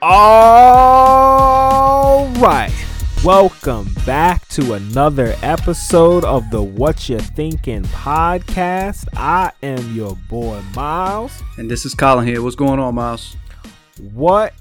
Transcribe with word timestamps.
All 0.00 1.08
right. 2.34 2.72
Welcome 3.24 3.92
back 4.06 4.46
to 4.50 4.74
another 4.74 5.34
episode 5.42 6.24
of 6.24 6.48
the 6.52 6.62
What 6.62 7.08
You 7.08 7.18
Thinking 7.18 7.82
podcast. 7.82 9.08
I 9.16 9.50
am 9.60 9.96
your 9.96 10.14
boy 10.28 10.62
Miles. 10.76 11.42
And 11.56 11.68
this 11.68 11.84
is 11.84 11.96
Colin 11.96 12.28
here. 12.28 12.40
What's 12.42 12.54
going 12.54 12.78
on, 12.78 12.94
Miles? 12.94 13.36
What 14.12 14.54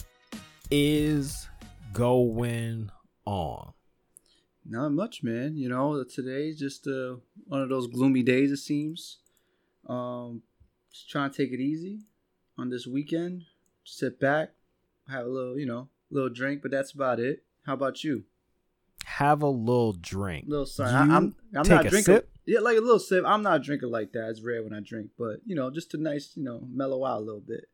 is 0.71 1.47
going 1.93 2.89
on? 3.25 3.73
Not 4.65 4.89
much, 4.89 5.21
man. 5.21 5.55
You 5.55 5.69
know, 5.69 6.04
today's 6.04 6.57
just 6.57 6.88
uh, 6.88 7.17
one 7.45 7.61
of 7.61 7.69
those 7.69 7.85
gloomy 7.85 8.23
days, 8.23 8.51
it 8.51 8.57
seems. 8.57 9.19
Um, 9.88 10.41
just 10.91 11.11
trying 11.11 11.29
to 11.29 11.38
take 11.38 11.51
it 11.51 11.61
easy 11.61 11.99
on 12.57 12.71
this 12.71 12.88
weekend. 12.88 13.43
Sit 13.83 14.19
back, 14.19 14.49
have 15.10 15.25
a 15.25 15.29
little, 15.29 15.57
you 15.57 15.66
know, 15.66 15.89
little 16.10 16.29
drink, 16.29 16.61
but 16.61 16.71
that's 16.71 16.92
about 16.92 17.20
it. 17.20 17.43
How 17.66 17.74
about 17.74 18.04
you? 18.04 18.24
Have 19.06 19.42
a 19.42 19.47
little 19.47 19.93
drink. 19.93 20.46
little 20.47 20.66
sorry. 20.66 20.92
I, 20.92 21.04
am 21.04 21.36
I'm 21.56 21.64
take 21.64 21.70
not 21.70 21.86
a 21.86 21.89
drinking. 21.89 22.16
sip? 22.16 22.30
Yeah, 22.46 22.60
like 22.60 22.78
a 22.78 22.82
little 22.82 23.00
sip. 23.00 23.24
I'm 23.25 23.42
not 23.43 23.64
drinking 23.64 23.89
like 23.92 24.14
that. 24.14 24.30
It's 24.30 24.42
rare 24.42 24.64
when 24.64 24.74
I 24.74 24.80
drink, 24.80 25.11
but 25.18 25.38
you 25.46 25.56
know, 25.56 25.70
just 25.70 25.93
a 25.93 25.97
nice, 25.97 26.32
you 26.36 26.43
know, 26.43 26.61
mellow 26.70 27.06
out 27.06 27.18
a 27.18 27.24
little 27.24 27.43
bit. 27.46 27.66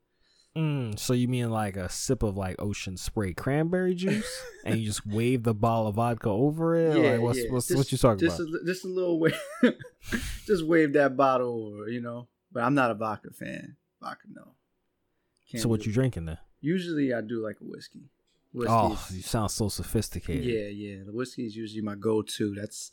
Mm, 0.56 1.00
so 1.00 1.14
you 1.14 1.28
mean 1.28 1.50
like 1.50 1.76
a 1.78 1.90
sip 1.90 2.22
of 2.22 2.38
like 2.38 2.56
ocean 2.59 2.96
spray 2.96 3.34
cranberry 3.34 3.95
juice, 3.95 4.44
and 4.66 4.80
you 4.80 4.86
just 4.86 5.06
wave 5.06 5.44
the 5.44 5.54
bottle 5.54 5.88
of 5.88 5.95
vodka 5.95 6.30
over 6.30 6.76
it? 6.76 6.95
like 6.95 7.22
what's 7.22 7.40
what's 7.50 7.68
Just- 7.68 7.78
what 7.78 7.92
you 7.92 7.98
talking 7.98 8.20
just 8.20 8.40
about? 8.40 8.62
A, 8.62 8.66
just 8.66 8.86
a 8.86 8.88
little 8.88 9.20
wave. 9.20 9.40
just 10.45 10.66
wave 10.66 10.94
that 10.94 11.18
bottle 11.18 11.73
over, 11.73 11.90
you 11.90 12.02
know. 12.02 12.28
But 12.52 12.64
I'm 12.64 12.76
not 12.76 12.92
a 12.92 12.94
vodka 12.94 13.31
fan. 13.31 13.78
Vodka, 14.00 14.28
no. 14.31 14.50
Can't 15.50 15.64
so 15.64 15.70
what 15.70 15.86
you 15.86 15.92
it. 15.92 15.95
drinking 15.95 16.25
then? 16.25 16.38
Usually 16.64 17.14
I 17.14 17.22
do 17.22 17.44
like 17.44 17.58
a 17.61 17.66
whiskey. 17.66 18.09
Whiskey 18.53 18.73
Oh, 18.73 19.08
you 19.11 19.22
sound 19.22 19.52
so 19.52 19.67
sophisticated. 19.67 20.45
yeah, 20.45 20.67
yeah. 20.67 21.03
The 21.06 21.11
whiskey 21.11 21.45
is 21.45 21.56
usually 21.56 21.81
my 21.81 21.95
go-to. 21.95 22.56
That's 22.56 22.89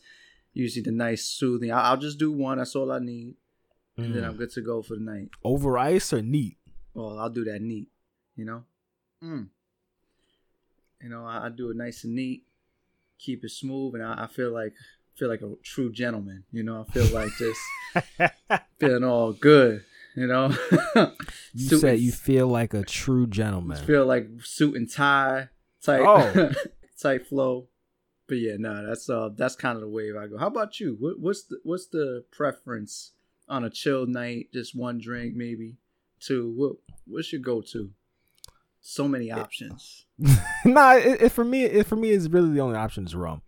usually 0.52 0.82
the 0.82 0.90
nice 0.90 1.24
soothing. 1.24 1.70
I, 1.70 1.82
I'll 1.90 1.96
just 1.96 2.18
do 2.18 2.32
one. 2.32 2.58
That's 2.58 2.74
all 2.74 2.90
I 2.90 2.98
need, 2.98 3.36
and 3.96 4.12
then 4.14 4.22
Mm. 4.22 4.26
I'm 4.28 4.36
good 4.36 4.50
to 4.52 4.60
go 4.62 4.82
for 4.82 4.94
the 4.94 5.00
night. 5.02 5.28
Over 5.44 5.78
ice 5.78 6.12
or 6.12 6.20
neat? 6.22 6.56
Well, 6.94 7.18
I'll 7.18 7.30
do 7.30 7.44
that 7.44 7.62
neat, 7.62 7.88
you 8.36 8.44
know. 8.44 8.64
Mm. 9.22 9.48
You 11.02 11.08
know, 11.08 11.24
I, 11.24 11.46
I 11.46 11.48
do 11.50 11.70
it 11.70 11.76
nice 11.76 12.02
and 12.04 12.14
neat, 12.16 12.42
keep 13.18 13.44
it 13.44 13.50
smooth, 13.50 13.94
and 13.94 14.02
I, 14.02 14.24
I 14.24 14.26
feel 14.26 14.50
like 14.50 14.74
feel 15.14 15.28
like 15.28 15.42
a 15.42 15.54
true 15.62 15.92
gentleman. 15.92 16.44
You 16.50 16.62
know, 16.64 16.84
I 16.88 16.92
feel 16.92 17.06
like 17.14 17.30
just 17.38 17.60
feeling 18.80 19.04
all 19.04 19.32
good. 19.32 19.84
You 20.16 20.26
know, 20.26 20.48
You 21.54 21.68
Suit 21.68 21.80
said 21.80 22.00
you 22.00 22.10
feel 22.12 22.48
like 22.48 22.74
a 22.74 22.82
true 22.82 23.26
gentleman. 23.26 23.84
feel 23.84 24.06
like 24.06 24.28
suit 24.42 24.74
and 24.76 24.90
tie 24.90 25.48
type 25.82 26.02
Oh. 26.04 26.52
type 27.00 27.26
flow. 27.26 27.68
But 28.26 28.38
yeah, 28.38 28.56
no, 28.58 28.86
that's 28.86 29.08
uh 29.08 29.30
that's 29.36 29.56
kind 29.56 29.76
of 29.76 29.82
the 29.82 29.88
wave 29.88 30.16
I 30.16 30.26
go. 30.26 30.36
How 30.38 30.46
about 30.48 30.80
you? 30.80 30.96
What, 30.98 31.18
what's 31.20 31.42
the 31.44 31.58
what's 31.62 31.86
the 31.86 32.24
preference 32.32 33.12
on 33.48 33.64
a 33.64 33.70
chill 33.70 34.06
night? 34.06 34.48
Just 34.52 34.74
one 34.76 34.98
drink, 34.98 35.34
maybe 35.34 35.76
two. 36.20 36.52
What 36.56 36.76
what's 37.06 37.32
your 37.32 37.40
go 37.40 37.60
to? 37.72 37.90
So 38.80 39.06
many 39.06 39.30
options. 39.30 40.06
nah, 40.64 40.94
it, 40.94 41.22
it, 41.22 41.32
for 41.32 41.44
me, 41.44 41.64
it, 41.64 41.86
for 41.86 41.96
me, 41.96 42.10
is 42.10 42.30
really 42.30 42.50
the 42.54 42.60
only 42.60 42.76
option 42.76 43.04
is 43.04 43.14
rum. 43.14 43.42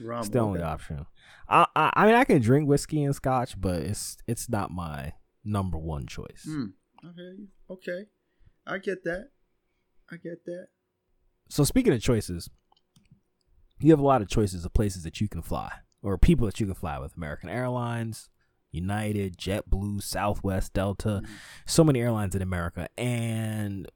Rum, 0.00 0.20
It's 0.20 0.30
the 0.30 0.38
only 0.38 0.62
option. 0.62 1.04
I, 1.48 1.66
I, 1.76 1.90
I 1.94 2.06
mean, 2.06 2.14
I 2.14 2.24
can 2.24 2.40
drink 2.40 2.66
whiskey 2.66 3.04
and 3.04 3.14
scotch, 3.14 3.60
but 3.60 3.82
it's 3.82 4.16
it's 4.26 4.48
not 4.48 4.70
my 4.70 5.12
number 5.44 5.78
one 5.78 6.06
choice. 6.06 6.42
Hmm. 6.44 6.66
Okay, 7.04 7.44
okay, 7.70 8.04
I 8.66 8.78
get 8.78 9.04
that. 9.04 9.30
I 10.10 10.16
get 10.16 10.44
that. 10.44 10.66
So 11.48 11.64
speaking 11.64 11.92
of 11.92 12.00
choices, 12.02 12.50
you 13.80 13.90
have 13.90 14.00
a 14.00 14.06
lot 14.06 14.22
of 14.22 14.28
choices 14.28 14.64
of 14.64 14.72
places 14.74 15.02
that 15.04 15.20
you 15.20 15.28
can 15.28 15.42
fly 15.42 15.70
or 16.02 16.18
people 16.18 16.46
that 16.46 16.60
you 16.60 16.66
can 16.66 16.74
fly 16.74 16.98
with. 16.98 17.16
American 17.16 17.48
Airlines, 17.48 18.28
United, 18.70 19.38
JetBlue, 19.38 20.02
Southwest, 20.02 20.72
Delta, 20.74 21.22
Mhm. 21.24 21.28
so 21.66 21.82
many 21.84 22.00
airlines 22.00 22.34
in 22.34 22.42
America. 22.42 22.88
And 22.98 23.90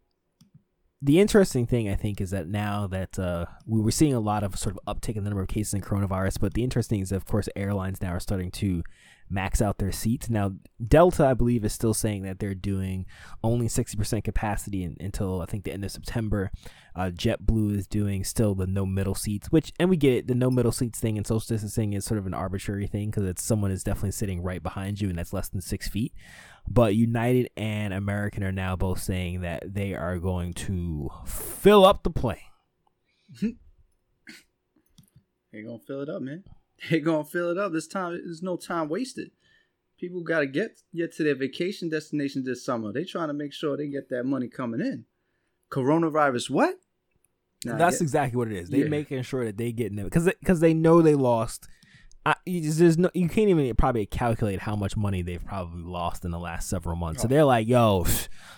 the 1.02 1.20
interesting 1.20 1.66
thing 1.66 1.88
I 1.88 1.94
think 1.96 2.20
is 2.20 2.30
that 2.30 2.48
now 2.48 2.86
that 2.86 3.18
uh, 3.18 3.44
we 3.66 3.80
were 3.80 3.90
seeing 3.90 4.14
a 4.14 4.20
lot 4.20 4.42
of 4.42 4.58
sort 4.58 4.76
of 4.76 4.80
uptick 4.96 5.16
in 5.16 5.24
the 5.24 5.30
number 5.30 5.42
of 5.42 5.48
cases 5.48 5.74
in 5.74 5.82
coronavirus, 5.82 6.40
but 6.40 6.54
the 6.54 6.64
interesting 6.64 7.00
is, 7.00 7.12
of 7.12 7.26
course, 7.26 7.48
airlines 7.54 8.00
now 8.00 8.12
are 8.14 8.20
starting 8.20 8.50
to 8.52 8.82
max 9.28 9.60
out 9.62 9.78
their 9.78 9.92
seats. 9.92 10.28
Now, 10.28 10.52
Delta, 10.86 11.26
I 11.26 11.34
believe, 11.34 11.64
is 11.64 11.72
still 11.72 11.94
saying 11.94 12.22
that 12.22 12.38
they're 12.38 12.54
doing 12.54 13.06
only 13.42 13.66
60% 13.66 14.24
capacity 14.24 14.84
in, 14.84 14.96
until 15.00 15.40
I 15.40 15.46
think 15.46 15.64
the 15.64 15.72
end 15.72 15.84
of 15.84 15.90
September. 15.90 16.50
Uh, 16.96 17.10
JetBlue 17.10 17.76
is 17.76 17.88
doing 17.88 18.22
still 18.22 18.54
the 18.54 18.68
no 18.68 18.86
middle 18.86 19.16
seats, 19.16 19.50
which, 19.50 19.72
and 19.80 19.90
we 19.90 19.96
get 19.96 20.12
it, 20.12 20.26
the 20.28 20.34
no 20.34 20.48
middle 20.48 20.70
seats 20.70 21.00
thing 21.00 21.16
and 21.16 21.26
social 21.26 21.54
distancing 21.54 21.92
is 21.92 22.04
sort 22.04 22.18
of 22.18 22.26
an 22.26 22.34
arbitrary 22.34 22.86
thing 22.86 23.10
because 23.10 23.24
it's 23.24 23.42
someone 23.42 23.72
is 23.72 23.82
definitely 23.82 24.12
sitting 24.12 24.42
right 24.42 24.62
behind 24.62 25.00
you 25.00 25.08
and 25.08 25.18
that's 25.18 25.32
less 25.32 25.48
than 25.48 25.60
six 25.60 25.88
feet. 25.88 26.12
But 26.68 26.94
United 26.94 27.50
and 27.56 27.92
American 27.92 28.44
are 28.44 28.52
now 28.52 28.76
both 28.76 29.02
saying 29.02 29.40
that 29.40 29.74
they 29.74 29.94
are 29.94 30.18
going 30.18 30.54
to 30.54 31.10
fill 31.26 31.84
up 31.84 32.04
the 32.04 32.10
plane. 32.10 32.38
They're 35.54 35.62
gonna 35.64 35.78
fill 35.78 36.02
it 36.02 36.08
up, 36.08 36.20
man. 36.20 36.42
They 36.90 37.00
gonna 37.00 37.24
fill 37.24 37.50
it 37.50 37.58
up. 37.58 37.72
This 37.72 37.86
time, 37.86 38.12
there's 38.12 38.42
no 38.42 38.56
time 38.56 38.88
wasted. 38.88 39.30
People 39.98 40.22
gotta 40.22 40.46
get 40.46 40.80
get 40.94 41.14
to 41.16 41.22
their 41.22 41.34
vacation 41.34 41.88
destinations 41.88 42.44
this 42.46 42.64
summer. 42.64 42.92
They 42.92 43.04
trying 43.04 43.28
to 43.28 43.34
make 43.34 43.52
sure 43.52 43.76
they 43.76 43.88
get 43.88 44.08
that 44.10 44.24
money 44.24 44.48
coming 44.48 44.80
in. 44.80 45.04
Coronavirus, 45.70 46.50
what? 46.50 46.76
Nah, 47.64 47.76
That's 47.78 48.00
exactly 48.00 48.36
what 48.36 48.48
it 48.48 48.56
is. 48.58 48.68
They 48.68 48.82
Yeah. 48.82 48.88
making 48.88 49.22
sure 49.22 49.44
that 49.44 49.56
they 49.56 49.72
get 49.72 49.92
in 49.92 50.02
because 50.04 50.24
because 50.40 50.60
they 50.60 50.74
know 50.74 51.00
they 51.00 51.14
lost. 51.14 51.68
I, 52.26 52.34
you 52.46 52.70
there's 52.72 52.96
no 52.98 53.10
you 53.14 53.28
can't 53.28 53.48
even 53.50 53.74
probably 53.76 54.06
calculate 54.06 54.60
how 54.60 54.76
much 54.76 54.96
money 54.96 55.22
they've 55.22 55.44
probably 55.44 55.82
lost 55.82 56.24
in 56.24 56.30
the 56.30 56.38
last 56.38 56.68
several 56.68 56.96
months. 56.96 57.22
So 57.22 57.26
Oh. 57.26 57.28
they're 57.28 57.44
like, 57.44 57.66
yo, 57.68 58.04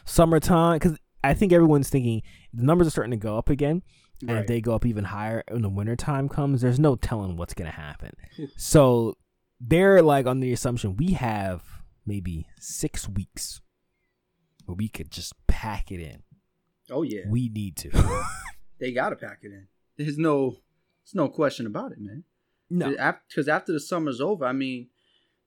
summertime 0.04 0.76
because 0.78 0.98
I 1.22 1.34
think 1.34 1.52
everyone's 1.52 1.88
thinking 1.88 2.22
the 2.52 2.64
numbers 2.64 2.86
are 2.86 2.90
starting 2.90 3.10
to 3.12 3.16
go 3.16 3.36
up 3.38 3.48
again. 3.50 3.82
And 4.22 4.38
if 4.38 4.46
they 4.46 4.60
go 4.60 4.74
up 4.74 4.86
even 4.86 5.04
higher 5.04 5.42
when 5.48 5.62
the 5.62 5.68
wintertime 5.68 6.28
comes, 6.28 6.62
there's 6.62 6.80
no 6.80 6.96
telling 6.96 7.36
what's 7.36 7.54
gonna 7.54 7.70
happen. 7.70 8.12
Hmm. 8.36 8.44
So 8.56 9.16
they're 9.60 10.02
like 10.02 10.26
on 10.26 10.40
the 10.40 10.52
assumption 10.52 10.96
we 10.96 11.12
have 11.12 11.62
maybe 12.06 12.46
six 12.58 13.08
weeks 13.08 13.60
where 14.64 14.74
we 14.74 14.88
could 14.88 15.10
just 15.10 15.34
pack 15.46 15.90
it 15.90 16.00
in. 16.00 16.22
oh 16.90 17.02
yeah, 17.02 17.22
We 17.28 17.48
need 17.48 17.76
to. 17.78 17.90
they 18.78 18.92
gotta 18.92 19.16
pack 19.16 19.40
it 19.42 19.52
in. 19.52 19.68
There's 19.96 20.18
no, 20.18 20.50
there's 21.04 21.14
no 21.14 21.28
question 21.28 21.66
about 21.66 21.92
it, 21.92 21.98
man. 22.00 22.24
no. 22.70 22.90
because 23.28 23.48
after 23.48 23.72
the 23.72 23.80
summer's 23.80 24.20
over, 24.20 24.44
I 24.44 24.52
mean, 24.52 24.88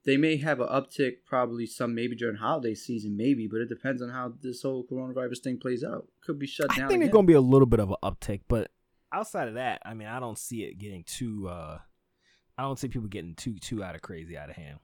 they 0.05 0.17
may 0.17 0.37
have 0.37 0.59
an 0.59 0.67
uptick, 0.67 1.17
probably 1.25 1.65
some 1.65 1.93
maybe 1.93 2.15
during 2.15 2.37
holiday 2.37 2.73
season, 2.73 3.17
maybe, 3.17 3.47
but 3.47 3.59
it 3.61 3.69
depends 3.69 4.01
on 4.01 4.09
how 4.09 4.33
this 4.41 4.61
whole 4.61 4.85
coronavirus 4.89 5.39
thing 5.39 5.57
plays 5.57 5.83
out. 5.83 6.07
Could 6.21 6.39
be 6.39 6.47
shut 6.47 6.73
down. 6.75 6.85
I 6.85 6.87
think 6.87 7.03
it's 7.03 7.13
gonna 7.13 7.27
be 7.27 7.33
a 7.33 7.41
little 7.41 7.65
bit 7.65 7.79
of 7.79 7.89
an 7.89 7.97
uptick, 8.03 8.41
but 8.47 8.71
outside 9.11 9.47
of 9.47 9.55
that, 9.55 9.81
I 9.85 9.93
mean, 9.93 10.07
I 10.07 10.19
don't 10.19 10.37
see 10.37 10.63
it 10.63 10.77
getting 10.77 11.03
too. 11.03 11.47
uh 11.47 11.79
I 12.57 12.63
don't 12.63 12.77
see 12.77 12.87
people 12.89 13.07
getting 13.07 13.35
too 13.35 13.57
too 13.59 13.83
out 13.83 13.95
of 13.95 14.01
crazy 14.01 14.37
out 14.37 14.49
of 14.49 14.55
hand. 14.55 14.79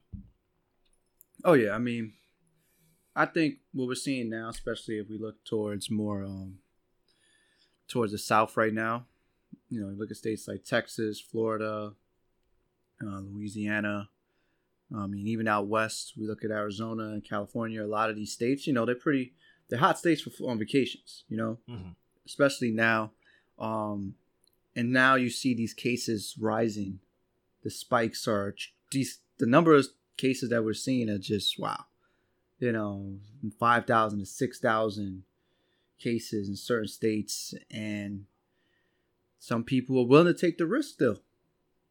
Oh 1.44 1.54
yeah, 1.54 1.72
I 1.72 1.78
mean, 1.78 2.14
I 3.14 3.26
think 3.26 3.56
what 3.72 3.88
we're 3.88 3.94
seeing 3.94 4.30
now, 4.30 4.48
especially 4.48 4.98
if 4.98 5.08
we 5.08 5.18
look 5.18 5.44
towards 5.44 5.90
more 5.90 6.24
um 6.24 6.58
towards 7.88 8.12
the 8.12 8.18
south 8.18 8.56
right 8.56 8.72
now, 8.74 9.06
you 9.70 9.80
know, 9.80 9.88
look 9.96 10.10
at 10.10 10.16
states 10.16 10.48
like 10.48 10.64
Texas, 10.64 11.20
Florida, 11.20 11.92
uh, 13.02 13.20
Louisiana. 13.20 14.08
I 14.94 15.06
mean, 15.06 15.26
even 15.26 15.48
out 15.48 15.66
west, 15.66 16.12
we 16.16 16.26
look 16.26 16.44
at 16.44 16.50
Arizona 16.50 17.04
and 17.08 17.24
California. 17.24 17.84
A 17.84 17.86
lot 17.86 18.08
of 18.10 18.16
these 18.16 18.32
states, 18.32 18.66
you 18.66 18.72
know, 18.72 18.84
they're 18.84 18.94
pretty, 18.94 19.32
they're 19.68 19.78
hot 19.80 19.98
states 19.98 20.22
for 20.22 20.30
on 20.48 20.58
vacations. 20.58 21.24
You 21.28 21.36
know, 21.36 21.58
Mhm. 21.68 21.96
especially 22.24 22.70
now. 22.70 23.12
Um, 23.58 24.14
and 24.76 24.92
now 24.92 25.14
you 25.16 25.30
see 25.30 25.54
these 25.54 25.74
cases 25.74 26.36
rising. 26.38 27.00
The 27.62 27.70
spikes 27.70 28.28
are 28.28 28.54
these 28.92 29.20
the 29.38 29.46
number 29.46 29.74
of 29.74 29.86
cases 30.16 30.50
that 30.50 30.64
we're 30.64 30.74
seeing 30.74 31.08
are 31.10 31.18
just 31.18 31.58
wow. 31.58 31.86
You 32.60 32.72
know, 32.72 33.18
five 33.58 33.86
thousand 33.86 34.20
to 34.20 34.26
six 34.26 34.58
thousand 34.60 35.24
cases 35.98 36.48
in 36.48 36.56
certain 36.56 36.88
states, 36.88 37.54
and 37.70 38.26
some 39.38 39.64
people 39.64 39.98
are 39.98 40.06
willing 40.06 40.32
to 40.32 40.38
take 40.38 40.58
the 40.58 40.66
risk 40.66 40.94
still. 40.94 41.22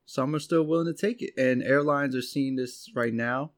Some 0.05 0.35
are 0.35 0.39
still 0.39 0.63
willing 0.63 0.85
to 0.85 0.93
take 0.93 1.21
it, 1.21 1.33
and 1.37 1.63
airlines 1.63 2.15
are 2.15 2.21
seeing 2.21 2.55
this 2.55 2.91
right 2.95 3.13
now. 3.13 3.51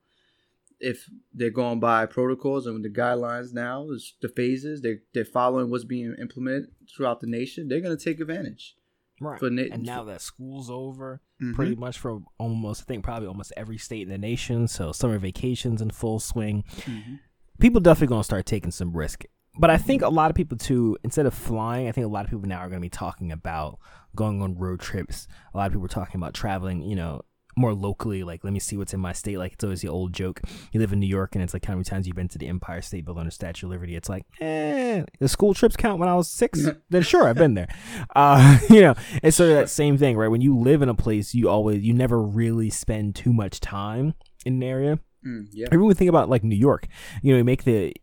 If 0.80 1.10
they're 1.34 1.50
going 1.50 1.80
by 1.80 2.06
protocols 2.06 2.68
and 2.68 2.86
the 2.86 2.90
guidelines 2.90 3.52
now, 3.54 3.90
is 3.90 4.14
the 4.22 4.30
phases 4.30 4.82
they're 4.82 5.00
they're 5.14 5.26
following 5.26 5.70
what's 5.72 5.84
being 5.86 6.16
implemented 6.20 6.70
throughout 6.96 7.20
the 7.20 7.28
nation, 7.28 7.68
they're 7.68 7.82
going 7.82 7.98
to 7.98 8.04
take 8.04 8.20
advantage. 8.20 8.76
Right. 9.20 9.42
Na- 9.42 9.64
and 9.72 9.84
now 9.84 10.04
that 10.04 10.22
school's 10.22 10.70
over, 10.70 11.22
Mhm. 11.42 11.56
pretty 11.56 11.76
much 11.76 11.98
for 11.98 12.22
almost, 12.38 12.84
I 12.84 12.86
think 12.86 13.04
probably 13.04 13.28
almost 13.28 13.52
every 13.58 13.80
state 13.80 14.04
in 14.04 14.10
the 14.10 14.18
nation. 14.20 14.68
So 14.68 14.92
summer 14.92 15.18
vacations 15.18 15.82
in 15.82 15.90
full 15.90 16.20
swing. 16.20 16.64
Mhm. 16.82 17.20
People 17.60 17.82
definitely 17.82 18.14
gonna 18.14 18.24
start 18.24 18.46
taking 18.46 18.70
some 18.70 18.96
risk 18.96 19.24
but 19.59 19.69
I 19.69 19.77
think 19.77 20.01
a 20.01 20.09
lot 20.09 20.30
of 20.30 20.36
people 20.36 20.57
too, 20.57 20.98
instead 21.04 21.25
of 21.25 21.33
flying, 21.33 21.88
I 21.88 21.92
think 21.92 22.06
a 22.06 22.09
lot 22.09 22.25
of 22.25 22.31
people 22.31 22.48
now 22.48 22.59
are 22.59 22.69
going 22.69 22.81
to 22.81 22.86
be 22.86 22.89
talking 22.89 23.31
about 23.31 23.80
going 24.15 24.42
on 24.42 24.57
road 24.57 24.80
trips. 24.80 25.27
A 25.54 25.57
lot 25.57 25.68
of 25.68 25.74
people 25.74 25.86
are 25.86 25.89
talking 25.89 26.19
about 26.19 26.33
traveling, 26.33 26.81
you 26.81 26.95
know, 26.95 27.21
more 27.57 27.74
locally. 27.74 28.24
Like, 28.24 28.44
let 28.44 28.54
me 28.54 28.59
see 28.59 28.77
what's 28.77 28.94
in 28.94 29.00
my 29.00 29.13
state. 29.13 29.38
Like, 29.38 29.54
it's 29.54 29.63
always 29.63 29.81
the 29.81 29.88
old 29.89 30.13
joke. 30.13 30.42
You 30.71 30.80
live 30.80 30.94
in 30.94 31.00
New 31.00 31.07
York, 31.07 31.33
and 31.33 31.44
it's 31.44 31.54
like 31.54 31.65
how 31.65 31.74
many 31.74 31.83
times 31.83 32.06
you've 32.06 32.15
been 32.15 32.27
to 32.30 32.38
the 32.38 32.48
Empire 32.48 32.81
State 32.81 33.06
Building 33.06 33.25
or 33.25 33.31
Statue 33.31 33.65
of 33.65 33.71
Liberty. 33.71 33.95
It's 33.95 34.09
like, 34.09 34.25
eh, 34.39 35.04
the 35.19 35.27
school 35.27 35.54
trips 35.54 35.75
count 35.75 36.00
when 36.00 36.07
I 36.07 36.15
was 36.15 36.30
six. 36.30 36.68
then 36.89 37.01
sure, 37.01 37.27
I've 37.27 37.36
been 37.36 37.56
there. 37.56 37.68
Uh, 38.15 38.60
you 38.69 38.81
know, 38.81 38.95
it's 39.24 39.38
sort 39.38 39.50
of 39.50 39.56
that 39.56 39.69
same 39.69 39.98
thing, 39.98 40.18
right? 40.18 40.27
When 40.27 40.42
you 40.42 40.57
live 40.57 40.81
in 40.81 40.89
a 40.89 40.95
place, 40.95 41.33
you 41.33 41.50
always, 41.50 41.81
you 41.81 41.94
never 41.94 42.21
really 42.21 42.69
spend 42.69 43.15
too 43.15 43.33
much 43.33 43.60
time 43.60 44.13
in 44.45 44.56
an 44.56 44.63
area. 44.63 45.00
Mm, 45.25 45.48
yeah. 45.51 45.68
Everyone 45.71 45.95
think 45.95 46.10
about 46.10 46.30
like 46.30 46.44
New 46.44 46.56
York. 46.56 46.88
You 47.21 47.33
know, 47.33 47.39
you 47.39 47.44
make 47.44 47.63
the 47.63 47.94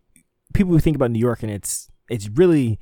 people 0.55 0.73
who 0.73 0.81
think 0.81 0.97
about 0.97 1.11
New 1.11 1.19
York, 1.19 1.43
and 1.43 1.53
it's 1.53 1.91
it's 2.09 2.29
really 2.31 2.79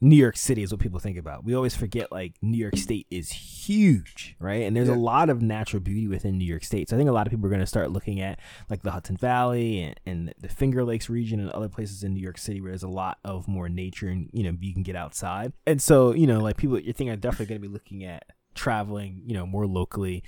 New 0.00 0.16
York 0.16 0.36
City 0.36 0.62
is 0.62 0.70
what 0.70 0.80
people 0.80 0.98
think 0.98 1.16
about. 1.16 1.44
We 1.44 1.54
always 1.54 1.74
forget 1.74 2.12
like 2.12 2.34
New 2.42 2.58
York 2.58 2.76
State 2.76 3.06
is 3.10 3.30
huge, 3.30 4.36
right? 4.38 4.62
And 4.62 4.76
there's 4.76 4.88
Yeah. 4.88 4.94
a 4.94 4.96
lot 4.96 5.30
of 5.30 5.40
natural 5.40 5.80
beauty 5.80 6.06
within 6.08 6.36
New 6.36 6.44
York 6.44 6.62
State. 6.64 6.90
So 6.90 6.96
I 6.96 6.98
think 6.98 7.08
a 7.08 7.12
lot 7.12 7.26
of 7.26 7.30
people 7.30 7.46
are 7.46 7.50
going 7.50 7.60
to 7.60 7.66
start 7.66 7.90
looking 7.90 8.20
at 8.20 8.38
like 8.68 8.82
the 8.82 8.90
Hudson 8.90 9.16
Valley 9.16 9.80
and, 9.80 9.98
and 10.04 10.34
the 10.38 10.48
Finger 10.48 10.84
Lakes 10.84 11.08
region 11.08 11.40
and 11.40 11.48
other 11.50 11.70
places 11.70 12.02
in 12.02 12.12
New 12.12 12.20
York 12.20 12.36
City 12.36 12.60
where 12.60 12.70
there's 12.72 12.82
a 12.82 12.88
lot 12.88 13.18
of 13.24 13.48
more 13.48 13.68
nature 13.70 14.08
and 14.08 14.28
you 14.32 14.42
know 14.42 14.54
you 14.60 14.74
can 14.74 14.82
get 14.82 14.96
outside. 14.96 15.52
And 15.66 15.80
so 15.80 16.12
you 16.14 16.26
know 16.26 16.40
like 16.40 16.56
people, 16.58 16.78
you 16.78 16.92
think 16.92 17.08
are 17.10 17.16
definitely 17.16 17.46
going 17.46 17.62
to 17.62 17.68
be 17.68 17.72
looking 17.72 18.04
at 18.04 18.24
traveling, 18.54 19.22
you 19.24 19.32
know, 19.34 19.46
more 19.46 19.66
locally. 19.66 20.22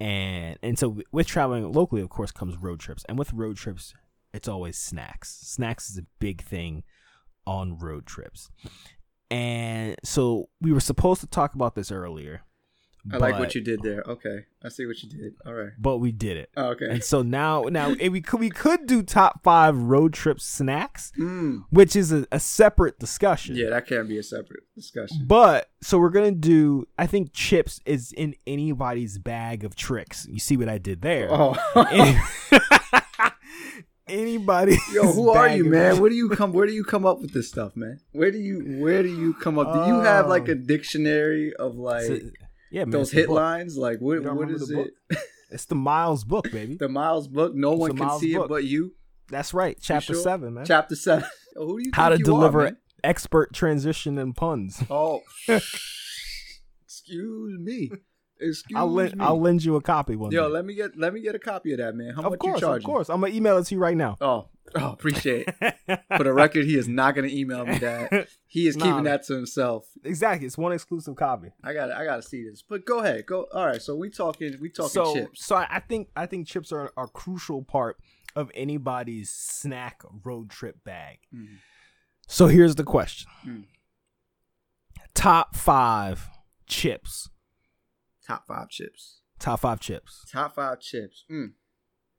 And 0.00 0.58
and 0.62 0.76
so 0.78 0.98
with 1.12 1.26
traveling 1.28 1.70
locally, 1.70 2.02
of 2.02 2.08
course, 2.08 2.32
comes 2.32 2.56
road 2.56 2.80
trips. 2.80 3.04
And 3.08 3.16
with 3.18 3.32
road 3.32 3.56
trips, 3.58 3.94
it's 4.32 4.48
always 4.48 4.76
snacks. 4.78 5.38
Snacks 5.42 5.90
is 5.90 5.98
a 5.98 6.06
big 6.18 6.42
thing 6.42 6.84
on 7.46 7.78
road 7.78 8.06
trips. 8.06 8.50
And 9.30 9.96
so 10.04 10.48
we 10.60 10.72
were 10.72 10.80
supposed 10.80 11.20
to 11.20 11.26
talk 11.26 11.54
about 11.54 11.74
this 11.74 11.90
earlier. 11.92 12.42
I 13.10 13.16
like 13.16 13.38
what 13.38 13.54
you 13.54 13.62
did 13.62 13.80
there. 13.82 14.02
Okay, 14.06 14.44
I 14.62 14.68
see 14.68 14.84
what 14.84 15.02
you 15.02 15.08
did. 15.08 15.32
All 15.46 15.54
right. 15.54 15.70
But 15.78 15.98
we 15.98 16.12
did 16.12 16.36
it. 16.36 16.50
Oh, 16.54 16.66
okay. 16.72 16.84
And 16.90 17.02
so 17.02 17.22
now 17.22 17.62
now 17.62 17.92
eh, 17.98 18.08
we 18.08 18.20
could 18.20 18.40
we 18.40 18.50
could 18.50 18.84
do 18.86 19.02
top 19.02 19.42
five 19.42 19.74
road 19.74 20.12
trip 20.12 20.38
snacks, 20.38 21.10
Mm. 21.18 21.64
which 21.70 21.96
is 21.96 22.12
a, 22.12 22.26
a 22.30 22.38
separate 22.38 22.98
discussion. 22.98 23.56
Yeah, 23.56 23.70
that 23.70 23.86
can't 23.86 24.06
be 24.06 24.18
a 24.18 24.22
separate 24.22 24.64
discussion. 24.74 25.24
But 25.26 25.70
so 25.82 25.98
we're 25.98 26.10
gonna 26.10 26.30
do. 26.32 26.86
I 26.98 27.06
think 27.06 27.32
chips 27.32 27.80
is 27.86 28.12
in 28.12 28.34
anybody's 28.46 29.16
bag 29.18 29.64
of 29.64 29.74
tricks. 29.76 30.26
You 30.30 30.38
see 30.38 30.58
what 30.58 30.68
I 30.68 30.76
did 30.76 31.00
there? 31.00 31.28
Oh, 31.30 31.56
Anybody? 34.10 34.76
yo, 34.92 35.12
who 35.12 35.30
are 35.30 35.48
you, 35.48 35.64
man? 35.64 36.00
Where 36.00 36.10
do 36.10 36.16
you 36.16 36.28
come? 36.30 36.52
Where 36.52 36.66
do 36.66 36.72
you 36.72 36.84
come 36.84 37.06
up 37.06 37.20
with 37.20 37.32
this 37.32 37.48
stuff, 37.48 37.76
man? 37.76 38.00
Where 38.12 38.30
do 38.30 38.38
you 38.38 38.80
Where 38.80 39.02
do 39.02 39.08
you 39.08 39.34
come 39.34 39.58
up? 39.58 39.72
Do 39.72 39.90
you 39.90 40.00
have 40.00 40.26
like 40.26 40.48
a 40.48 40.52
oh. 40.52 40.54
dictionary 40.56 41.54
of 41.54 41.76
like 41.76 42.10
yeah, 42.70 42.84
man, 42.84 42.90
those 42.90 43.08
it's 43.08 43.12
hit 43.12 43.26
book. 43.28 43.36
lines? 43.36 43.76
Like 43.76 44.00
what? 44.00 44.22
What 44.22 44.50
is 44.50 44.70
it? 44.70 44.90
It's 45.52 45.64
the 45.64 45.74
Miles 45.74 46.22
book, 46.22 46.48
baby. 46.52 46.76
The 46.76 46.88
Miles 46.88 47.26
book. 47.26 47.56
No 47.56 47.72
one 47.72 47.96
can 47.96 48.06
Miles 48.06 48.20
see 48.20 48.34
book. 48.34 48.44
it 48.44 48.48
but 48.48 48.62
you. 48.62 48.94
That's 49.30 49.52
right. 49.52 49.76
Chapter 49.80 50.14
sure? 50.14 50.22
seven, 50.22 50.54
man. 50.54 50.64
Chapter 50.64 50.94
seven. 50.94 51.28
Yo, 51.56 51.66
who 51.66 51.78
do 51.78 51.86
you? 51.86 51.90
How 51.92 52.08
to 52.08 52.18
you 52.18 52.24
deliver 52.24 52.64
man? 52.64 52.76
expert 53.02 53.52
transition 53.52 54.16
and 54.16 54.36
puns. 54.36 54.80
Oh, 54.88 55.22
excuse 56.84 57.58
me. 57.58 57.90
Excuse 58.40 58.76
I'll 58.76 58.90
lend 58.90 59.16
me. 59.16 59.24
I'll 59.24 59.40
lend 59.40 59.64
you 59.64 59.76
a 59.76 59.80
copy 59.82 60.16
one 60.16 60.30
Yo, 60.32 60.46
day. 60.48 60.52
let 60.54 60.64
me 60.64 60.74
get 60.74 60.96
let 60.98 61.12
me 61.14 61.20
get 61.20 61.34
a 61.34 61.38
copy 61.38 61.72
of 61.72 61.78
that, 61.78 61.94
man. 61.94 62.14
How 62.14 62.22
of 62.22 62.30
much 62.30 62.38
course, 62.40 62.60
you 62.60 62.66
of 62.66 62.72
charging? 62.72 62.86
course. 62.86 63.10
I'm 63.10 63.20
gonna 63.20 63.32
email 63.34 63.58
it 63.58 63.64
to 63.66 63.74
you 63.74 63.80
right 63.80 63.96
now. 63.96 64.16
Oh, 64.20 64.48
oh, 64.76 64.92
appreciate 64.92 65.46
it. 65.60 65.74
For 66.16 66.24
the 66.24 66.32
record, 66.32 66.64
he 66.64 66.76
is 66.76 66.88
not 66.88 67.14
going 67.14 67.28
to 67.28 67.36
email 67.36 67.64
me 67.66 67.78
that. 67.78 68.28
He 68.46 68.66
is 68.66 68.76
Nah. 68.76 68.84
keeping 68.86 69.04
that 69.04 69.22
to 69.26 69.34
himself. 69.34 69.86
exactly. 70.02 70.44
It's 70.46 70.58
one 70.58 70.72
exclusive 70.72 71.14
copy. 71.14 71.52
I 71.62 71.72
got 71.72 71.92
I 71.92 72.04
got 72.04 72.16
to 72.16 72.22
see 72.22 72.42
this. 72.48 72.62
But 72.68 72.84
go 72.84 72.98
ahead. 72.98 73.26
Go. 73.26 73.46
All 73.54 73.64
right. 73.66 73.80
So 73.80 73.94
we 73.94 74.10
talking 74.10 74.56
we 74.60 74.70
talking 74.70 74.90
so, 74.90 75.14
chips. 75.14 75.46
so 75.46 75.54
I 75.56 75.66
I 75.70 75.80
think 75.80 76.08
I 76.16 76.26
think 76.26 76.48
chips 76.48 76.72
are 76.72 76.90
are 76.96 77.04
a 77.04 77.08
crucial 77.08 77.62
part 77.62 77.96
of 78.34 78.50
anybody's 78.54 79.30
snack 79.30 80.02
road 80.24 80.50
trip 80.50 80.82
bag. 80.84 81.18
Mm. 81.34 81.58
So 82.26 82.46
here's 82.48 82.74
the 82.74 82.84
question: 82.84 83.28
Mm. 83.46 83.64
Top 85.14 85.54
five 85.56 86.28
chips. 86.66 87.28
Top 88.30 88.46
5 88.46 88.68
chips. 88.68 89.20
Top 89.40 89.60
five 89.60 89.80
chips. 89.80 90.24
Top 90.30 90.54
5 90.54 90.80
chips. 90.80 91.24
Mm. 91.30 91.52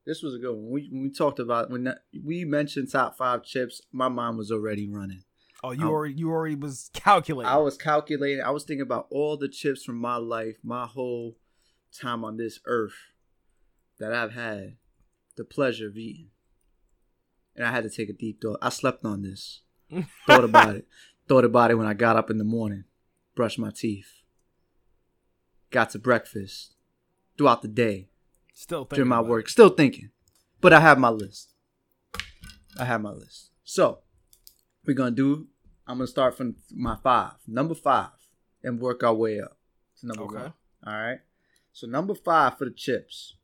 This 0.06 0.22
was 0.24 0.34
a 0.36 0.40
good 0.40 0.54
one. 0.56 0.72
We 0.72 0.90
when 0.92 1.04
we 1.04 1.10
talked 1.12 1.40
about 1.40 1.70
when 1.70 1.84
that, 1.86 2.00
we 2.24 2.44
mentioned 2.44 2.92
top 2.92 3.16
5 3.18 3.44
chips, 3.44 3.82
my 3.92 4.10
mind 4.10 4.38
was 4.38 4.52
already 4.52 4.90
running. 4.90 5.24
Oh, 5.64 5.72
you 5.72 5.86
Oh. 5.86 5.92
already 5.92 6.16
you 6.16 6.30
already 6.32 6.56
was 6.56 6.90
calculating. 6.94 7.50
I 7.52 7.58
was 7.58 7.78
calculating. 7.78 8.44
I 8.44 8.50
was 8.50 8.64
thinking 8.64 8.82
about 8.82 9.08
all 9.12 9.38
the 9.38 9.48
chips 9.48 9.84
from 9.86 9.98
my 9.98 10.16
life, 10.18 10.56
my 10.64 10.86
whole 10.88 11.38
time 11.98 12.24
on 12.26 12.38
this 12.38 12.60
earth 12.66 12.96
that 14.00 14.12
I've 14.14 14.34
had 14.34 14.78
the 15.38 15.46
pleasure 15.46 15.88
of 15.88 15.96
eating. 15.98 16.30
And 17.56 17.66
I 17.66 17.72
had 17.72 17.84
to 17.84 17.90
take 17.90 18.10
a 18.10 18.14
deep 18.14 18.42
thought. 18.42 18.58
I 18.62 18.70
slept 18.70 19.06
on 19.06 19.22
this. 19.22 19.62
Thought 20.26 20.46
about 20.46 20.76
it. 20.78 20.88
Thought 21.28 21.44
about 21.46 21.70
it 21.70 21.76
when 21.76 21.86
I 21.86 21.94
got 21.94 22.16
up 22.16 22.30
in 22.32 22.38
the 22.38 22.44
morning, 22.46 22.86
brushed 23.36 23.60
my 23.60 23.72
teeth, 23.72 24.21
got 25.72 25.90
to 25.92 26.00
breakfast, 26.00 26.76
throughout 27.38 27.62
the 27.62 27.68
day, 27.68 28.08
Still 28.54 28.84
thinking 28.86 28.96
during 28.98 29.10
my 29.10 29.22
work. 29.22 29.50
Still 29.50 29.70
thinking. 29.70 30.10
But 30.60 30.74
I 30.74 30.80
have 30.80 31.00
my 31.00 31.10
list. 31.10 31.50
I 32.78 32.86
have 32.86 33.02
my 33.02 33.10
list. 33.12 33.50
So 33.64 34.00
we're 34.86 34.94
gonna 34.94 35.12
do 35.12 35.48
I'm 35.88 35.98
gonna 35.98 36.08
start 36.08 36.38
from 36.38 36.56
my 36.72 36.96
five. 37.02 37.34
Number 37.48 37.74
five. 37.74 38.12
And 38.64 38.80
work 38.80 39.02
our 39.04 39.14
way 39.16 39.40
up 39.40 39.58
to 40.00 40.08
number 40.08 40.24
Okay. 40.24 40.36
one. 40.36 40.54
Alright. 40.86 41.20
So 41.74 41.88
number 41.88 42.14
five 42.14 42.58
for 42.58 42.66
the 42.66 42.72
chips. 42.72 43.36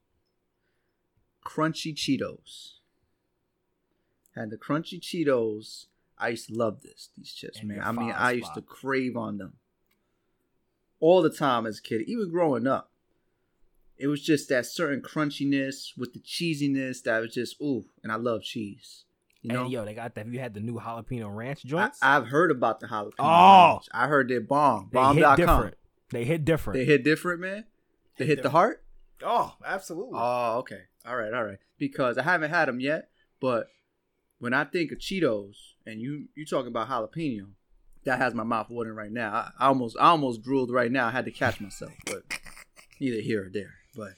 Crunchy 1.44 1.95
Cheetos. 1.95 2.74
Had 4.35 4.51
the 4.51 4.57
crunchy 4.57 5.00
Cheetos. 5.01 5.88
I 6.19 6.29
used 6.29 6.47
to 6.47 6.53
love 6.53 6.81
this, 6.81 7.09
these 7.18 7.31
chips, 7.31 7.63
man. 7.63 7.81
I 7.81 7.91
mean, 7.91 8.12
I 8.12 8.31
used 8.31 8.53
to 8.56 8.62
crave 8.62 9.15
on 9.18 9.38
them. 9.38 9.53
All 11.00 11.22
the 11.22 11.30
time 11.30 11.66
as 11.66 11.80
a 11.80 11.82
kid, 11.82 12.02
even 12.08 12.30
growing 12.32 12.66
up 12.68 12.92
it 13.98 14.08
was 14.08 14.22
just 14.22 14.50
that 14.50 14.66
certain 14.66 15.02
crunchiness 15.02 15.98
with 15.98 16.14
the 16.14 16.20
cheesiness 16.20 17.02
that 17.04 17.20
was 17.20 17.34
just 17.34 17.60
ooh, 17.62 17.86
and 18.04 18.12
I 18.12 18.16
love 18.16 18.44
cheese. 18.44 19.06
You 19.42 19.54
know, 19.54 19.63
and 19.63 19.72
yo, 19.72 19.86
they 19.86 19.94
got 19.94 20.16
that. 20.16 20.25
Have 20.25 20.34
you 20.34 20.39
had 20.39 20.54
the 20.54 20.60
new 20.60 20.75
jalapeno 20.80 21.34
ranch 21.34 21.62
I, 21.66 21.70
joints? 21.70 22.00
I've 22.01 22.27
heard 22.27 22.51
about 22.51 22.80
the 22.80 22.88
jalapeno. 22.88 23.13
Oh! 23.20 23.74
ranch. 23.74 23.86
I 23.92 24.08
heard 24.08 24.30
they're 24.30 24.42
bomb. 24.42 24.89
they 24.92 25.00
hit 25.00 25.22
Bomb.com. 25.22 25.36
different. 25.38 25.77
They 26.12 26.25
hit 26.25 26.46
different. 26.46 26.80
They 26.80 26.86
hit 26.86 27.04
different, 27.04 27.42
man. 27.42 27.66
They 28.18 28.25
Hit 28.25 28.38
hit 28.38 28.44
the 28.44 28.50
heart. 28.50 28.84
oh, 29.24 29.56
absolutely. 29.66 30.20
Oh, 30.20 30.58
okay. 30.60 30.82
All 31.06 31.16
right, 31.16 31.34
all 31.34 31.44
right. 31.44 31.60
Because 31.77 32.18
I 32.18 32.24
haven't 32.24 32.50
had 32.50 32.68
them 32.68 32.80
yet, 32.80 33.10
but 33.39 33.68
when 34.39 34.54
I 34.54 34.63
think 34.63 34.92
of 34.92 34.98
Cheetos 35.00 35.56
and 35.86 36.01
you 36.01 36.27
you 36.36 36.46
talking 36.46 36.68
about 36.68 36.89
jalapeno, 36.89 37.50
that 38.08 38.20
has 38.20 38.34
my 38.34 38.44
mouth 38.44 38.70
watering 38.70 38.96
right 38.96 39.12
now. 39.12 39.32
I, 39.34 39.52
I 39.60 39.68
almost 39.68 39.98
I 40.00 40.08
almost 40.08 40.42
drooled 40.42 40.72
right 40.72 40.92
now. 40.92 41.08
I 41.08 41.12
had 41.12 41.26
to 41.26 41.32
catch 41.32 41.60
myself, 41.60 41.92
but 42.06 42.24
neither 43.02 43.22
here 43.22 43.46
or 43.46 43.50
there. 43.50 43.74
But 43.96 44.14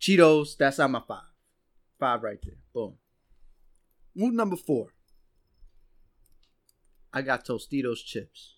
Cheetos, 0.00 0.56
that's 0.56 0.78
on 0.78 0.92
my 0.92 1.02
five. 1.06 1.22
Five 2.00 2.22
right 2.22 2.38
there. 2.42 2.56
Boom. 2.74 2.94
Move 4.16 4.32
number 4.34 4.56
four. 4.56 4.88
I 7.12 7.20
got 7.20 7.44
Tostitos 7.44 8.02
chips. 8.02 8.56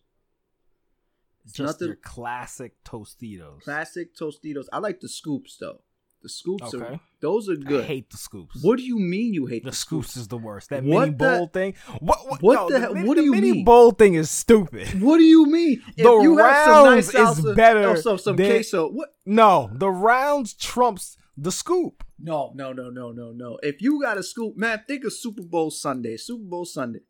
It's 1.45 1.55
Just 1.55 1.67
nothing 1.81 1.89
your 1.89 1.97
classic 1.97 2.73
Tostitos. 2.85 3.61
classic 3.63 4.15
Tostitos. 4.17 4.67
I 4.73 4.79
like 4.79 5.01
the 5.01 5.09
scoops 5.09 5.57
though. 5.61 5.83
The 6.25 6.31
scoops 6.31 6.73
are 6.73 6.83
Okay. 6.87 7.00
those 7.21 7.50
are 7.50 7.54
good. 7.57 7.85
I 7.85 7.87
hate 7.87 8.09
the 8.09 8.16
scoops. 8.16 8.62
What 8.62 8.78
do 8.78 8.83
you 8.83 8.99
mean 8.99 9.35
you 9.35 9.45
hate 9.45 9.62
the 9.62 9.71
the, 9.71 9.76
scoops 9.76 10.16
is 10.16 10.26
the 10.28 10.38
worst. 10.38 10.71
That 10.71 10.83
What 10.83 11.00
mini 11.00 11.11
the- 11.11 11.16
bowl 11.19 11.47
thing. 11.49 11.75
What? 12.00 12.19
What, 12.28 12.43
What 12.43 12.54
no, 12.54 12.71
the 12.71 12.81
hell- 12.81 12.95
mini- 12.95 13.07
what 13.09 13.16
do 13.19 13.23
you 13.25 13.31
mini 13.33 13.43
mean? 13.43 13.50
Mini 13.52 13.64
bowl 13.64 13.90
thing 13.90 14.14
is 14.14 14.31
stupid. 14.31 14.88
What 15.07 15.19
do 15.19 15.25
you 15.25 15.45
mean? 15.47 15.83
If 15.99 16.04
The 16.04 16.21
you 16.23 16.38
have 16.38 16.64
some 16.66 16.85
nice 16.87 17.14
rounds 17.14 17.38
is 17.38 17.45
salsa, 17.45 17.57
better 17.57 17.88
oh, 17.90 17.95
so 17.97 18.16
some 18.16 18.37
than- 18.37 18.47
queso. 18.50 18.88
What? 18.90 19.11
No, 19.26 19.71
the 19.75 19.90
rounds 19.90 20.54
trumps 20.54 21.16
the 21.37 21.52
scoop. 21.52 22.02
No, 22.19 22.52
no, 22.54 22.73
no, 22.73 22.88
no, 22.88 23.12
no, 23.12 23.33
no. 23.33 23.59
If 23.62 23.83
you 23.83 24.00
got 24.00 24.16
a 24.16 24.23
scoop, 24.23 24.57
man, 24.57 24.81
think 24.87 25.04
of 25.04 25.12
Super 25.12 25.43
Bowl 25.43 25.71
Sunday. 25.71 26.16
Super 26.16 26.45
Bowl 26.45 26.64
Sunday. 26.64 27.00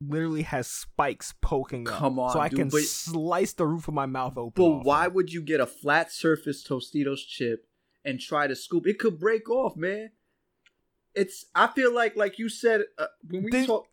Literally 0.00 0.42
has 0.42 0.68
spikes 0.68 1.34
poking 1.40 1.88
up. 1.88 1.94
Come 1.98 2.18
on, 2.20 2.32
so 2.32 2.38
I 2.38 2.48
dude, 2.48 2.58
can 2.58 2.68
but- 2.68 2.82
slice 2.82 3.52
the 3.54 3.66
roof 3.66 3.88
of 3.88 3.94
my 3.94 4.06
mouth 4.06 4.36
open. 4.36 4.52
But 4.54 4.84
why 4.86 5.06
it. 5.06 5.14
would 5.14 5.32
you 5.32 5.40
get 5.42 5.58
a 5.60 5.66
flat 5.66 6.12
surface 6.12 6.62
Tostitos 6.64 7.26
chip 7.26 7.66
and 8.08 8.20
try 8.20 8.46
to 8.46 8.56
scoop? 8.56 8.86
It 8.86 8.98
could 8.98 9.18
break 9.18 9.48
off, 9.50 9.76
man. 9.76 10.10
It's. 11.14 11.46
I 11.54 11.66
feel 11.68 11.94
like, 11.94 12.16
like 12.16 12.38
you 12.38 12.48
said 12.48 12.82
uh, 12.98 13.06
when 13.28 13.44
we 13.44 13.66
talk. 13.66 13.86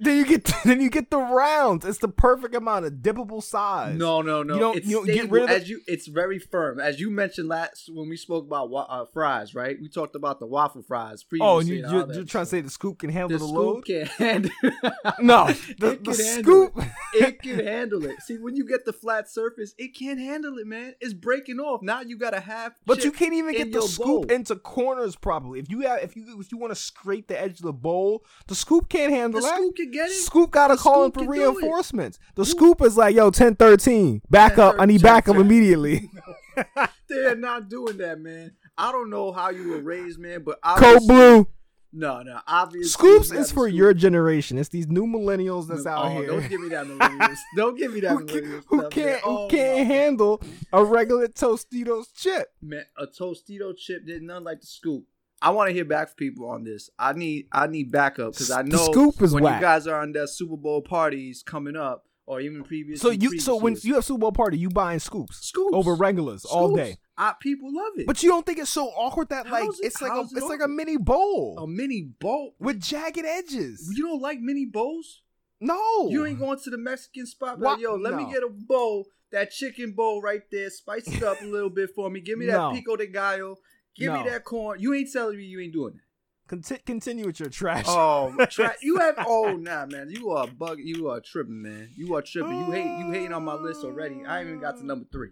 Then 0.00 0.18
you 0.18 0.24
get 0.26 0.44
then 0.64 0.80
you 0.80 0.90
get 0.90 1.10
the 1.10 1.18
rounds. 1.18 1.84
It's 1.84 1.98
the 1.98 2.08
perfect 2.08 2.54
amount 2.54 2.84
of 2.86 2.92
dippable 2.94 3.42
size. 3.42 3.96
No, 3.96 4.22
no, 4.22 4.42
no. 4.42 4.54
You 4.54 4.60
don't- 4.60 4.76
it's 4.76 4.86
you 4.86 4.96
don't 4.96 5.06
get 5.06 5.30
rid 5.30 5.42
of 5.44 5.48
the- 5.48 5.54
as 5.54 5.68
you. 5.68 5.80
It's 5.86 6.06
very 6.06 6.38
firm, 6.38 6.80
as 6.80 7.00
you 7.00 7.10
mentioned 7.10 7.48
last 7.48 7.88
when 7.92 8.08
we 8.08 8.16
spoke 8.16 8.46
about 8.46 8.70
wa- 8.70 8.86
uh, 8.88 9.04
fries. 9.12 9.54
Right? 9.54 9.76
We 9.80 9.88
talked 9.88 10.14
about 10.16 10.40
the 10.40 10.46
waffle 10.46 10.82
fries 10.82 11.22
previously. 11.24 11.46
Oh, 11.48 11.58
and 11.60 11.68
you, 11.68 11.84
and 11.84 11.92
you're, 11.92 12.14
you're 12.16 12.24
trying 12.24 12.44
to 12.44 12.50
say 12.50 12.60
the 12.60 12.70
scoop 12.70 12.98
can 12.98 13.10
handle 13.10 13.38
the 13.38 13.44
the, 13.44 13.48
scoop 13.48 13.56
load? 13.56 13.84
can 13.84 14.06
handle. 14.06 14.50
No, 15.20 15.46
the, 15.78 15.92
It 15.92 16.04
the 16.04 16.12
can 16.12 16.24
handle 16.24 16.66
scoop. 16.70 16.84
it 17.14 17.42
can 17.42 17.58
handle 17.66 18.04
it. 18.06 18.20
See, 18.22 18.38
when 18.38 18.56
you 18.56 18.66
get 18.66 18.84
the 18.84 18.92
flat 18.92 19.28
surface, 19.30 19.74
it 19.78 19.96
can't 19.96 20.18
handle 20.18 20.58
it, 20.58 20.66
man. 20.66 20.94
It's 21.00 21.12
breaking 21.14 21.58
off. 21.60 21.82
Now 21.82 22.00
you 22.00 22.16
got 22.16 22.30
to 22.30 22.40
have. 22.40 22.74
But 22.86 23.04
you 23.04 23.12
can't 23.12 23.34
even 23.34 23.52
get 23.54 23.72
the 23.72 23.82
scoop 23.82 24.06
bowl. 24.06 24.24
into 24.26 24.56
corners 24.56 25.16
properly. 25.16 25.58
If 25.60 25.70
you 25.70 25.80
have, 25.80 26.00
if 26.02 26.16
you 26.16 26.40
if 26.40 26.50
you 26.52 26.58
want 26.58 26.70
to 26.72 26.76
scrape 26.76 27.28
the 27.28 27.40
edge 27.40 27.58
of 27.58 27.62
the 27.66 27.72
bowl, 27.72 28.24
the 28.46 28.54
scoop 28.54 28.88
can't 28.88 29.12
handle 29.12 29.40
The 29.40 29.46
that. 29.46 29.56
Scoop 29.62 29.76
can 29.76 29.90
get 29.90 30.08
it. 30.10 30.12
Scoop 30.14 30.50
gotta 30.50 30.76
call 30.76 31.04
in 31.04 31.12
for 31.12 31.26
reinforcements. 31.26 32.18
The 32.34 32.44
scoop 32.44 32.82
is 32.82 32.96
like, 32.96 33.14
yo, 33.14 33.30
10 33.30 33.56
13. 33.56 34.22
Back 34.30 34.58
up. 34.58 34.76
I 34.78 34.86
need 34.86 35.00
Check, 35.00 35.04
back 35.10 35.28
up 35.28 35.36
check. 35.36 35.44
immediately. 35.44 36.10
They're 37.08 37.36
not 37.36 37.68
doing 37.68 37.98
that, 37.98 38.20
man. 38.20 38.52
I 38.76 38.90
don't 38.92 39.10
know 39.10 39.32
how 39.32 39.50
you 39.50 39.68
were 39.68 39.80
raised, 39.80 40.18
man, 40.18 40.42
but 40.44 40.58
Code 40.62 41.02
blue. 41.06 41.46
No, 41.94 42.22
no. 42.22 42.40
Obviously, 42.46 42.88
Scoops 42.88 43.30
is 43.32 43.52
for 43.52 43.68
scoop. 43.68 43.76
your 43.76 43.92
generation. 43.92 44.56
It's 44.56 44.70
these 44.70 44.86
new 44.88 45.04
millennials 45.04 45.68
that's 45.68 45.84
out 45.84 46.06
oh, 46.06 46.08
here. 46.08 46.26
Don't 46.26 46.48
give 46.48 46.60
me 46.62 46.68
that 46.70 46.86
millennials. 46.86 47.36
don't 47.56 47.76
give 47.78 47.92
me 47.92 48.00
that 48.00 48.12
who, 48.12 48.24
millennials 48.24 48.62
who 48.66 48.88
can't 48.88 48.94
man. 48.94 49.18
who 49.24 49.30
Oh, 49.30 49.48
can't 49.48 49.86
handle 49.86 50.42
a 50.72 50.82
regular 50.82 51.28
Tostitos 51.28 52.06
chip? 52.16 52.48
man, 52.62 52.84
a 52.96 53.06
Tostito 53.06 53.76
chip 53.76 54.06
did 54.06 54.22
nothing 54.22 54.44
like 54.44 54.60
the 54.62 54.66
scoop. 54.66 55.04
I 55.42 55.50
want 55.50 55.68
to 55.68 55.74
hear 55.74 55.84
back 55.84 56.08
from 56.08 56.16
people 56.16 56.48
on 56.48 56.64
this. 56.64 56.88
I 56.98 57.12
need 57.12 57.46
I 57.52 57.66
need 57.66 57.90
backup 57.90 58.32
because 58.32 58.50
I 58.50 58.62
The 58.62 58.68
know 58.70 58.90
scoop 58.92 59.20
is 59.22 59.32
when 59.34 59.42
whack. 59.44 59.60
you 59.60 59.66
guys 59.66 59.86
are 59.86 60.00
on 60.00 60.12
the 60.12 60.26
Super 60.28 60.56
Bowl 60.56 60.80
parties 60.82 61.42
coming 61.44 61.76
up, 61.76 62.04
or 62.26 62.40
even 62.40 62.62
previous. 62.62 63.00
So 63.00 63.10
you 63.10 63.38
so 63.40 63.56
when 63.56 63.72
previous 63.74 63.84
you 63.84 63.94
have 63.94 64.04
Super 64.04 64.20
Bowl 64.20 64.32
party, 64.32 64.56
you 64.58 64.70
buying 64.70 65.00
scoops, 65.00 65.38
Scoops. 65.48 65.74
over 65.74 65.94
regulars 65.94 66.44
all 66.44 66.74
day. 66.74 66.96
I, 67.18 67.34
people 67.40 67.68
love 67.74 67.92
it. 67.98 68.06
But 68.06 68.22
you 68.22 68.30
don't 68.30 68.46
think 68.46 68.58
it's 68.58 68.70
so 68.70 68.86
awkward 68.88 69.28
that 69.30 69.48
like 69.50 69.64
it- 69.64 69.74
it's 69.82 70.00
like 70.00 70.12
a 70.12 70.20
it 70.20 70.28
it's 70.36 70.46
like 70.48 70.62
a 70.62 70.68
mini 70.68 70.96
bowl 70.96 71.56
a 71.58 71.66
mini 71.66 72.08
bowl. 72.20 72.54
with 72.58 72.80
jagged 72.80 73.24
edges. 73.24 73.92
You 73.94 74.04
don't 74.06 74.22
like 74.22 74.38
mini 74.40 74.64
bowls? 74.64 75.22
No, 75.60 76.08
You 76.10 76.24
ain't 76.26 76.40
going 76.40 76.58
to 76.64 76.70
the 76.70 76.78
Mexican 76.78 77.24
spot. 77.26 77.60
Like, 77.60 77.78
yo, 77.80 77.94
let 77.94 78.14
me 78.14 78.24
get 78.32 78.42
a 78.42 78.48
bowl, 78.48 79.06
that 79.30 79.52
chicken 79.52 79.92
bowl 79.92 80.20
right 80.20 80.40
there. 80.50 80.68
Spice 80.70 81.06
it 81.06 81.22
up 81.22 81.40
a 81.40 81.44
little 81.44 81.70
bit 81.70 81.90
for 81.94 82.10
me. 82.10 82.20
Give 82.20 82.36
me 82.36 82.46
that 82.46 82.56
No. 82.56 82.72
pico 82.72 82.96
de 82.96 83.06
gallo. 83.06 83.58
Give 83.96 84.12
No. 84.12 84.22
me 84.24 84.30
that 84.30 84.44
corn. 84.44 84.80
You 84.80 84.94
ain't 84.94 85.12
telling 85.12 85.36
me 85.36 85.44
you 85.44 85.60
ain't 85.60 85.72
doing 85.72 85.94
that. 85.94 86.02
Conti- 86.48 86.82
continue 86.84 87.24
with 87.26 87.40
your 87.40 87.48
trash. 87.48 87.84
Oh, 87.88 88.34
tra- 88.50 88.74
you 88.82 88.98
have. 88.98 89.14
Oh, 89.26 89.56
nah, 89.56 89.86
man. 89.86 90.10
You 90.10 90.30
are 90.30 90.46
bug. 90.46 90.78
You 90.82 91.08
are 91.08 91.20
tripping, 91.20 91.62
man. 91.62 91.90
You 91.96 92.14
are 92.14 92.22
tripping. 92.22 92.58
You 92.58 92.70
hate. 92.72 92.98
You 92.98 93.10
hating 93.10 93.32
on 93.32 93.44
my 93.44 93.54
list 93.54 93.84
already. 93.84 94.24
I 94.26 94.40
ain't 94.40 94.48
even 94.48 94.60
got 94.60 94.76
to 94.78 94.84
number 94.86 95.06
three. 95.10 95.30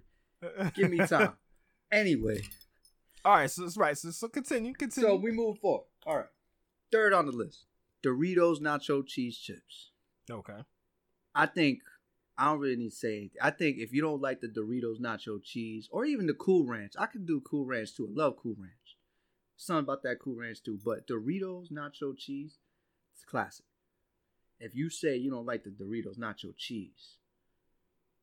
Give 0.75 0.91
me 0.91 0.99
time. 1.07 1.33
Anyway, 1.93 2.41
all 3.25 3.35
right, 3.35 3.51
so 3.51 3.63
that's 3.63 3.77
right. 3.77 3.99
So, 3.99 4.11
so 4.13 4.29
continue, 4.29 4.73
continue. 4.73 5.09
so 5.11 5.17
we 5.17 5.33
move 5.33 5.59
forward. 5.59 5.85
All 6.07 6.17
right. 6.19 6.27
Third 6.93 7.13
on 7.13 7.27
the 7.27 7.33
list, 7.33 7.65
Doritos 8.05 8.61
nacho 8.61 9.05
cheese 9.07 9.37
chips. 9.37 9.91
okay. 10.31 10.65
I 11.35 11.47
think 11.47 11.81
I 12.41 12.47
don't 12.47 12.61
really 12.61 12.77
need 12.77 12.89
to 12.89 12.97
say 12.97 13.19
anything. 13.19 13.39
I 13.43 13.51
think 13.51 13.77
if 13.77 13.93
you 13.93 14.01
don't 14.01 14.23
like 14.23 14.41
the 14.41 14.49
Doritos 14.49 14.99
nacho 14.99 15.43
cheese 15.43 15.91
or 15.93 16.07
even 16.07 16.27
the 16.27 16.33
Cool 16.33 16.65
Ranch, 16.65 16.95
I 16.99 17.05
can 17.05 17.27
do 17.27 17.43
Cool 17.43 17.67
Ranch 17.67 17.95
too. 17.95 18.09
I 18.11 18.19
love 18.19 18.37
Cool 18.43 18.57
Ranch. 18.59 18.97
Something 19.59 19.85
about 19.85 20.03
that 20.05 20.21
Cool 20.21 20.37
Ranch 20.37 20.63
too. 20.63 20.81
But 20.83 21.07
Doritos 21.07 21.71
nacho 21.71 22.17
cheese, 22.17 22.57
it's 23.13 23.25
classic. 23.27 23.67
If 24.59 24.75
you 24.75 24.89
say 24.89 25.17
you 25.17 25.31
don't 25.31 25.45
like 25.45 25.65
the 25.65 25.71
Doritos 25.71 26.19
nacho 26.19 26.57
cheese, 26.57 27.19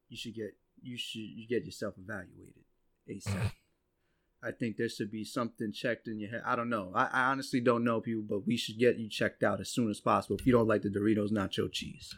you 0.10 0.18
should 0.18 0.34
get 0.34 0.56
you 0.82 0.98
should 0.98 1.22
you 1.22 1.48
get 1.48 1.66
yourself 1.66 1.94
evaluated 2.00 2.64
ASAP. 3.08 3.52
I 4.44 4.52
think 4.52 4.78
there 4.78 4.90
should 4.90 5.12
be 5.12 5.24
something 5.24 5.72
checked 5.72 6.08
in 6.08 6.20
your 6.20 6.32
head. 6.32 6.42
I 6.44 6.56
don't 6.56 6.70
know. 6.70 6.92
I, 6.96 7.06
I 7.12 7.24
honestly 7.26 7.60
don't 7.60 7.84
know 7.84 8.02
people, 8.02 8.24
but 8.28 8.48
we 8.48 8.58
should 8.58 8.80
get 8.80 8.98
you 8.98 9.10
checked 9.10 9.44
out 9.44 9.60
as 9.60 9.70
soon 9.70 9.92
as 9.92 10.00
possible 10.00 10.38
if 10.40 10.46
you 10.48 10.54
don't 10.54 10.68
like 10.68 10.82
the 10.82 10.90
Doritos 10.90 11.32
nacho 11.32 11.72
cheese. 11.72 12.16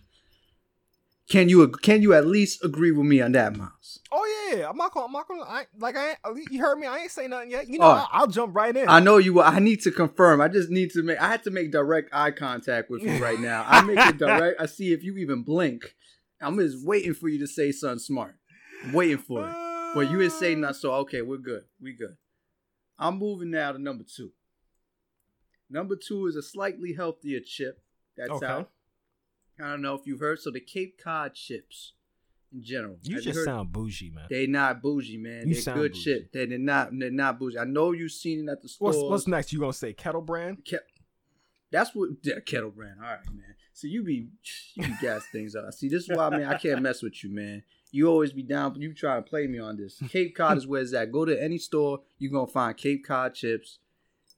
Can 1.30 1.48
you 1.48 1.68
can 1.70 2.02
you 2.02 2.14
at 2.16 2.26
least 2.26 2.64
agree 2.66 2.92
with 2.92 3.06
me 3.06 3.22
on 3.22 3.34
that, 3.34 3.56
Miles? 3.56 4.00
Oh 4.12 4.50
yeah, 4.52 4.68
I'm 4.68 4.76
not 4.76 4.92
gonna. 4.92 5.06
I'm 5.06 5.12
not 5.12 5.28
gonna. 5.28 5.44
I, 5.44 5.66
like 5.78 5.96
I, 5.96 6.10
ain't- 6.10 6.52
you 6.52 6.60
heard 6.60 6.80
me. 6.80 6.88
I 6.88 6.98
ain't 7.00 7.12
say 7.12 7.28
nothing 7.28 7.52
yet. 7.52 7.68
You 7.70 7.78
know, 7.78 7.86
Oh. 7.86 7.90
I, 7.92 8.08
I'll 8.12 8.28
jump 8.28 8.56
right 8.56 8.76
in. 8.76 8.90
I 8.90 9.00
know 9.00 9.18
you. 9.18 9.34
will. 9.36 9.44
I 9.44 9.60
need 9.60 9.82
to 9.82 9.92
confirm. 9.92 10.42
I 10.42 10.48
just 10.48 10.72
need 10.72 10.90
to 10.92 11.04
make. 11.04 11.22
I 11.22 11.28
had 11.28 11.44
to 11.44 11.52
make 11.52 11.72
direct 11.72 12.10
eye 12.12 12.32
contact 12.32 12.90
with 12.90 13.04
you 13.04 13.22
right 13.24 13.40
now. 13.40 13.64
I 13.68 13.82
make 13.84 14.00
it 14.00 14.18
direct. 14.18 14.60
I 14.60 14.66
see 14.66 14.92
if 14.92 15.04
you 15.04 15.18
even 15.18 15.44
blink. 15.44 15.96
I'm 16.42 16.58
just 16.58 16.84
waiting 16.84 17.14
for 17.14 17.28
you 17.30 17.38
to 17.40 17.48
say 17.48 17.72
something 17.72 18.00
smart. 18.00 18.36
I'm 18.84 18.94
waiting 18.94 19.20
for 19.20 19.48
it. 19.48 19.54
But 19.94 20.10
you 20.10 20.20
ain't 20.24 20.32
say 20.32 20.56
nothing. 20.56 20.74
So 20.76 20.94
okay, 20.94 21.22
we're 21.22 21.38
good. 21.38 21.66
We 21.80 21.94
good. 21.96 22.18
I'm 22.98 23.20
moving 23.20 23.52
now 23.52 23.72
to 23.74 23.78
number 23.80 24.04
two. 24.04 24.32
Number 25.70 25.96
two 25.96 26.26
is 26.26 26.36
a 26.36 26.42
slightly 26.42 26.94
healthier 26.94 27.40
chip. 27.46 27.80
That's 28.18 28.32
Okay. 28.32 28.46
out. 28.48 28.70
I 29.62 29.70
don't 29.70 29.82
know 29.82 29.96
if 29.96 30.02
you've 30.06 30.20
heard. 30.20 30.40
So 30.40 30.52
the 30.52 30.60
Cape 30.60 31.00
Cod 31.04 31.34
chips, 31.34 31.94
in 32.54 32.64
general. 32.64 32.98
You 33.04 33.16
Have 33.16 33.24
just 33.24 33.44
sound 33.46 33.72
bougie, 33.72 34.10
man. 34.10 34.26
They 34.30 34.48
not 34.48 34.82
bougie, 34.82 35.18
man. 35.18 35.48
You 35.48 35.62
they're 35.62 35.74
good 35.76 35.92
bougie. 35.94 36.28
They, 36.34 36.46
they're 36.46 36.58
not. 36.58 36.90
They're 36.98 37.12
not 37.12 37.40
bougie. 37.40 37.60
I 37.60 37.66
know 37.66 37.92
you've 37.92 38.12
seen 38.12 38.48
it 38.48 38.52
at 38.52 38.62
the 38.62 38.70
store. 38.70 38.88
What's 38.88 39.04
What's 39.04 39.28
next? 39.28 39.54
You 39.54 39.60
gonna 39.60 39.74
say 39.74 39.94
kettle 39.94 40.22
brand? 40.22 40.60
Ke- 40.68 40.84
That's 41.72 41.94
what 41.94 42.10
yeah, 42.24 42.40
kettle 42.46 42.72
brand. 42.72 42.96
All 43.04 43.10
right, 43.10 43.26
man. 43.28 43.56
So 43.74 43.88
you 43.88 44.04
be 44.04 44.30
you 44.76 44.84
be 44.88 44.94
gas 45.02 45.24
things 45.32 45.56
up. 45.56 45.72
See, 45.74 45.90
this 45.90 46.04
is 46.10 46.18
why, 46.18 46.30
man. 46.30 46.46
I 46.46 46.58
can't 46.58 46.82
mess 46.82 47.02
with 47.04 47.24
you, 47.24 47.34
man. 47.34 47.64
You 47.92 48.08
always 48.08 48.34
be 48.34 48.44
down. 48.44 48.76
You 48.80 48.94
try 48.94 49.16
to 49.16 49.22
play 49.22 49.48
me 49.48 49.60
on 49.60 49.78
this. 49.78 50.02
Cape 50.10 50.36
Cod 50.36 50.58
is 50.58 50.68
where 50.68 50.82
it's 50.82 50.94
at. 50.94 51.12
Go 51.12 51.26
to 51.26 51.42
any 51.42 51.58
store, 51.58 52.02
you 52.18 52.30
gonna 52.32 52.48
find 52.48 52.76
Cape 52.78 53.06
Cod 53.06 53.34
chips. 53.36 53.80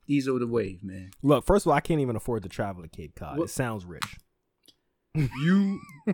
These 0.08 0.28
are 0.28 0.40
the 0.40 0.48
wave, 0.48 0.84
man. 0.84 1.12
Look, 1.22 1.46
first 1.46 1.66
of 1.66 1.70
all, 1.70 1.74
I 1.78 1.80
can't 1.80 2.02
even 2.02 2.16
afford 2.16 2.44
to 2.44 2.50
travel 2.50 2.82
to 2.84 2.90
Cape 2.90 3.16
Cod. 3.16 3.38
What- 3.38 3.46
It 3.46 3.50
sounds 3.52 3.86
rich. 3.86 4.04
You, 5.14 5.80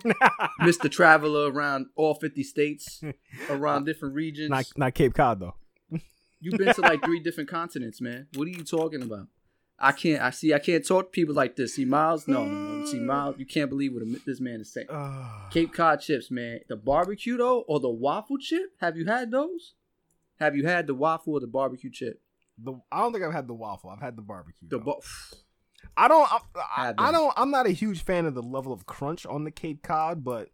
Mr. 0.61 0.89
Traveler, 0.89 1.51
around 1.51 1.87
all 1.95 2.15
fifty 2.15 2.43
states, 2.43 3.01
around 3.49 3.85
different 3.85 4.15
regions. 4.15 4.49
not 4.49 4.65
not 4.75 4.93
Cape 4.93 5.13
Cod 5.13 5.39
though. 5.39 5.55
You've 6.39 6.57
been 6.57 6.73
to 6.73 6.81
like 6.81 7.03
three 7.03 7.19
different 7.19 7.49
continents, 7.49 7.99
man. 8.01 8.27
What 8.35 8.47
are 8.47 8.51
you 8.51 8.63
talking 8.63 9.01
about? 9.01 9.27
I 9.79 9.91
can't. 9.91 10.21
I 10.21 10.31
see. 10.31 10.53
I 10.53 10.59
can't 10.59 10.85
talk 10.85 11.05
to 11.05 11.09
people 11.11 11.35
like 11.35 11.55
this. 11.55 11.75
See, 11.75 11.85
Miles. 11.85 12.27
No, 12.27 12.45
no, 12.45 12.79
no. 12.79 12.85
See, 12.85 12.99
Miles. 12.99 13.35
You 13.37 13.45
can't 13.45 13.69
believe 13.69 13.93
what 13.93 14.01
a- 14.03 14.21
this 14.25 14.39
man 14.39 14.61
is 14.61 14.73
saying. 14.73 14.87
Cape 15.51 15.73
Cod 15.73 16.01
chips, 16.01 16.31
man. 16.31 16.59
The 16.67 16.75
barbecue 16.75 17.37
though, 17.37 17.61
or 17.67 17.79
the 17.79 17.89
waffle 17.89 18.37
chip. 18.39 18.71
Have 18.81 18.97
you 18.97 19.05
had 19.05 19.29
those? 19.31 19.73
Have 20.39 20.55
you 20.55 20.65
had 20.65 20.87
the 20.87 20.95
waffle 20.95 21.33
or 21.33 21.39
the 21.39 21.47
barbecue 21.47 21.91
chip? 21.91 22.21
the 22.57 22.73
I 22.91 23.01
don't 23.01 23.11
think 23.13 23.23
I've 23.23 23.33
had 23.33 23.47
the 23.47 23.53
waffle. 23.53 23.91
I've 23.91 24.01
had 24.01 24.15
the 24.15 24.21
barbecue. 24.23 24.67
The 24.67 24.79
ba- 24.79 24.93
I 25.97 26.07
don't. 26.07 26.31
I, 26.31 26.39
I, 26.55 26.93
I 26.97 27.11
don't. 27.11 27.33
I'm 27.35 27.51
not 27.51 27.65
a 27.65 27.71
huge 27.71 28.03
fan 28.03 28.25
of 28.25 28.35
the 28.35 28.43
level 28.43 28.71
of 28.71 28.85
crunch 28.85 29.25
on 29.25 29.43
the 29.43 29.51
Cape 29.51 29.81
Cod, 29.81 30.23
but 30.23 30.49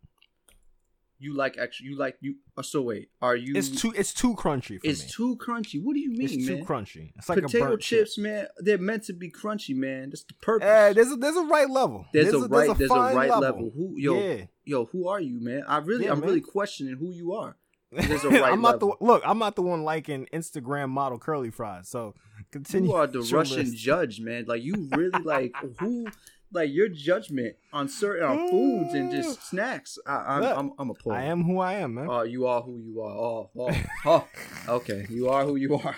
you 1.19 1.33
like 1.35 1.57
extra? 1.57 1.85
You 1.85 1.97
like 1.97 2.17
you? 2.21 2.35
Uh, 2.57 2.61
so 2.61 2.81
wait, 2.81 3.09
are 3.21 3.35
you? 3.35 3.53
it's 3.55 3.69
too. 3.69 3.93
It's 3.95 4.13
too 4.13 4.35
crunchy 4.35 4.79
for 4.79 4.87
It's 4.87 5.03
me. 5.03 5.09
too 5.09 5.37
crunchy. 5.37 5.81
What 5.81 5.93
do 5.93 5.99
you 5.99 6.11
mean, 6.11 6.21
it's 6.23 6.47
man? 6.47 6.57
too 6.59 6.63
crunchy. 6.63 7.11
It's 7.15 7.29
like 7.29 7.39
a 7.39 7.41
Potato 7.43 7.65
burnt 7.67 7.81
chips, 7.81 8.15
chip. 8.15 8.23
man. 8.23 8.47
They're 8.57 8.77
meant 8.77 9.03
to 9.05 9.13
be 9.13 9.31
crunchy, 9.31 9.75
man. 9.75 10.09
That's 10.09 10.23
the 10.23 10.33
purpose. 10.35 10.67
Eh, 10.67 10.93
there's 10.93 11.11
a 11.11 11.15
there's 11.15 11.35
a 11.35 11.43
right 11.45 11.69
level. 11.69 12.05
There's, 12.13 12.33
a 12.33 12.39
right. 12.47 12.77
There's 12.77 12.89
a, 12.91 12.93
fine 12.93 13.15
right 13.15 13.37
level. 13.37 13.71
Who 13.75 13.95
yo 13.97 14.19
yeah. 14.19 14.45
yo? 14.65 14.85
Who 14.85 15.07
are 15.07 15.19
you, 15.21 15.41
man? 15.41 15.63
I 15.67 15.77
really, 15.77 16.05
Yeah, 16.05 16.11
I'm 16.11 16.19
man. 16.19 16.29
really 16.29 16.41
questioning 16.41 16.95
who 16.97 17.11
you 17.11 17.33
are. 17.33 17.57
There's 17.95 18.23
a 18.23 18.29
right 18.29 18.53
I'm 18.53 18.61
not 18.61 18.73
level. 18.75 18.97
the 18.99 19.05
look. 19.05 19.23
I'm 19.25 19.39
not 19.39 19.55
the 19.55 19.61
one 19.61 19.83
liking 19.83 20.27
Instagram 20.33 20.89
model 20.89 21.19
curly 21.19 21.51
fries. 21.51 21.87
So 21.87 22.15
continue. 22.51 22.89
You 22.89 22.95
are 22.95 23.07
the 23.07 23.21
Russian 23.21 23.57
list. 23.57 23.77
judge, 23.77 24.19
man. 24.19 24.45
Like 24.47 24.63
you 24.63 24.89
really 24.91 25.23
like 25.23 25.53
who, 25.79 26.07
like 26.51 26.71
your 26.71 26.89
judgment 26.89 27.55
on 27.71 27.87
certain 27.87 28.27
on 28.27 28.49
foods 28.49 28.93
and 28.93 29.11
just 29.11 29.39
mm. 29.39 29.43
snacks. 29.43 29.97
I, 30.05 30.15
I'm, 30.15 30.41
Look, 30.41 30.57
I'm, 30.57 30.71
I'm 30.79 30.89
appalled. 30.89 31.15
I 31.15 31.23
am 31.23 31.43
who 31.43 31.59
I 31.59 31.73
am, 31.73 31.95
man. 31.95 32.07
Oh, 32.09 32.23
you 32.23 32.47
are 32.47 32.61
who 32.61 32.77
you 32.77 33.01
are. 33.01 33.15
Oh, 33.15 33.49
oh, 33.57 33.83
oh. 34.05 34.27
Okay, 34.67 35.05
you 35.09 35.29
are 35.29 35.45
who 35.45 35.55
you 35.55 35.75
are. 35.75 35.95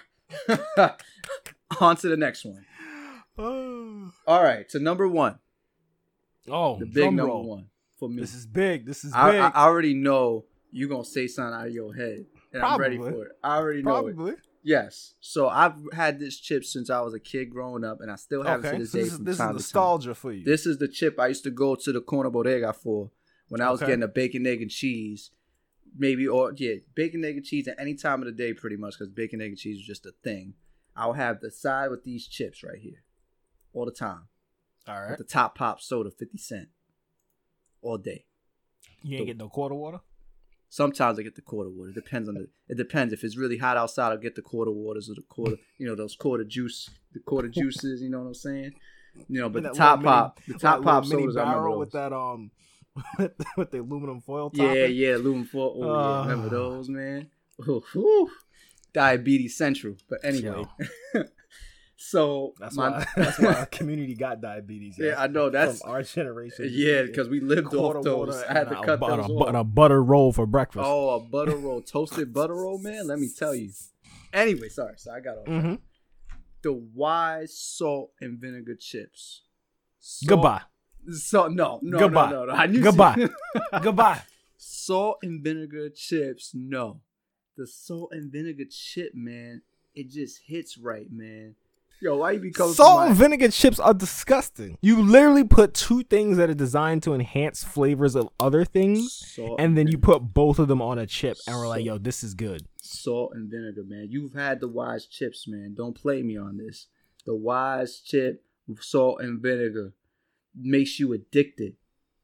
On 1.79 1.95
to 1.97 2.07
the 2.07 2.17
next 2.17 2.45
one. 2.45 2.65
oh, 3.37 4.11
All 4.27 4.43
right, 4.43 4.67
to 4.69 4.79
number 4.79 5.07
one, 5.07 5.39
oh 6.49 6.77
the 6.79 6.85
big 6.85 7.05
number 7.05 7.25
roll. 7.25 7.47
one 7.47 7.67
for 7.97 8.09
me. 8.09 8.21
This 8.21 8.33
is 8.33 8.45
big. 8.45 8.85
This 8.85 9.03
is 9.03 9.13
I, 9.13 9.31
big. 9.31 9.41
I, 9.41 9.47
I 9.49 9.63
already 9.63 9.93
know 9.93 10.45
you're 10.75 10.89
gonna 10.89 11.05
say 11.05 11.25
something 11.27 11.53
out 11.53 11.67
of 11.67 11.73
your 11.73 11.93
head, 11.95 12.25
and 12.51 12.61
I'm 12.61 12.79
ready 12.79 12.97
for 12.97 13.25
it. 13.25 13.31
I 13.43 13.55
already 13.57 13.81
know 13.81 14.07
it. 14.07 14.15
Probably. 14.15 14.33
Yes. 14.61 15.13
So 15.21 15.47
I've 15.47 15.75
had 15.93 16.19
this 16.19 16.37
chip 16.37 16.65
since 16.65 16.89
I 16.89 16.99
was 17.01 17.13
a 17.13 17.19
kid 17.19 17.49
growing 17.49 17.83
up, 17.85 18.01
and 18.01 18.11
I 18.11 18.15
still 18.15 18.43
have 18.43 18.65
it 18.65 18.71
to 18.71 18.77
this 18.79 18.91
So 18.91 18.97
day 18.97 19.03
this 19.03 19.11
is 19.11 19.15
from 19.17 19.25
this 19.25 19.33
is 19.35 19.39
time 19.39 19.47
time. 19.47 19.55
nostalgia 19.55 20.15
for 20.15 20.31
you. 20.33 20.43
This 20.43 20.65
is 20.65 20.77
the 20.77 20.87
chip 20.87 21.19
I 21.19 21.27
used 21.27 21.43
to 21.45 21.51
go 21.51 21.75
to 21.75 21.91
the 21.93 22.01
corner 22.01 22.29
bodega 22.29 22.73
for 22.73 23.11
when 23.47 23.61
I 23.61 23.69
was 23.71 23.81
Okay. 23.81 23.91
getting 23.91 24.03
a 24.03 24.07
bacon, 24.07 24.45
egg, 24.47 24.61
and 24.61 24.69
cheese. 24.71 25.31
Maybe 25.97 26.27
or 26.27 26.51
yeah, 26.57 26.75
bacon, 26.93 27.23
egg, 27.23 27.37
and 27.37 27.45
cheese 27.45 27.67
at 27.69 27.79
any 27.79 27.93
time 27.95 28.21
of 28.21 28.25
the 28.25 28.33
day, 28.33 28.53
pretty 28.53 28.75
much, 28.75 28.95
because 28.99 29.07
bacon, 29.13 29.39
egg, 29.39 29.49
and 29.51 29.57
cheese 29.57 29.77
is 29.79 29.85
just 29.85 30.05
a 30.05 30.11
thing. 30.23 30.55
I'll 30.95 31.13
have 31.13 31.39
the 31.39 31.51
side 31.51 31.89
with 31.89 32.03
these 32.03 32.27
chips 32.27 32.63
right 32.63 32.79
here, 32.79 33.03
all 33.71 33.85
the 33.85 33.91
time. 33.91 34.23
All 34.87 34.99
right. 34.99 35.09
With 35.11 35.19
the 35.19 35.23
top 35.33 35.55
pop 35.57 35.79
soda, 35.79 36.11
fifty 36.11 36.37
cent. 36.37 36.67
all 37.81 37.97
day. 37.97 38.25
You 39.03 39.17
ain't 39.19 39.27
get 39.27 39.37
no 39.37 39.47
quarter 39.47 39.75
water. 39.75 39.99
Sometimes 40.75 41.17
I 41.17 41.23
get 41.23 41.35
the 41.35 41.41
quarter 41.41 41.69
water. 41.69 41.91
It 41.91 41.95
depends 41.95 42.27
on 42.27 42.35
the. 42.35 42.47
It 42.67 42.75
depends 42.75 43.13
if 43.13 43.23
it's 43.23 43.37
really 43.37 43.57
hot 43.57 43.77
outside. 43.77 44.09
I'll 44.11 44.17
get 44.17 44.35
the 44.35 44.41
quarter 44.41 44.71
waters 44.71 45.09
or 45.09 45.13
the 45.15 45.21
quarter. 45.21 45.55
You 45.77 45.87
know 45.87 45.95
those 45.95 46.17
quarter 46.17 46.43
juice, 46.43 46.89
the 47.13 47.21
quarter 47.21 47.47
juices. 47.47 48.01
You 48.01 48.09
know 48.09 48.19
what 48.19 48.27
I'm 48.27 48.33
saying? 48.33 48.73
You 49.29 49.39
know, 49.39 49.47
but 49.47 49.63
the 49.63 49.69
top 49.69 49.99
mini- 49.99 50.09
pop, 50.09 50.39
the 50.45 50.55
top 50.55 50.83
pop 50.83 51.05
mini 51.07 51.21
sodas. 51.21 51.37
I 51.37 51.39
remember 51.39 51.59
barrel 51.61 51.73
those. 51.75 51.79
with 51.79 51.91
that 51.93 52.11
um 52.11 52.51
with 53.57 53.71
the 53.71 53.79
aluminum 53.79 54.19
foil 54.19 54.49
top. 54.49 54.75
Yeah, 54.75 54.85
yeah, 54.87 55.15
aluminum 55.15 55.45
foil. 55.45 55.81
Oh, 55.81 55.87
yeah. 55.87 56.21
Remember 56.23 56.47
Ah. 56.47 56.49
those, 56.59 56.89
man? 56.89 57.29
Ooh. 57.69 58.29
Diabetes 58.91 59.55
central. 59.57 59.95
But 60.09 60.19
anyway, 60.25 60.65
so 61.97 62.53
That's 62.59 62.75
my- 62.75 62.89
why 62.89 63.05
that's 63.15 63.39
why 63.39 63.53
our 63.53 63.65
community 63.67 64.15
got 64.15 64.41
diabetes. 64.41 64.95
yeah, 64.99 65.15
I 65.17 65.27
know 65.27 65.49
that's 65.49 65.81
from 65.81 65.91
our 65.91 66.03
generation. 66.03 66.67
yeah 66.71 67.03
because 67.03 67.29
we 67.29 67.39
lived 67.39 67.73
off 67.73 68.03
those. 68.03 68.41
I 68.43 68.53
had 68.53 68.69
to 68.69 68.75
cut 68.81 68.99
those 68.99 69.09
a, 69.29 69.31
off. 69.33 69.55
a 69.55 69.63
butter 69.63 70.03
roll 70.03 70.33
for 70.33 70.45
breakfast. 70.45 70.85
Oh, 70.85 71.11
a 71.15 71.19
butter 71.19 71.55
roll, 71.55 71.81
toasted 71.81 72.33
butter 72.33 72.55
roll, 72.55 72.77
man. 72.79 73.07
Let 73.07 73.19
me 73.19 73.29
tell 73.35 73.55
you. 73.55 73.71
Anyway, 74.33 74.67
sorry, 74.69 74.95
so 74.97 75.11
I 75.11 75.19
got 75.21 75.37
off. 75.37 75.47
hmm 75.47 75.75
The 76.61 76.73
wise 76.73 77.57
salt 77.57 78.11
and 78.19 78.37
vinegar 78.39 78.75
chips. 78.75 79.43
Salt- 79.99 80.29
Goodbye. 80.29 80.61
So 81.13 81.47
no, 81.47 81.79
no, 81.81 81.99
Goodbye. 81.99 82.31
no, 82.31 82.45
no, 82.45 82.51
no. 82.51 82.59
I 82.59 82.65
knew 82.65 82.81
Goodbye. 82.81 83.29
Goodbye. 83.81 84.21
salt 84.57 85.19
and 85.23 85.41
vinegar 85.43 85.89
chips. 85.89 86.51
No, 86.53 86.99
the 87.55 87.67
salt 87.67 88.09
and 88.11 88.31
vinegar 88.31 88.65
chip, 88.69 89.13
man. 89.15 89.61
It 89.93 90.09
just 90.09 90.41
hits 90.47 90.77
right, 90.77 91.07
man. 91.09 91.55
Yo, 92.05 92.17
why 92.17 92.33
you 92.33 92.39
be? 92.39 92.51
Salt 92.53 93.07
and 93.07 93.15
vinegar 93.15 93.49
chips 93.49 93.79
are 93.79 93.91
disgusting. 93.91 94.77
You 94.79 95.01
literally 95.01 95.43
put 95.43 95.73
two 95.73 96.03
things 96.03 96.37
that 96.37 96.51
are 96.51 96.53
designed 96.53 97.01
to 97.03 97.15
enhance 97.15 97.63
flavors 97.63 98.15
of 98.15 98.29
other 98.39 98.63
things, 98.63 99.11
Salt 99.35 99.59
and 99.59 99.75
then 99.75 99.87
you 99.87 99.97
put 99.97 100.19
both 100.19 100.59
of 100.59 100.67
them 100.67 100.83
on 100.83 100.99
a 100.99 101.07
chip, 101.07 101.35
and 101.47 101.55
we're 101.55 101.67
like, 101.67 101.83
"Yo, 101.83 101.97
this 101.97 102.23
is 102.23 102.35
good." 102.35 102.67
salt 102.77 103.31
and 103.33 103.49
vinegar, 103.49 103.83
man. 103.83 104.05
You've 104.11 104.33
had 104.33 104.59
the 104.59 104.67
wise 104.67 105.07
chips, 105.07 105.47
man. 105.47 105.73
Don't 105.75 105.95
play 105.95 106.21
me 106.21 106.37
on 106.37 106.57
this. 106.57 106.85
The 107.25 107.35
wise 107.35 107.99
chip, 107.99 108.43
with 108.67 108.83
salt 108.83 109.19
and 109.21 109.41
vinegar, 109.41 109.93
makes 110.55 110.99
you 110.99 111.11
addicted. 111.11 111.75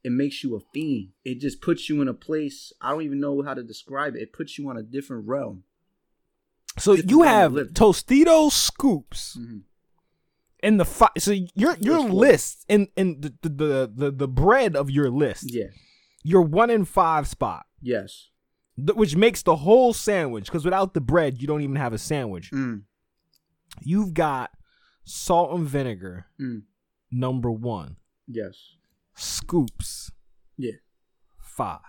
It 0.04 0.12
makes 0.12 0.44
you 0.44 0.56
a 0.56 0.60
fiend. 0.60 1.10
It 1.26 1.40
just 1.40 1.60
puts 1.60 1.90
you 1.90 2.04
in 2.04 2.08
a 2.08 2.14
place. 2.14 2.72
I 2.80 2.92
don't 2.92 3.02
even 3.02 3.20
know 3.20 3.42
how 3.42 3.56
to 3.56 3.64
describe 3.64 4.16
it. 4.16 4.22
It 4.22 4.34
puts 4.34 4.60
you 4.60 4.70
on 4.70 4.78
a 4.78 4.84
different 4.84 5.28
realm. 5.28 5.64
So 6.78 6.96
Different 6.96 7.12
you 7.12 7.22
have. 7.24 7.52
Tostitos 7.74 8.52
scoops 8.52 9.38
Mhm. 9.38 9.64
In 10.64 10.78
the 10.78 10.86
fi- 10.86 11.10
so 11.18 11.32
your 11.56 11.76
your 11.80 12.00
list 12.10 12.66
in 12.68 12.88
in 12.96 13.20
the, 13.22 13.34
the 13.42 13.92
the 13.94 14.12
the 14.12 14.28
bread 14.28 14.76
of 14.76 14.90
your 14.90 15.10
list. 15.10 15.54
Yeah. 15.54 15.68
Your 16.24 16.42
one 16.44 16.70
in 16.70 16.86
five 16.86 17.28
spot, 17.28 17.66
Yes. 17.82 18.30
th- 18.78 18.96
which 18.96 19.16
makes 19.16 19.42
the 19.42 19.56
whole 19.56 19.92
sandwich. 19.94 20.46
Because 20.46 20.64
without 20.64 20.94
the 20.94 21.02
bread, 21.02 21.42
you 21.42 21.48
don't 21.48 21.62
even 21.62 21.78
have 21.78 21.94
a 21.94 21.98
sandwich. 21.98 22.52
Mm. 22.52 22.84
You've 23.82 24.14
got 24.14 24.52
salt 25.04 25.52
and 25.58 25.68
vinegar. 25.68 26.28
Mm. 26.40 26.64
Number 27.12 27.50
one, 27.52 27.98
Yes. 28.28 28.76
scoops 29.16 30.12
Yeah. 30.58 30.74
five. 31.40 31.80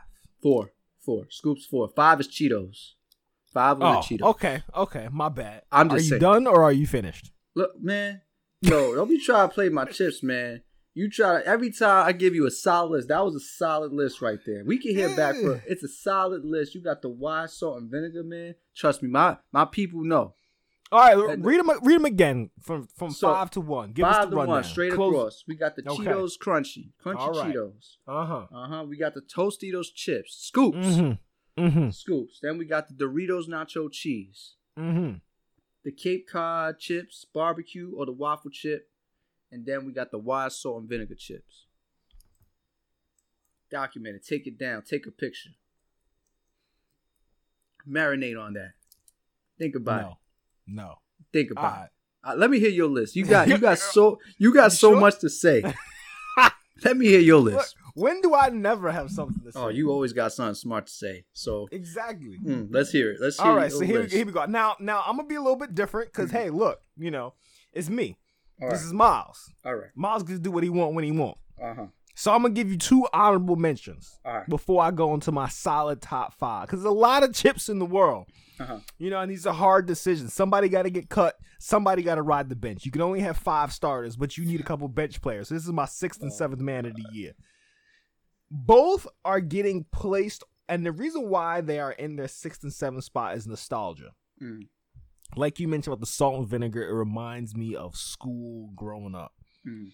Four. 0.43 0.73
Four. 1.05 1.27
Scoops 1.31 1.67
four. 1.67 1.89
Five 1.95 2.21
is 2.21 2.29
Cheetos. 2.29 2.93
Five 3.53 3.79
Oh, 3.83 3.97
was 3.97 4.09
the 4.09 4.17
Cheetos. 4.19 4.31
okay, 4.31 4.63
okay, 4.75 5.09
my 5.13 5.29
bad. 5.29 5.63
I'm 5.71 5.89
just 5.91 5.99
are 5.99 6.03
you 6.05 6.09
saying. 6.11 6.21
done 6.21 6.47
or 6.47 6.63
are 6.63 6.73
you 6.73 6.87
finished? 6.87 7.33
Look, 7.55 7.73
man. 7.81 8.23
Yo, 8.63 8.95
don't 8.95 9.09
be 9.09 9.19
trying 9.19 9.49
to 9.49 9.55
play 9.55 9.69
my 9.69 9.85
chips, 9.85 10.23
man. 10.23 10.63
You 10.95 11.11
try 11.11 11.41
to 11.41 11.47
every 11.47 11.71
time 11.73 12.07
I 12.07 12.13
give 12.13 12.35
you 12.35 12.47
a 12.47 12.51
solid 12.51 12.91
list. 12.93 13.09
That 13.09 13.25
was 13.25 13.35
a 13.35 13.41
solid 13.41 13.93
list 13.93 14.21
right 14.23 14.39
there. 14.47 14.63
We 14.65 14.79
can 14.79 14.95
hear 14.95 15.15
back 15.17 15.35
for 15.37 15.63
it's 15.67 15.83
a 15.83 15.89
solid 15.89 16.45
list. 16.45 16.75
You 16.75 16.83
got 16.83 17.03
the 17.03 17.09
Wise 17.09 17.55
salt 17.59 17.79
and 17.81 17.91
vinegar, 17.91 18.23
man. 18.23 18.55
Trust 18.77 19.03
me, 19.03 19.09
my 19.09 19.39
my 19.53 19.65
people 19.65 20.05
know. 20.05 20.35
All 20.93 21.01
right, 21.01 21.39
read 21.39 21.61
them. 21.61 21.79
Read 21.83 21.97
them 21.97 22.05
again 22.05 22.51
from 22.61 22.87
from 22.97 23.11
So, 23.11 23.33
five 23.33 23.51
to 23.53 23.63
one. 23.63 23.93
Give 23.93 24.05
us 24.05 24.15
Five 24.17 24.25
the 24.27 24.31
to 24.33 24.37
rundown. 24.37 24.55
one, 24.57 24.65
straight 24.65 24.93
Close- 24.93 25.15
across. 25.15 25.45
We 25.49 25.57
got 25.57 25.75
the 25.77 25.83
Okay. 25.91 26.05
Cheetos 26.05 26.33
crunchy, 26.39 26.91
crunchy 27.03 27.35
right. 27.37 27.55
Cheetos. 27.55 27.97
Uh-huh. 28.07 28.47
Uh 28.55 28.69
huh. 28.69 28.85
We 28.87 28.99
got 28.99 29.15
the 29.15 29.23
Tostitos 29.23 29.87
chips, 29.95 30.37
scoops, 30.49 30.77
Mm-hmm. 30.77 31.65
Mm-hmm. 31.65 31.91
scoops. 31.91 32.39
Then 32.43 32.59
we 32.59 32.67
got 32.67 32.89
the 32.91 32.95
Doritos 32.95 33.49
nacho 33.49 33.91
cheese, 33.91 34.57
Mm-hmm. 34.79 35.17
The 35.85 35.93
Cape 35.93 36.29
Cod 36.31 36.79
chips, 36.79 37.27
barbecue 37.33 37.93
or 37.97 38.07
the 38.07 38.13
waffle 38.13 38.51
chip, 38.51 38.89
and 39.51 39.67
then 39.67 39.85
we 39.85 39.93
got 39.93 40.11
the 40.11 40.19
Wise 40.19 40.57
salt 40.57 40.81
and 40.81 40.89
vinegar 40.89 41.17
chips. 41.17 41.67
Document 43.71 44.17
it. 44.17 44.27
Take 44.27 44.47
it 44.47 44.59
down. 44.59 44.83
Take 44.83 45.07
a 45.07 45.11
picture. 45.11 45.51
Marinate 47.89 48.41
on 48.41 48.55
that. 48.55 48.73
Think 49.59 49.75
about 49.75 50.01
it. 50.01 50.05
No. 50.67 50.85
No. 50.85 50.95
Think 51.33 51.51
about 51.51 51.63
right. 51.63 51.85
it. 51.85 51.91
Uh, 52.25 52.35
let 52.37 52.51
me 52.51 52.61
hear 52.61 52.71
your 52.71 52.89
list. 52.89 53.17
You 53.17 53.25
got 53.25 53.49
you 53.49 53.59
got 53.59 53.79
so 53.79 54.19
you 54.39 54.55
got 54.55 54.73
so 54.73 54.93
sure? 54.93 55.01
much 55.01 55.19
to 55.21 55.29
say. 55.29 55.63
let 56.85 56.97
me 56.97 57.07
hear 57.07 57.21
your 57.21 57.41
list. 57.41 57.75
When 57.95 58.21
do 58.21 58.35
I 58.35 58.49
never 58.49 58.91
have 58.91 59.11
something 59.11 59.43
to 59.45 59.53
say? 59.53 59.59
Oh, 59.59 59.69
you 59.69 59.91
always 59.91 60.13
got 60.13 60.33
something 60.33 60.55
smart 60.55 60.87
to 60.87 60.93
say. 60.93 61.25
So 61.33 61.69
exactly. 61.71 62.39
mm, 62.43 62.69
let's 62.71 62.91
hear 62.91 63.13
it. 63.13 63.21
Let's 63.21 63.39
hear 63.39 63.47
it. 63.47 63.51
All 63.51 63.57
right, 63.57 63.73
so 63.73 63.81
here, 63.81 64.05
here 64.05 64.27
we 64.27 64.33
go. 64.33 64.45
Now, 64.47 64.77
now 64.81 65.03
I'm 65.07 65.17
gonna 65.17 65.29
be 65.29 65.35
a 65.35 65.41
little 65.43 65.57
bit 65.57 65.75
different 65.75 66.13
because 66.13 66.31
hey, 66.31 66.51
look, 66.51 66.81
you 66.97 67.11
know, 67.11 67.35
it's 67.73 67.89
me. 67.89 68.19
All 68.61 68.71
this 68.71 68.81
right. 68.81 68.87
is 68.87 68.93
Miles. 68.93 69.53
All 69.65 69.75
right. 69.75 69.91
Miles 69.95 70.23
can 70.23 70.41
do 70.41 70.51
what 70.51 70.63
he 70.63 70.69
want 70.69 70.95
when 70.95 71.05
he 71.05 71.13
want. 71.13 71.37
Uh 71.63 71.75
huh. 71.75 71.87
So 72.15 72.33
I'm 72.33 72.43
gonna 72.43 72.55
give 72.55 72.71
you 72.71 72.77
two 72.77 73.07
honorable 73.13 73.57
mentions 73.57 74.19
right. 74.25 74.49
before 74.49 74.83
I 74.83 74.91
go 74.91 75.15
into 75.15 75.33
my 75.33 75.49
solid 75.49 76.03
top 76.03 76.35
five 76.35 76.67
because 76.67 76.83
there's 76.83 76.91
a 76.91 76.97
lot 76.97 77.23
of 77.23 77.35
chips 77.35 77.69
in 77.69 77.79
the 77.79 77.87
world. 77.87 78.27
Uh 78.61 78.65
huh. 78.65 78.79
You 78.99 79.11
know, 79.11 79.21
and 79.21 79.31
these 79.31 79.47
are 79.47 79.55
hard 79.55 79.87
decisions. 79.87 80.35
Somebody 80.35 80.69
got 80.69 80.83
to 80.83 80.91
get 80.91 81.09
cut. 81.09 81.37
Somebody 81.59 82.03
got 82.03 82.17
to 82.17 82.23
ride 82.23 82.49
the 82.49 82.57
bench. 82.57 82.85
You 82.85 82.93
can 82.93 83.01
only 83.01 83.21
have 83.21 83.39
five 83.39 83.73
starters, 83.73 84.17
but 84.17 84.37
you 84.37 84.45
need 84.45 84.61
a 84.61 84.65
couple 84.65 84.87
bench 84.89 85.23
players. 85.23 85.49
So 85.49 85.55
this 85.55 85.65
is 85.65 85.73
my 85.73 85.87
sixth 85.87 86.21
and 86.23 86.33
seventh 86.33 86.61
man 86.61 86.85
of 86.85 86.95
the 86.95 87.05
year. 87.13 87.33
Both 88.55 89.07
are 89.25 89.41
getting 89.41 89.85
placed, 89.93 90.45
and 90.69 90.85
the 90.85 90.93
reason 90.93 91.31
why 91.31 91.63
they 91.63 91.81
are 91.81 91.93
in 91.93 92.17
their 92.17 92.29
sixth 92.29 92.63
and 92.63 92.73
seventh 92.73 93.05
spot 93.05 93.35
is 93.37 93.47
nostalgia. 93.47 94.13
Mm. 94.43 94.69
Like 95.37 95.59
you 95.59 95.69
mentioned 95.69 95.93
about 95.95 96.01
the 96.01 96.07
salt 96.07 96.39
and 96.39 96.47
vinegar, 96.47 96.87
it 96.87 96.93
reminds 96.93 97.57
me 97.57 97.75
of 97.75 97.97
school 97.97 98.71
growing 98.77 99.15
up. 99.15 99.33
Mm. 99.67 99.93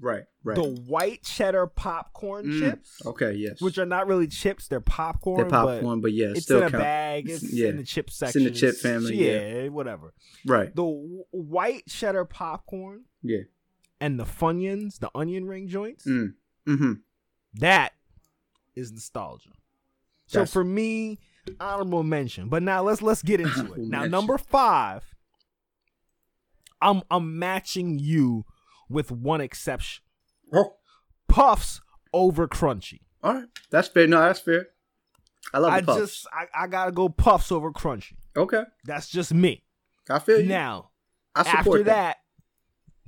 Right. 0.00 0.24
Right. 0.42 0.56
The 0.56 0.64
white 0.88 1.22
cheddar 1.22 1.68
popcorn 1.68 2.46
Mm. 2.46 2.58
chips, 2.58 3.00
Okay. 3.06 3.34
Yes. 3.34 3.60
which 3.60 3.78
are 3.78 3.86
not 3.86 4.08
really 4.08 4.26
chips, 4.26 4.66
they're 4.66 4.80
popcorn. 4.80 5.36
They're 5.36 5.48
popcorn, 5.48 6.00
but, 6.00 6.12
yeah, 6.12 6.30
It's 6.30 6.42
still 6.42 6.62
in 6.62 6.74
a 6.74 6.78
bag. 6.78 7.26
It's- 7.28 7.52
yeah. 7.52 7.68
in 7.68 7.76
the 7.76 7.84
chip 7.84 8.10
section. 8.10 8.42
It's 8.42 8.48
in 8.48 8.52
the 8.52 8.58
chip 8.72 8.80
family, 8.80 9.14
Yeah, 9.14 9.68
whatever. 9.68 10.12
Right. 10.44 10.74
The 10.74 10.82
white 11.30 11.86
cheddar 11.86 12.24
popcorn 12.24 13.04
Yeah. 13.22 13.42
and 14.00 14.18
the 14.18 14.24
Funyuns, 14.24 14.98
the 14.98 15.10
onion 15.14 15.44
ring 15.46 15.68
joints, 15.68 16.04
Mm. 16.04 16.34
Mm-hmm. 16.66 16.92
That 17.54 17.92
is 18.74 18.92
nostalgia. 18.92 19.50
So 20.26 20.46
for 20.46 20.64
me, 20.64 21.18
honorable 21.60 22.02
mention. 22.02 22.48
But 22.48 22.62
now 22.62 22.82
let's 22.82 23.02
let's 23.02 23.22
get 23.22 23.40
into 23.40 23.72
it. 23.74 23.78
Now 23.80 24.04
number 24.04 24.38
five, 24.38 25.04
I'm 26.80 27.02
I'm 27.10 27.38
matching 27.38 27.98
you 27.98 28.44
with 28.88 29.10
one 29.10 29.40
exception. 29.40 30.04
Oh. 30.52 30.74
Puffs 31.28 31.80
over 32.12 32.46
crunchy. 32.48 33.00
All 33.22 33.34
right. 33.34 33.48
That's 33.70 33.88
fair. 33.88 34.06
No, 34.06 34.20
that's 34.20 34.40
fair. 34.40 34.68
I 35.52 35.58
love 35.58 35.72
I 35.72 35.80
puffs. 35.82 36.00
just 36.00 36.26
I, 36.32 36.64
I 36.64 36.66
gotta 36.66 36.92
go 36.92 37.08
puffs 37.08 37.52
over 37.52 37.70
crunchy. 37.72 38.14
Okay. 38.36 38.62
That's 38.84 39.08
just 39.08 39.34
me. 39.34 39.64
I 40.08 40.18
feel 40.18 40.40
you. 40.40 40.46
Now 40.46 40.90
I 41.34 41.42
support 41.42 41.58
after 41.58 41.82
that. 41.84 41.84
that, 41.84 42.16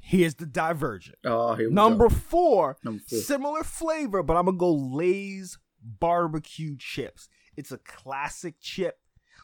here's 0.05 0.35
the 0.35 0.47
divergent. 0.47 1.17
Oh, 1.25 1.55
here 1.55 1.69
we 1.69 1.75
Number 1.75 2.09
go. 2.09 2.15
four, 2.15 2.77
Number 2.85 3.03
four. 3.09 3.19
similar 3.19 3.65
flavor, 3.65 4.23
but 4.23 4.37
I'm 4.37 4.45
gonna 4.47 4.59
go 4.59 4.73
Lay's 4.73 5.59
barbecue 5.83 6.77
chips. 6.79 7.29
It's 7.57 7.73
a 7.73 7.79
classic 7.79 8.57
chip. 8.61 8.99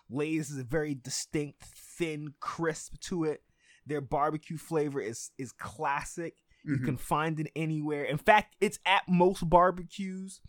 Lay's 0.08 0.50
is 0.50 0.58
a 0.58 0.64
very 0.64 0.94
distinct, 0.94 1.62
thin, 1.62 2.34
crisp 2.40 2.98
to 3.02 3.24
it. 3.24 3.42
Their 3.86 4.00
barbecue 4.00 4.56
flavor 4.58 5.00
is 5.00 5.30
is 5.38 5.52
classic. 5.52 6.34
You 6.64 6.76
Mhm. 6.76 6.84
can 6.84 6.96
find 6.98 7.40
it 7.40 7.50
anywhere. 7.56 8.04
In 8.04 8.18
fact, 8.18 8.54
it's 8.60 8.78
at 8.84 9.02
most 9.08 9.48
barbecues. 9.48 10.40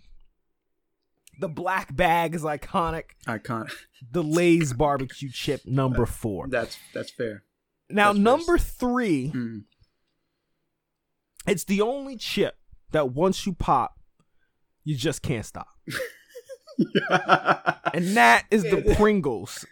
The 1.39 1.47
black 1.47 1.95
bag 1.95 2.35
is 2.35 2.43
iconic. 2.43 3.11
Icon. 3.25 3.69
The 4.11 4.21
Lay's 4.23 4.73
barbecue 4.85 5.29
chip 5.31 5.61
number 5.65 6.05
four. 6.05 6.47
That's 6.49 6.77
that's 6.93 7.11
fair. 7.11 7.43
Now 7.89 8.11
that's 8.13 8.19
number 8.19 8.57
three, 8.57 9.31
Mm. 9.33 9.63
It's 11.47 11.63
the 11.63 11.81
only 11.81 12.17
chip 12.17 12.57
that 12.91 13.11
once 13.13 13.45
you 13.45 13.53
pop, 13.53 13.97
you 14.83 14.95
just 14.95 15.21
can't 15.21 15.45
stop. 15.45 15.67
and 17.93 18.15
that 18.17 18.45
is 18.51 18.63
the 18.63 18.93
Pringles. 18.97 19.65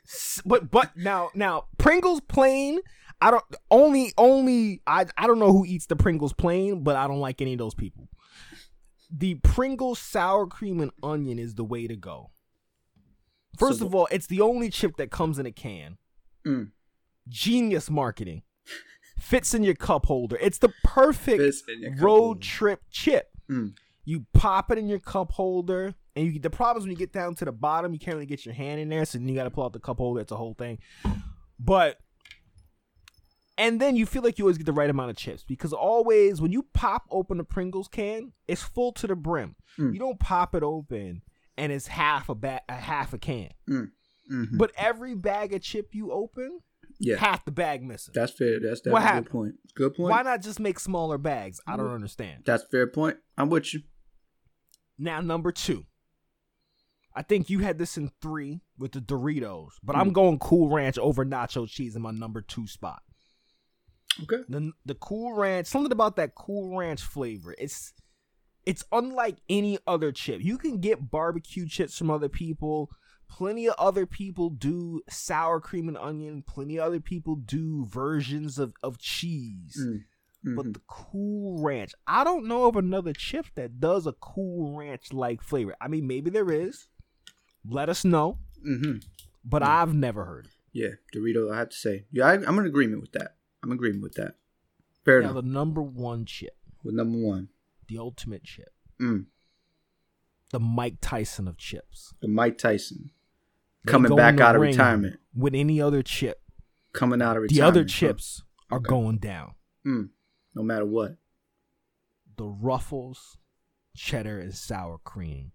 But 0.46 0.70
but 0.72 0.96
now 0.96 1.30
now 1.34 1.66
Pringles 1.78 2.22
plain. 2.22 2.80
I 3.22 3.32
don't 3.32 3.44
only 3.72 4.14
only 4.18 4.82
I 4.88 5.06
I 5.18 5.28
don't 5.28 5.40
know 5.40 5.52
who 5.52 5.66
eats 5.66 5.88
the 5.88 5.96
Pringles 5.96 6.34
plain, 6.34 6.84
but 6.84 6.96
I 6.96 7.08
don't 7.08 7.20
like 7.20 7.42
any 7.42 7.54
of 7.54 7.60
those 7.60 7.76
people. 7.76 8.08
the 9.12 9.36
Pringles 9.36 10.00
sour 10.00 10.46
cream 10.48 10.80
and 10.82 10.92
onion 11.02 11.40
is 11.40 11.56
the 11.56 11.64
way 11.64 11.88
to 11.88 11.96
go. 11.96 12.32
First 13.58 13.80
So 13.80 13.88
of 13.88 13.96
all, 13.96 14.08
it's 14.12 14.28
the 14.28 14.42
only 14.42 14.70
chip 14.70 14.98
that 14.98 15.12
comes 15.12 15.40
in 15.40 15.46
a 15.46 15.52
can. 15.52 15.98
Mm. 16.46 16.72
Genius 17.28 17.90
marketing. 17.90 18.44
Fits 19.20 19.54
in 19.54 19.64
your 19.64 19.76
cup 19.76 20.06
holder. 20.06 20.38
It's 20.42 20.58
the 20.60 20.72
perfect 20.84 21.40
Fits 21.42 21.64
in 21.68 21.82
your 21.82 21.92
cup 21.92 22.02
road 22.02 22.22
holder. 22.22 22.40
trip 22.42 22.82
chip. 22.90 23.30
Mm. 23.50 23.74
You 24.06 24.26
pop 24.34 24.72
it 24.72 24.78
in 24.78 24.88
your 24.88 25.00
cup 25.00 25.32
holder, 25.32 25.94
and 26.16 26.34
you 26.34 26.40
the 26.40 26.50
problem 26.50 26.78
is 26.82 26.84
when 26.86 26.92
you 26.92 26.98
get 26.98 27.14
down 27.14 27.36
to 27.36 27.46
the 27.46 27.52
bottom, 27.52 27.94
you 27.94 28.00
can't 28.00 28.16
really 28.16 28.26
get 28.26 28.46
your 28.46 28.56
hand 28.56 28.80
in 28.82 28.90
there, 28.90 29.06
so 29.06 29.18
then 29.18 29.28
you 29.28 29.36
got 29.36 29.44
to 29.44 29.52
pull 29.52 29.66
out 29.66 29.74
the 29.74 29.80
cup 29.80 29.98
holder. 29.98 30.22
It's 30.22 30.32
a 30.32 30.36
whole 30.38 30.54
thing. 30.56 30.80
But 31.60 32.00
and 33.58 33.80
then 33.82 33.96
you 33.98 34.06
feel 34.06 34.22
like 34.24 34.40
you 34.40 34.46
always 34.46 34.58
get 34.58 34.66
the 34.66 34.72
right 34.74 34.90
amount 34.90 35.10
of 35.12 35.18
chips 35.18 35.44
because 35.44 35.74
always 35.74 36.40
when 36.42 36.52
you 36.52 36.66
pop 36.74 37.04
open 37.12 37.40
a 37.42 37.44
Pringles 37.44 37.90
can, 37.90 38.32
it's 38.48 38.64
full 38.64 38.94
to 38.94 39.06
the 39.08 39.16
brim. 39.16 39.56
Mm. 39.78 39.94
You 39.94 40.00
don't 40.00 40.20
pop 40.20 40.56
it 40.56 40.64
open 40.64 41.22
and 41.58 41.72
it's 41.74 41.88
half 41.88 42.30
a 42.30 42.36
bag, 42.36 42.62
a 42.70 42.76
half 42.76 43.12
a 43.14 43.18
can. 43.18 43.50
Mhm. 43.70 43.90
But 44.58 44.72
every 44.78 45.14
bag 45.14 45.54
of 45.54 45.62
chip 45.62 45.90
you 45.94 46.12
open, 46.14 46.62
yeah, 47.00 47.16
half 47.18 47.46
the 47.46 47.52
bag 47.52 47.82
missing. 47.84 48.14
that's 48.16 48.32
fair. 48.34 48.60
That's 48.60 48.82
that's 48.82 48.94
What 48.94 49.04
a 49.04 49.22
good 49.22 49.30
point. 49.32 49.56
Good 49.76 49.96
point. 49.96 50.10
Why 50.12 50.22
not 50.22 50.42
just 50.42 50.60
make 50.60 50.80
smaller 50.80 51.18
bags? 51.18 51.60
I 51.68 51.78
don't 51.78 51.92
understand. 51.94 52.44
That's 52.46 52.64
fair 52.70 52.88
point. 52.88 53.18
I'm 53.38 53.50
with 53.50 53.74
you. 53.74 53.82
Now, 54.98 55.22
number 55.22 55.52
two. 55.52 55.86
I 57.16 57.22
think 57.24 57.50
you 57.50 57.60
had 57.60 57.78
this 57.78 57.98
in 57.98 58.12
three 58.22 58.62
with 58.78 58.92
the 58.92 59.00
Doritos, 59.02 59.72
but 59.84 59.96
I'm 59.96 60.12
Mm. 60.12 60.14
going 60.14 60.40
Cool 60.40 60.70
Ranch 60.70 60.98
over 61.00 61.26
Nacho 61.26 61.68
Cheese 61.68 61.96
in 61.96 62.02
my 62.02 62.12
number 62.12 62.42
two 62.42 62.68
spot. 62.68 63.02
Okay. 64.24 64.44
The 64.48 64.72
the 64.86 64.96
Cool 64.96 65.34
Ranch, 65.34 65.68
something 65.68 65.92
about 65.92 66.16
that 66.18 66.36
Cool 66.36 66.78
Ranch 66.78 67.02
flavor. 67.02 67.56
It's 67.58 67.94
it's 68.66 68.84
unlike 68.92 69.38
any 69.50 69.80
other 69.88 70.12
chip. 70.12 70.42
You 70.44 70.58
can 70.58 70.80
get 70.80 71.10
barbecue 71.10 71.68
chips 71.68 71.98
from 71.98 72.12
other 72.12 72.30
people. 72.30 72.90
Plenty 73.30 73.68
of 73.68 73.76
other 73.78 74.06
people 74.06 74.50
do 74.50 75.02
sour 75.10 75.60
cream 75.62 75.88
and 75.88 75.98
onion. 75.98 76.42
Plenty 76.46 76.78
of 76.78 76.86
other 76.88 77.00
people 77.00 77.36
do 77.36 77.86
versions 77.86 78.58
of, 78.60 78.74
of 78.84 78.98
cheese. 78.98 79.78
Mm. 79.80 80.04
But 80.56 80.66
Mhm. 80.68 80.74
the 80.74 80.82
Cool 80.88 81.62
Ranch, 81.62 81.94
I 82.08 82.24
don't 82.24 82.46
know 82.48 82.66
of 82.66 82.76
another 82.76 83.14
chip 83.14 83.46
that 83.56 83.80
does 83.80 84.08
a 84.08 84.14
Cool 84.14 84.78
Ranch 84.78 85.14
like 85.14 85.42
flavor. 85.42 85.76
I 85.82 85.88
mean, 85.88 86.08
maybe 86.08 86.30
there 86.30 86.52
is. 86.52 86.88
Let 87.66 87.88
us 87.90 88.04
know. 88.06 88.40
Mhm. 88.66 89.04
But 89.46 89.64
I've 89.64 89.94
never 89.94 90.26
heard. 90.26 90.46
it. 90.48 90.52
Yeah, 90.72 90.90
Dorito. 91.14 91.52
I 91.54 91.58
have 91.60 91.70
to 91.70 91.76
say, 91.78 92.06
yeah, 92.12 92.26
I, 92.28 92.34
I'm 92.34 92.58
in 92.60 92.66
agreement 92.66 93.02
with 93.02 93.12
that. 93.14 93.36
I'm 93.64 93.72
in 93.72 93.76
agreement 93.78 94.04
with 94.04 94.14
that. 94.16 94.36
Fair 95.04 95.22
Now 95.22 95.32
enough. 95.32 95.44
the 95.44 95.50
number 95.50 95.82
one 95.82 96.26
chip, 96.26 96.56
With 96.84 96.96
number 96.96 97.18
one, 97.18 97.50
the 97.88 97.98
ultimate 97.98 98.44
chip, 98.44 98.74
mm. 99.00 99.26
the 100.52 100.60
Mike 100.60 100.98
Tyson 101.02 101.48
of 101.48 101.58
chips. 101.58 102.14
the 102.22 102.28
Mike 102.28 102.58
Tyson 102.58 103.12
coming 103.92 104.16
back 104.16 104.40
out 104.40 104.56
of 104.56 104.62
retirement. 104.62 105.20
With 105.36 105.56
any 105.56 105.82
other 105.82 106.02
chip, 106.04 106.42
Coming 106.94 107.22
out 107.22 107.38
of 107.38 107.44
retirement. 107.44 107.52
the 107.60 107.62
other 107.68 107.82
huh? 107.82 107.88
chips 107.88 108.44
are 108.72 108.78
Okay. 108.80 108.90
going 108.90 109.18
down. 109.20 109.54
Mm. 109.86 110.10
No 110.56 110.64
matter 110.64 110.86
what. 110.86 111.18
The 112.38 112.46
Ruffles, 112.48 113.38
cheddar 113.96 114.40
and 114.40 114.54
sour 114.56 114.98
cream 115.04 115.52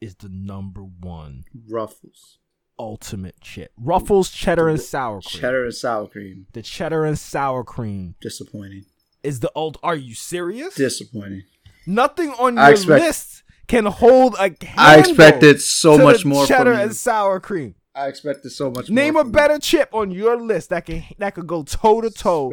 is 0.00 0.14
the 0.16 0.28
number 0.30 0.82
one 0.82 1.44
Ruffles, 1.68 2.38
ultimate 2.78 3.40
chip. 3.40 3.72
Ruffles, 3.76 4.30
cheddar 4.30 4.68
and 4.68 4.80
sour 4.80 5.20
cream. 5.20 5.40
cheddar 5.40 5.64
and 5.64 5.74
sour 5.74 6.06
cream. 6.06 6.46
The 6.52 6.62
cheddar 6.62 7.04
and 7.04 7.18
sour 7.18 7.64
cream 7.64 8.14
Disappointing. 8.20 8.84
is 9.22 9.40
the 9.40 9.50
old. 9.54 9.78
Are 9.82 9.96
you 9.96 10.14
serious? 10.14 10.74
Disappointing. 10.74 11.42
Nothing 11.86 12.30
on 12.38 12.56
your 12.56 12.70
expect- 12.70 13.02
list 13.04 13.42
can 13.66 13.86
hold 13.86 14.34
a 14.34 14.54
I 14.76 14.98
expected 14.98 15.60
so 15.60 15.96
to 15.96 16.02
much 16.02 16.22
the 16.22 16.28
more 16.28 16.46
cheddar 16.46 16.72
and 16.72 16.94
sour 16.94 17.40
cream. 17.40 17.74
I 17.94 18.08
expected 18.08 18.50
so 18.50 18.70
much. 18.70 18.90
More 18.90 18.94
Name 18.94 19.14
more 19.14 19.22
a 19.22 19.24
better 19.24 19.58
chip 19.58 19.88
on 19.94 20.10
your 20.10 20.38
list 20.38 20.68
that 20.68 20.84
can 20.84 21.02
that 21.16 21.34
could 21.34 21.46
go 21.46 21.62
toe 21.62 22.02
to 22.02 22.10
toe 22.10 22.48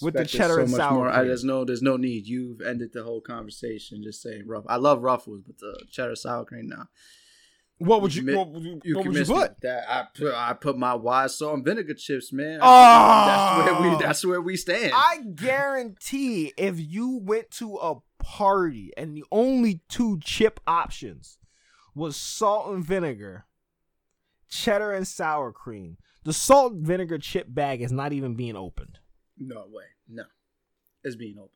with 0.00 0.14
the 0.14 0.24
cheddar 0.24 0.60
and 0.60 0.70
much 0.70 0.78
sour 0.78 1.08
I, 1.08 1.16
cream. 1.16 1.26
there's 1.26 1.44
no, 1.44 1.64
there's 1.64 1.82
no 1.82 1.96
need. 1.96 2.26
You've 2.26 2.60
ended 2.60 2.90
the 2.92 3.02
whole 3.02 3.20
conversation. 3.20 4.02
Just 4.04 4.22
saying 4.22 4.44
rough. 4.46 4.64
I 4.68 4.76
love 4.76 5.02
Ruffles, 5.02 5.42
but 5.44 5.58
the 5.58 5.84
cheddar 5.90 6.14
sour 6.14 6.44
cream 6.44 6.68
now. 6.68 6.86
What 7.78 8.02
would 8.02 8.14
you? 8.14 8.22
mi- 8.22 8.34
what 8.36 8.50
would 8.50 8.62
you, 8.62 8.80
You 8.84 8.96
what 8.96 9.06
would 9.06 9.16
you 9.16 9.24
put? 9.24 9.60
that. 9.62 9.84
I 9.90 10.06
put 10.16 10.32
I 10.34 10.52
put 10.52 10.78
my 10.78 10.94
Wise 10.94 11.36
salt 11.38 11.54
and 11.54 11.64
vinegar 11.64 11.94
chips, 11.94 12.32
man. 12.32 12.60
Oh! 12.62 13.24
that's 13.26 13.66
where 13.66 13.90
we 13.90 13.98
that's 14.02 14.24
where 14.24 14.40
we 14.40 14.56
stand. 14.56 14.92
I 14.94 15.18
guarantee 15.34 16.52
if 16.56 16.78
you 16.78 17.18
went 17.22 17.50
to 17.52 17.76
a 17.76 17.96
party 18.22 18.92
and 18.96 19.16
the 19.16 19.24
only 19.32 19.80
two 19.88 20.18
chip 20.22 20.60
options 20.66 21.38
was 21.94 22.16
salt 22.16 22.72
and 22.72 22.84
vinegar, 22.84 23.46
cheddar 24.48 24.92
and 24.92 25.06
sour 25.06 25.52
cream, 25.52 25.96
the 26.22 26.32
salt 26.32 26.72
and 26.74 26.86
vinegar 26.86 27.18
chip 27.18 27.46
bag 27.52 27.82
is 27.82 27.92
not 27.92 28.12
even 28.12 28.34
being 28.34 28.56
opened. 28.56 28.98
no 29.38 29.64
way. 29.68 29.84
No. 30.08 30.24
It's 31.02 31.16
being 31.16 31.36
opened. 31.38 31.50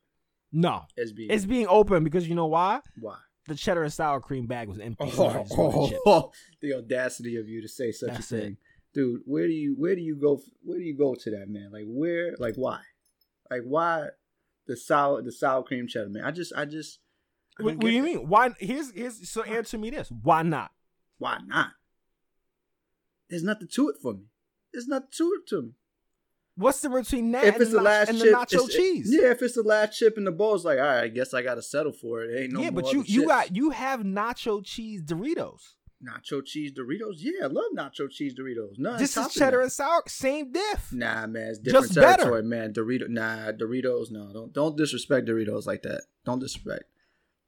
No, 0.51 0.83
It's 0.97 1.11
being 1.11 1.29
it's 1.31 1.45
being 1.45 1.67
opened 1.67 2.03
because 2.03 2.27
you 2.27 2.35
know 2.35 2.47
why? 2.47 2.81
why? 2.99 3.17
The 3.47 3.55
cheddar 3.55 3.83
and 3.83 3.91
sour 3.93 4.19
cream 4.19 4.45
bag 4.45 4.67
was 4.67 4.79
empty. 4.79 5.05
Oh, 5.05 5.09
Somebody 5.09 5.43
just 5.43 5.57
wanted 5.57 5.99
oh, 6.05 6.11
oh, 6.11 6.31
the 6.61 6.73
audacity 6.75 7.37
of 7.37 7.47
you 7.47 7.61
to 7.61 7.67
say 7.67 7.91
such 7.91 8.09
That's 8.09 8.31
a 8.31 8.37
it. 8.37 8.41
thing, 8.41 8.57
dude. 8.93 9.21
Where 9.25 9.47
do 9.47 9.53
you 9.53 9.75
where 9.77 9.95
do 9.95 10.01
you 10.01 10.15
go? 10.15 10.41
Where 10.63 10.77
do 10.77 10.83
you 10.83 10.95
go 10.95 11.15
to 11.15 11.31
that 11.31 11.49
man? 11.49 11.69
Like 11.71 11.85
where? 11.87 12.35
Like 12.37 12.55
why? 12.55 12.81
Like 13.49 13.63
why 13.63 14.07
the 14.67 14.77
sour 14.77 15.21
the 15.21 15.31
sour 15.31 15.63
cream 15.63 15.87
cheddar 15.87 16.09
man? 16.09 16.23
I 16.23 16.31
just 16.31 16.53
I 16.55 16.65
just. 16.65 16.99
I 17.59 17.63
What, 17.63 17.75
what 17.77 17.85
do 17.85 17.89
you 17.89 18.03
mean? 18.03 18.27
Why? 18.29 18.51
Here's 18.59 18.91
here's 18.91 19.27
so 19.29 19.41
answer 19.43 19.77
me 19.77 19.89
this. 19.89 20.11
Why 20.11 20.43
not? 20.43 20.71
Why 21.17 21.39
not? 21.45 21.71
There's 23.29 23.43
nothing 23.43 23.67
to 23.73 23.89
it 23.89 23.95
for 24.01 24.13
me. 24.13 24.25
There's 24.73 24.87
nothing 24.87 25.09
to 25.17 25.37
it 25.39 25.47
to 25.49 25.61
me. 25.61 25.71
What's 26.59 26.81
the 26.81 26.89
difference 26.89 27.09
between 27.09 27.31
that 27.31 27.45
if 27.45 27.53
and, 27.55 27.61
it's 27.63 27.71
the 27.71 27.81
last 27.81 28.09
and 28.09 28.17
chip, 28.17 28.27
the 28.27 28.33
nacho 28.33 28.69
cheese? 28.69 29.09
Yeah, 29.09 29.31
if 29.31 29.41
it's 29.41 29.55
the 29.55 29.63
last 29.63 29.97
chip 29.97 30.17
in 30.17 30.25
the 30.25 30.31
bowl, 30.31 30.55
it's 30.55 30.65
like, 30.65 30.77
all 30.77 30.83
right, 30.83 31.03
I 31.03 31.07
guess 31.07 31.33
I 31.33 31.41
gotta 31.41 31.61
settle 31.61 31.93
for 31.93 32.21
it. 32.23 32.37
Ain't 32.37 32.51
no 32.51 32.61
yeah, 32.61 32.69
but 32.69 32.91
you 32.91 32.99
you 33.07 33.21
chips. 33.21 33.27
got 33.27 33.55
you 33.55 33.69
have 33.69 34.01
nacho 34.01 34.61
cheese 34.63 35.01
Doritos. 35.01 35.75
nacho 36.03 36.45
cheese 36.45 36.73
Doritos. 36.73 37.15
Yeah, 37.19 37.45
I 37.45 37.47
love 37.47 37.71
nacho 37.73 38.09
cheese 38.11 38.33
Doritos. 38.35 38.77
No, 38.77 38.97
this 38.97 39.15
is 39.15 39.33
cheddar 39.33 39.61
and 39.61 39.71
sour, 39.71 40.03
same 40.07 40.51
diff. 40.51 40.91
Nah, 40.91 41.27
man, 41.27 41.47
it's 41.47 41.59
different 41.59 41.93
Just 41.93 41.95
better. 41.95 42.43
man. 42.43 42.73
Dorito, 42.73 43.07
nah, 43.07 43.53
Doritos, 43.53 44.11
no, 44.11 44.33
don't 44.33 44.51
don't 44.51 44.75
disrespect 44.75 45.27
Doritos 45.29 45.65
like 45.65 45.83
that. 45.83 46.01
Don't 46.25 46.39
disrespect. 46.39 46.83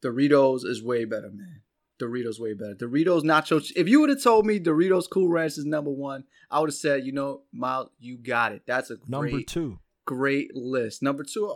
Doritos 0.02 0.66
is 0.66 0.82
way 0.82 1.04
better, 1.04 1.32
man. 1.32 1.62
Doritos 2.02 2.40
way 2.40 2.54
better. 2.54 2.76
Doritos 2.76 3.24
nacho. 3.24 3.72
If 3.76 3.88
you 3.88 4.02
would 4.02 4.10
have 4.10 4.22
told 4.24 4.46
me 4.46 4.60
Doritos 4.60 5.10
Cool 5.10 5.30
Ranch 5.30 5.58
is 5.58 5.66
number 5.66 5.92
one, 5.92 6.24
I 6.50 6.60
would 6.60 6.70
have 6.70 6.76
said, 6.76 7.06
you 7.06 7.12
know, 7.12 7.44
Miles, 7.54 7.90
you 8.00 8.18
got 8.18 8.52
it. 8.52 8.64
That's 8.66 8.90
a 8.90 8.98
Number 9.08 9.30
great, 9.30 9.48
two. 9.48 9.80
great 10.06 10.56
list. 10.56 11.02
Number 11.04 11.24
two, 11.24 11.56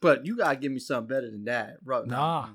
but 0.00 0.26
you 0.26 0.36
gotta 0.36 0.56
give 0.56 0.72
me 0.72 0.80
something 0.80 1.08
better 1.08 1.30
than 1.30 1.44
that, 1.44 1.82
bro. 1.84 2.04
Nah. 2.04 2.48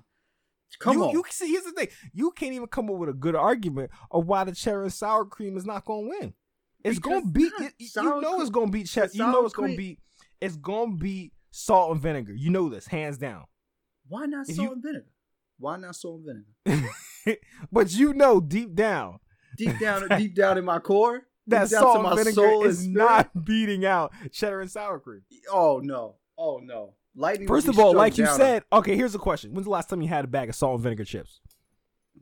come 0.80 0.98
you, 0.98 1.04
on. 1.06 1.12
You 1.12 1.24
see, 1.30 1.50
here's 1.50 1.64
the 1.64 1.72
thing. 1.72 1.88
You 2.14 2.32
can't 2.32 2.54
even 2.54 2.68
come 2.68 2.90
up 2.90 2.98
with 2.98 3.10
a 3.10 3.14
good 3.14 3.36
argument 3.36 3.92
of 4.12 4.26
why 4.28 4.44
the 4.44 4.52
cheddar 4.52 4.84
and 4.84 4.94
sour 4.94 5.26
cream 5.26 5.58
is 5.58 5.66
not 5.66 5.86
going 5.86 6.06
to 6.06 6.18
win. 6.20 6.34
It's 6.84 7.00
Because 7.00 7.22
going 7.22 7.26
to 7.26 7.32
beat. 7.32 7.54
You, 7.60 7.70
you 7.80 8.22
know 8.22 8.36
cre- 8.36 8.42
it's 8.42 8.50
going 8.50 8.68
to 8.68 8.72
beat 8.72 8.88
cheddar. 8.88 9.12
You 9.14 9.28
know 9.28 9.46
it's 9.46 9.54
going 9.54 9.72
to 9.72 9.78
beat. 9.78 10.00
It's 10.40 10.56
to 10.58 10.98
beat 11.00 11.34
salt 11.52 11.92
and 11.92 12.02
vinegar. 12.02 12.34
You 12.34 12.50
know 12.50 12.70
this, 12.70 12.88
hands 12.88 13.18
down. 13.18 13.46
Why 14.08 14.26
not 14.26 14.48
If 14.50 14.56
salt 14.56 14.68
you- 14.68 14.74
and 14.74 14.84
vinegar? 14.84 15.06
Why 15.60 15.78
not 15.78 15.96
salt 15.96 16.22
and 16.26 16.46
vinegar? 16.65 17.39
but 17.72 17.93
you 17.93 18.13
know 18.13 18.39
deep 18.39 18.76
down 18.76 19.20
Deep 19.58 19.80
down, 19.80 20.08
deep 20.17 20.36
down 20.36 20.58
in 20.58 20.65
my 20.65 20.78
core, 20.78 21.24
that 21.48 21.70
salt 21.70 22.06
and 22.06 22.15
vinegar 22.15 22.32
soul 22.32 22.63
is 22.63 22.88
not 22.88 23.46
beating 23.46 23.86
out 23.86 24.13
cheddar 24.32 24.62
and 24.62 24.70
sour 24.70 25.00
cream. 25.00 25.24
Oh 25.52 25.82
no! 25.84 26.17
Oh 26.38 26.60
no! 26.63 26.93
Lightning. 27.15 27.48
First 27.48 27.67
of 27.67 27.80
all, 27.80 27.93
like 27.93 28.17
you 28.20 28.26
down 28.26 28.34
on- 28.34 28.39
said, 28.39 28.63
okay, 28.72 28.96
here's 28.96 29.15
a 29.15 29.20
question. 29.20 29.54
When's 29.54 29.65
the 29.65 29.72
last 29.72 29.89
time 29.89 30.02
you 30.04 30.08
had 30.08 30.26
a 30.26 30.28
bag 30.28 30.50
of 30.50 30.56
salt 30.56 30.76
and 30.76 30.84
vinegar 30.84 31.06
chips? 31.06 31.41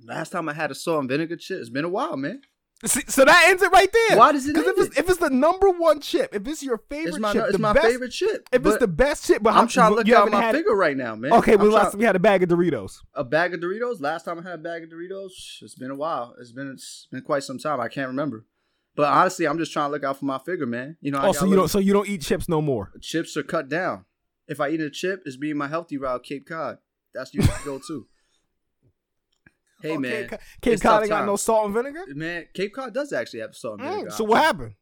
last 0.03 0.31
time 0.31 0.47
I 0.49 0.53
had 0.53 0.71
a 0.71 0.75
salt 0.75 0.99
and 1.01 1.09
vinegar 1.09 1.35
chip, 1.35 1.59
it's 1.59 1.69
been 1.69 1.85
a 1.85 1.89
while, 1.89 2.15
man. 2.15 2.41
See, 2.85 3.01
so 3.07 3.25
that 3.25 3.45
ends 3.49 3.63
it 3.63 3.71
right 3.71 3.91
there. 3.91 4.17
Why 4.17 4.31
does 4.31 4.45
it 4.47 4.53
'Cause 4.55 4.63
end 4.65 4.77
if 4.77 4.91
it? 4.91 4.97
if 4.99 5.09
it's 5.09 5.17
the 5.19 5.29
number 5.31 5.69
one 5.71 5.99
chip, 6.01 6.33
if 6.35 6.47
it's 6.47 6.61
your 6.61 6.77
favorite 6.89 7.09
It's 7.09 7.19
my 7.19 7.33
chip, 7.33 7.45
it's 7.49 7.57
my 7.59 7.73
best, 7.73 7.87
favorite 7.87 8.11
chip. 8.11 8.47
If 8.51 8.65
it's 8.65 8.77
the 8.77 8.87
best 8.87 9.25
chip, 9.25 9.41
but 9.41 9.53
I'm 9.55 9.67
trying 9.67 9.91
to 9.91 9.95
look 9.95 10.07
at 10.07 10.31
my 10.31 10.51
figure 10.51 10.75
right 10.75 10.95
now, 10.95 11.15
man. 11.15 11.33
Okay, 11.33 11.53
I'm 11.53 11.59
when 11.61 11.71
last 11.71 11.91
trying- 11.91 12.01
you 12.01 12.05
had 12.07 12.15
a 12.15 12.19
bag 12.19 12.43
of 12.43 12.49
Doritos? 12.49 12.97
a 13.13 13.23
bag 13.23 13.53
of 13.53 13.59
Doritos. 13.59 14.01
Last 14.01 14.25
time 14.25 14.39
I 14.39 14.43
had 14.43 14.59
a 14.59 14.61
bag 14.63 14.83
of 14.83 14.89
Doritos, 14.89 15.31
it's 15.61 15.75
been 15.75 15.89
a 15.91 15.95
while. 15.95 16.35
It's 16.39 16.51
been 16.51 16.69
it's 16.71 17.07
been 17.11 17.21
quite 17.23 17.43
some 17.43 17.57
time. 17.57 17.79
I 17.79 17.87
can't 17.87 18.07
remember. 18.07 18.45
But 18.95 19.11
honestly, 19.11 19.47
I'm 19.47 19.57
just 19.57 19.73
trying 19.73 19.89
to 19.89 19.91
look 19.91 20.03
out 20.03 20.19
for 20.19 20.25
my 20.25 20.37
figure, 20.37 20.65
man. 20.65 20.97
You 21.01 21.11
know, 21.11 21.19
Oh, 21.21 21.31
so 21.33 21.45
you 21.45 21.55
don't 21.55 21.67
so 21.67 21.79
you 21.79 21.91
don't 21.91 22.07
eat 22.07 22.21
chips 22.21 22.47
no 22.47 22.61
more. 22.61 22.91
chips 23.01 23.35
are 23.35 23.43
cut 23.43 23.67
down. 23.67 24.05
If 24.47 24.61
I 24.61 24.69
eat 24.69 24.79
a 24.79 24.89
chip, 24.91 25.23
it's 25.25 25.37
being 25.37 25.57
my 25.57 25.67
healthy 25.67 25.97
route, 25.97 26.23
Cape 26.23 26.47
Cod. 26.47 26.77
That's 27.15 27.33
usually 27.33 27.57
go 27.65 27.79
to. 27.87 28.07
Hey 29.85 29.95
Oh, 29.95 29.99
man, 29.99 30.11
Cape, 30.11 30.29
Cod- 30.29 30.39
Cape 30.61 30.81
Cod 30.81 31.01
ain't 31.03 31.09
got 31.09 31.25
no 31.25 31.35
salt 31.35 31.65
and 31.65 31.73
vinegar. 31.73 32.03
man, 32.09 32.45
Cape 32.53 32.73
Cod 32.73 32.93
does 32.93 33.13
actually 33.13 33.39
have 33.41 33.55
salt 33.55 33.79
and 33.79 33.87
Mm, 33.89 33.91
vinegar. 33.93 34.11
so 34.11 34.23
what 34.23 34.41
happened? 34.41 34.73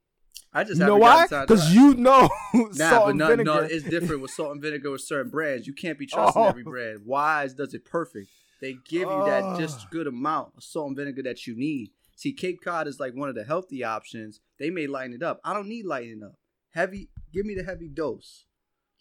I 0.56 0.64
just 0.64 0.80
You 0.80 0.86
know 0.86 0.98
why? 0.98 1.28
gotten 1.28 1.30
time 1.30 1.48
to 1.48 1.54
Because 1.54 1.74
you 1.74 1.94
know 1.96 2.30
Nah, 2.54 2.72
salt 2.72 3.06
but 3.06 3.10
and 3.10 3.18
no, 3.20 3.28
vinegar. 3.28 3.44
no, 3.44 3.60
it's 3.62 3.84
different 3.84 4.22
with 4.22 4.32
salt 4.32 4.52
and 4.52 4.62
vinegar 4.62 4.92
with 4.92 5.02
certain 5.02 5.32
brands. 5.32 5.66
You 5.68 5.74
can't 5.74 5.98
be 5.98 6.06
trusting 6.14 6.42
Oh. 6.42 6.48
every 6.48 6.64
brand. 6.64 7.06
Wise 7.06 7.54
does 7.56 7.74
it 7.74 7.86
perfect. 7.86 8.28
they 8.62 8.76
give 8.88 9.10
you 9.10 9.24
that 9.26 9.58
just 9.58 9.90
good 9.92 10.08
amount 10.08 10.54
of 10.56 10.64
salt 10.64 10.88
and 10.90 10.96
vinegar 10.96 11.22
that 11.24 11.46
you 11.48 11.56
need. 11.56 11.90
See, 12.16 12.32
Cape 12.34 12.62
Cod 12.64 12.88
is 12.88 13.00
like 13.00 13.14
one 13.16 13.28
of 13.28 13.36
the 13.36 13.44
healthy 13.44 13.84
options. 13.84 14.40
They 14.60 14.70
may 14.70 14.86
lighten 14.88 15.14
it 15.14 15.24
up. 15.24 15.42
I 15.44 15.54
don't 15.54 15.68
need 15.68 15.86
lightening 15.86 16.22
up. 16.24 16.36
Heavy, 16.70 17.10
give 17.34 17.46
me 17.46 17.56
the 17.56 17.64
heavy 17.64 17.90
dose. 17.90 18.46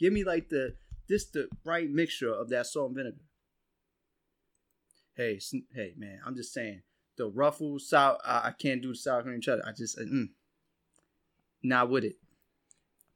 Give 0.00 0.12
me 0.12 0.24
like 0.24 0.48
the 0.48 0.74
this 1.08 1.26
the 1.26 1.48
right 1.64 1.88
mixture 1.90 2.32
of 2.32 2.48
that 2.48 2.66
salt 2.66 2.88
and 2.88 2.96
vinegar. 2.96 3.20
Hey, 5.22 5.40
hey, 5.72 5.94
man, 5.96 6.18
I'm 6.26 6.34
just 6.34 6.52
saying 6.52 6.82
the 7.16 7.28
ruffles 7.28 7.88
sour. 7.88 8.18
I, 8.24 8.48
I 8.48 8.52
can't 8.58 8.82
do 8.82 8.88
the 8.88 8.96
sour 8.96 9.22
cream 9.22 9.40
cheddar. 9.40 9.62
I 9.64 9.70
just 9.70 9.96
mm, 9.96 10.30
not 11.62 11.90
with 11.90 12.04
it. 12.04 12.16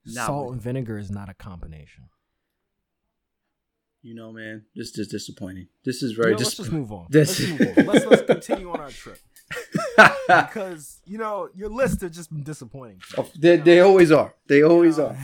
Not 0.04 0.26
Salt 0.26 0.44
with 0.46 0.52
and 0.52 0.60
it. 0.60 0.64
vinegar 0.64 0.98
is 0.98 1.10
not 1.10 1.28
a 1.28 1.34
combination. 1.34 2.04
You 4.02 4.14
know, 4.14 4.30
man, 4.30 4.66
this 4.76 4.96
is 4.96 5.08
disappointing. 5.08 5.66
This 5.84 6.04
is 6.04 6.12
very. 6.12 6.28
You 6.28 6.34
know, 6.34 6.38
let's 6.38 6.56
just 6.56 6.70
move 6.70 6.92
on. 6.92 7.06
This... 7.10 7.40
Let's 7.40 7.60
move 7.60 7.78
on. 7.78 7.86
Let's, 7.86 8.06
let's 8.06 8.22
continue 8.22 8.70
on 8.70 8.80
our 8.80 8.90
trip. 8.90 9.18
because 10.28 11.00
you 11.06 11.18
know 11.18 11.48
your 11.56 11.70
lists 11.70 12.02
have 12.02 12.12
just 12.12 12.30
been 12.32 12.44
disappointing. 12.44 13.00
Oh, 13.18 13.28
they, 13.36 13.56
they 13.56 13.80
always 13.80 14.12
are. 14.12 14.32
They 14.46 14.62
always 14.62 15.00
are. 15.00 15.16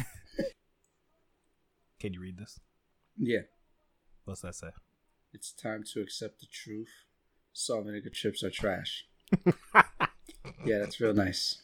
Can 2.01 2.12
you 2.12 2.21
read 2.21 2.38
this? 2.38 2.59
Yeah. 3.16 3.42
What's 4.25 4.40
that 4.40 4.57
say? 4.57 4.71
It's 5.33 5.53
time 5.53 5.83
to 5.92 6.01
accept 6.01 6.40
the 6.40 6.47
truth. 6.47 6.90
Salt 7.53 7.87
vinegar 7.87 8.11
chips 8.11 8.42
are 8.42 8.51
trash. 8.51 9.07
yeah, 9.75 10.79
that's 10.79 11.01
real 11.01 11.14
nice. 11.14 11.59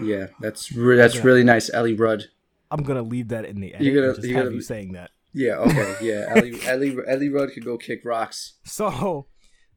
Yeah, 0.00 0.28
that's 0.40 0.72
re- 0.72 0.96
that's 0.96 1.16
yeah. 1.16 1.22
really 1.22 1.44
nice, 1.44 1.72
Ellie 1.72 1.94
Rudd. 1.94 2.26
I'm 2.70 2.82
gonna 2.84 3.02
leave 3.02 3.28
that 3.28 3.44
in 3.44 3.60
the 3.60 3.74
edit. 3.74 3.84
You're 3.84 3.94
gonna, 3.94 4.14
just 4.14 4.26
you're 4.26 4.36
have 4.36 4.46
gonna, 4.46 4.56
you 4.56 4.62
saying 4.62 4.92
that. 4.92 5.10
Yeah. 5.32 5.56
Okay. 5.56 5.96
Yeah. 6.02 6.26
Ellie, 6.36 6.62
Ellie, 6.66 6.96
Ellie 7.06 7.28
Rudd 7.28 7.52
could 7.52 7.64
go 7.64 7.76
kick 7.76 8.04
rocks. 8.04 8.54
So, 8.64 9.26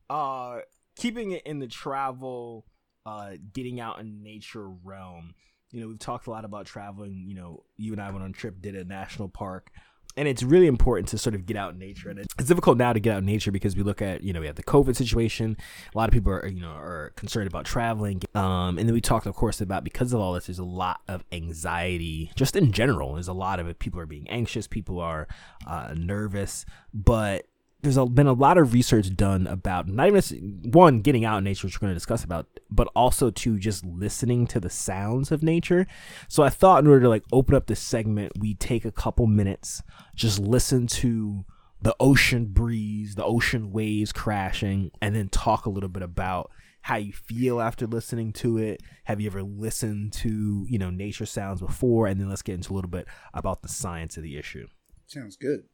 uh, 0.10 0.60
keeping 0.96 1.32
it 1.32 1.44
in 1.46 1.60
the 1.60 1.68
travel, 1.68 2.66
uh, 3.06 3.32
getting 3.52 3.80
out 3.80 4.00
in 4.00 4.22
nature 4.24 4.68
realm. 4.68 5.34
You 5.72 5.82
know, 5.82 5.88
we've 5.88 6.00
talked 6.00 6.28
a 6.28 6.30
lot 6.30 6.46
about 6.46 6.68
traveling. 6.68 7.26
You 7.28 7.36
know, 7.36 7.64
you 7.78 7.94
and 7.94 8.02
I 8.02 8.12
went 8.12 8.24
on 8.24 8.30
a 8.30 8.34
trip, 8.34 8.62
did 8.62 8.76
a 8.76 8.84
national 8.84 9.30
park 9.30 9.72
and 10.16 10.28
it's 10.28 10.44
really 10.44 10.68
important 10.68 11.08
to 11.10 11.18
sort 11.18 11.36
of 11.36 11.46
get 11.46 11.58
out 11.58 11.74
in 11.74 11.80
nature 11.80 12.10
and 12.10 12.20
it's 12.20 12.48
difficult 12.48 12.78
now 12.78 12.94
to 12.94 13.00
get 13.00 13.14
out 13.14 13.20
in 13.20 13.26
nature 13.26 13.52
because 13.52 13.76
we 13.76 13.84
look 13.84 14.02
at 14.02 14.24
you 14.24 14.34
know 14.34 14.40
we 14.40 14.48
have 14.48 14.56
the 14.56 14.64
covid 14.64 14.96
situation. 14.96 15.58
A 15.94 15.98
lot 15.98 16.10
of 16.10 16.14
people 16.14 16.32
are 16.32 16.48
you 16.48 16.62
know 16.62 16.72
are 16.72 17.14
concerned 17.16 17.48
about 17.48 17.66
traveling. 17.66 18.22
Um, 18.36 18.78
and 18.78 18.88
then 18.88 18.94
we 18.94 19.02
talked 19.02 19.26
of 19.26 19.36
course 19.36 19.62
about 19.62 19.84
because 19.84 20.14
of 20.14 20.20
all 20.20 20.34
this 20.34 20.48
there's 20.48 20.60
a 20.60 20.64
lot 20.64 21.02
of 21.08 21.24
anxiety 21.32 22.32
just 22.36 22.56
in 22.56 22.72
general. 22.72 23.14
There's 23.14 23.28
a 23.28 23.34
lot 23.34 23.60
of 23.60 23.68
it. 23.68 23.80
People 23.80 24.00
are 24.00 24.06
being 24.06 24.30
anxious. 24.30 24.68
People 24.68 25.00
are 25.00 25.28
uh, 25.68 25.94
nervous. 25.98 26.66
But 26.94 27.48
there's 27.84 27.98
a, 27.98 28.06
been 28.06 28.28
a 28.28 28.34
lot 28.34 28.58
of 28.58 28.74
research 28.74 29.14
done 29.14 29.46
about 29.46 29.90
not 29.90 30.08
even 30.08 30.62
one 30.72 31.02
getting 31.02 31.26
out 31.26 31.40
in 31.40 31.44
nature, 31.44 31.68
which 31.68 31.76
we're 31.76 31.88
going 31.88 31.92
to 31.92 32.00
discuss 32.00 32.24
about, 32.24 32.48
but 32.72 32.88
also 32.96 33.30
to 33.30 33.60
just 33.60 33.86
listening 33.86 34.48
to 34.48 34.60
the 34.62 34.70
sounds 34.70 35.34
of 35.34 35.44
nature. 35.44 35.86
So 36.30 36.44
I 36.44 36.50
thought 36.50 36.82
in 36.82 36.90
order 36.90 37.02
to 37.02 37.10
like 37.10 37.26
open 37.34 37.56
up 37.56 37.68
this 37.68 37.82
segment, 37.82 38.40
we 38.40 38.56
take 38.56 38.86
a 38.86 38.92
couple 38.92 39.28
minutes, 39.28 39.84
just 40.16 40.40
listen 40.40 40.88
to 40.88 41.44
the 41.82 41.94
ocean 42.00 42.46
breeze, 42.46 43.16
the 43.16 43.26
ocean 43.26 43.74
waves 43.74 44.14
crashing, 44.14 44.90
and 45.02 45.14
then 45.14 45.28
talk 45.28 45.66
a 45.66 45.70
little 45.70 45.90
bit 45.90 46.04
about 46.04 46.52
how 46.84 46.96
you 46.96 47.12
feel 47.12 47.60
after 47.60 47.86
listening 47.86 48.32
to 48.32 48.58
it. 48.58 48.82
Have 49.04 49.20
you 49.20 49.28
ever 49.28 49.44
listened 49.44 50.14
to 50.14 50.66
you 50.70 50.80
know 50.80 50.90
nature 50.90 51.26
sounds 51.26 51.60
before? 51.60 52.08
And 52.08 52.22
then 52.22 52.30
let's 52.30 52.42
get 52.42 52.56
into 52.56 52.72
a 52.72 52.76
little 52.76 52.90
bit 52.90 53.08
about 53.34 53.62
the 53.62 53.68
science 53.68 54.16
of 54.16 54.24
the 54.24 54.38
issue. 54.38 54.68
Sounds 55.06 55.36
good. 55.36 55.66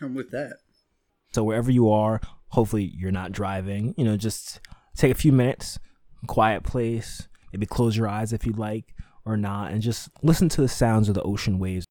I'm 0.00 0.14
with 0.14 0.30
that. 0.30 0.58
So 1.34 1.42
wherever 1.42 1.72
you 1.72 1.90
are, 1.90 2.20
hopefully 2.50 2.92
you're 2.96 3.10
not 3.10 3.32
driving. 3.32 3.92
You 3.96 4.04
know, 4.04 4.16
just 4.16 4.60
take 4.96 5.10
a 5.10 5.16
few 5.16 5.32
minutes, 5.32 5.80
quiet 6.28 6.62
place. 6.62 7.26
Maybe 7.52 7.66
close 7.66 7.96
your 7.96 8.08
eyes 8.08 8.32
if 8.32 8.46
you'd 8.46 8.58
like 8.58 8.94
or 9.26 9.36
not, 9.36 9.72
and 9.72 9.82
just 9.82 10.10
listen 10.22 10.48
to 10.50 10.60
the 10.60 10.68
sounds 10.68 11.08
of 11.08 11.14
the 11.14 11.22
ocean 11.22 11.58
waves 11.58 11.83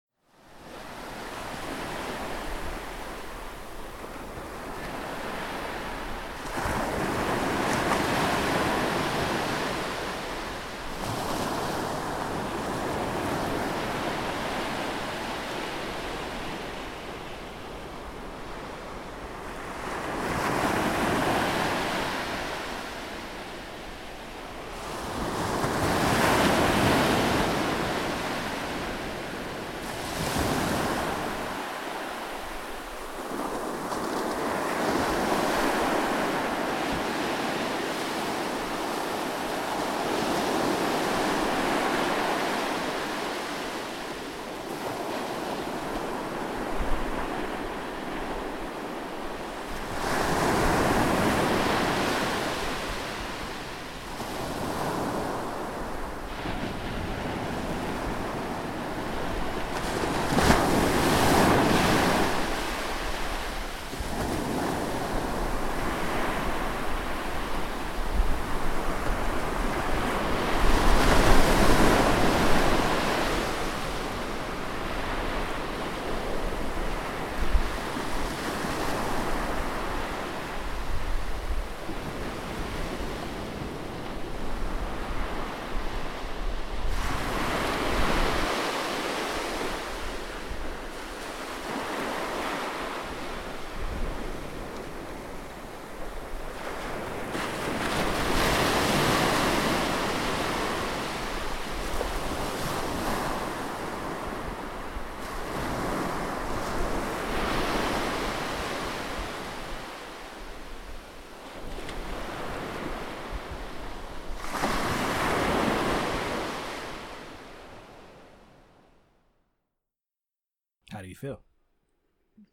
you 121.14 121.18
feel? 121.18 121.40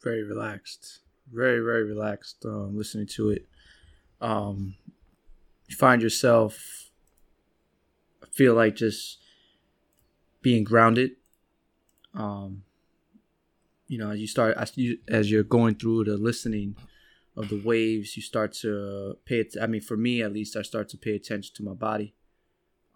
Very 0.02 0.22
relaxed. 0.22 1.00
Very, 1.32 1.60
very 1.60 1.84
relaxed 1.84 2.44
um, 2.44 2.76
listening 2.76 3.06
to 3.06 3.30
it. 3.30 3.46
Um, 4.20 4.74
you 5.68 5.76
find 5.76 6.02
yourself, 6.02 6.90
I 8.22 8.26
feel 8.32 8.54
like 8.54 8.76
just 8.76 9.18
being 10.42 10.64
grounded. 10.64 11.12
Um, 12.14 12.64
you 13.88 13.98
know, 13.98 14.10
as 14.10 14.20
you 14.20 14.26
start 14.26 14.56
as, 14.56 14.76
you, 14.76 14.98
as 15.08 15.30
you're 15.30 15.42
going 15.42 15.76
through 15.76 16.04
the 16.04 16.16
listening 16.16 16.76
of 17.36 17.48
the 17.48 17.62
waves, 17.64 18.16
you 18.16 18.22
start 18.22 18.52
to 18.60 19.16
pay 19.24 19.40
it. 19.40 19.54
I 19.60 19.66
mean, 19.66 19.80
for 19.80 19.96
me 19.96 20.22
at 20.22 20.32
least, 20.32 20.56
I 20.56 20.62
start 20.62 20.88
to 20.90 20.98
pay 20.98 21.14
attention 21.14 21.54
to 21.56 21.62
my 21.62 21.72
body. 21.72 22.14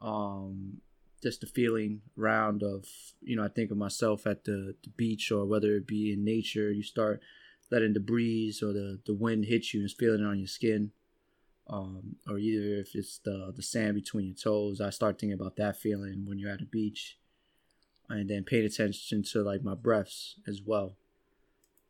Um, 0.02 0.80
just 1.24 1.40
the 1.40 1.46
feeling 1.46 2.02
round 2.16 2.62
of 2.62 2.84
you 3.22 3.34
know 3.34 3.42
I 3.42 3.48
think 3.48 3.70
of 3.70 3.78
myself 3.78 4.26
at 4.26 4.44
the, 4.44 4.74
the 4.84 4.90
beach 4.90 5.32
or 5.32 5.46
whether 5.46 5.74
it 5.74 5.86
be 5.86 6.12
in 6.12 6.22
nature 6.22 6.70
you 6.70 6.82
start 6.82 7.20
letting 7.70 7.94
the 7.94 8.00
breeze 8.00 8.62
or 8.62 8.74
the, 8.74 9.00
the 9.06 9.14
wind 9.14 9.46
hit 9.46 9.72
you 9.72 9.80
and 9.80 9.90
feeling 9.90 10.20
it 10.20 10.26
on 10.26 10.38
your 10.38 10.46
skin. 10.46 10.92
Um, 11.66 12.16
or 12.28 12.38
either 12.38 12.78
if 12.78 12.94
it's 12.94 13.16
the 13.16 13.50
the 13.56 13.62
sand 13.62 13.94
between 13.94 14.26
your 14.26 14.36
toes 14.36 14.82
I 14.82 14.90
start 14.90 15.18
thinking 15.18 15.32
about 15.32 15.56
that 15.56 15.78
feeling 15.78 16.26
when 16.26 16.38
you're 16.38 16.52
at 16.52 16.60
a 16.60 16.66
beach. 16.66 17.18
And 18.10 18.28
then 18.28 18.44
paying 18.44 18.66
attention 18.66 19.22
to 19.32 19.42
like 19.42 19.64
my 19.64 19.74
breaths 19.74 20.36
as 20.46 20.60
well. 20.60 20.96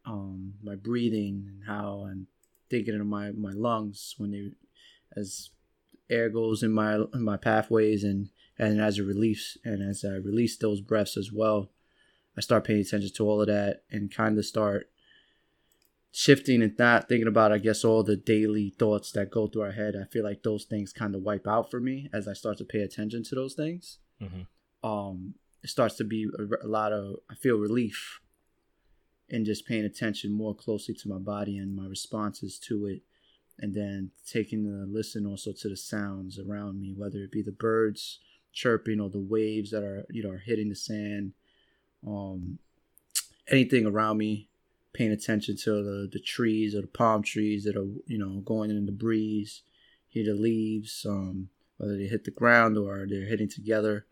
Um, 0.07 0.55
my 0.63 0.77
breathing 0.77 1.47
and 1.49 1.65
how 1.67 2.07
I'm 2.09 2.29
thinking 2.71 3.01
of 3.01 3.07
my 3.07 3.33
my 3.33 3.51
lungs 3.51 4.15
when 4.17 4.31
they 4.31 4.53
as 5.17 5.51
air 6.09 6.29
goes 6.29 6.63
in 6.63 6.71
my 6.71 6.95
in 6.95 7.25
my 7.25 7.37
pathways 7.37 8.05
and 8.05 8.29
and 8.59 8.81
as 8.81 8.99
it 8.99 9.03
release 9.03 9.59
and 9.65 9.83
as 9.83 10.05
I 10.05 10.15
release 10.15 10.57
those 10.57 10.81
breaths 10.81 11.17
as 11.17 11.33
well, 11.33 11.71
I 12.37 12.41
start 12.41 12.65
paying 12.65 12.81
attention 12.81 13.11
to 13.15 13.29
all 13.29 13.41
of 13.41 13.47
that 13.49 13.83
and 13.91 14.15
kind 14.15 14.39
of 14.39 14.45
start 14.45 14.91
shifting 16.13 16.63
and 16.63 16.79
not 16.79 17.09
thinking 17.09 17.27
about 17.27 17.53
I 17.53 17.59
guess 17.59 17.85
all 17.85 18.05
the 18.05 18.17
daily 18.17 18.71
thoughts 18.79 19.11
that 19.13 19.31
go 19.31 19.49
through 19.49 19.63
our 19.63 19.73
head. 19.73 19.95
I 20.01 20.05
feel 20.05 20.25
like 20.25 20.43
those 20.43 20.65
things 20.65 20.93
kind 20.93 21.15
of 21.15 21.23
wipe 21.23 21.47
out 21.47 21.71
for 21.71 21.81
me 21.81 22.09
as 22.13 22.29
I 22.29 22.33
start 22.33 22.59
to 22.59 22.65
pay 22.65 22.81
attention 22.81 23.25
to 23.25 23.35
those 23.35 23.55
things. 23.55 23.99
Mm-hmm. 24.23 24.89
Um, 24.89 25.35
it 25.63 25.71
starts 25.71 25.97
to 25.97 26.05
be 26.05 26.29
a, 26.39 26.67
a 26.67 26.69
lot 26.69 26.93
of 26.93 27.17
I 27.31 27.35
feel 27.35 27.57
relief 27.57 28.21
in 29.29 29.45
just 29.45 29.67
paying 29.67 29.85
attention 29.85 30.33
more 30.33 30.55
closely 30.55 30.95
to 30.95 31.09
my 31.09 31.19
body 31.19 31.57
and 31.59 31.75
my 31.75 31.87
responses 31.87 32.59
to 32.59 32.87
it 32.87 33.03
and 33.59 33.75
then 33.75 34.11
taking 34.31 34.67
a 34.67 34.87
listen 34.87 35.27
also 35.27 35.53
to 35.53 35.69
the 35.69 35.77
sounds 35.77 36.39
around 36.39 36.81
me 36.81 36.93
whether 36.95 37.19
it 37.19 37.33
be 37.33 37.43
the 37.43 37.53
birds 37.53 38.21
chirping 38.55 39.01
or 39.01 39.11
the 39.11 39.19
waves 39.19 39.71
that 39.71 39.83
are 39.83 40.07
you 40.11 40.23
know 40.23 40.31
are 40.31 40.39
hitting 40.39 40.69
the 40.69 40.75
sand 40.75 41.33
um 42.07 42.59
anything 43.51 43.85
around 43.85 44.17
me 44.17 44.49
paying 44.93 45.11
attention 45.11 45.57
to 45.57 45.83
the, 45.83 46.09
the 46.13 46.21
trees 46.21 46.75
or 46.75 46.81
the 46.83 46.87
palm 46.87 47.23
trees 47.23 47.65
that 47.65 47.77
are 47.77 47.87
you 48.07 48.19
know 48.19 48.41
going 48.45 48.71
in 48.71 48.87
the 48.87 48.93
breeze 48.93 49.63
hear 50.09 50.25
the 50.25 50.35
leaves 50.35 51.05
um 51.09 51.49
whether 51.77 51.97
they 51.97 52.05
hit 52.05 52.25
the 52.25 52.31
ground 52.31 52.79
or 52.79 53.07
they're 53.09 53.27
hitting 53.27 53.49
together 53.49 54.07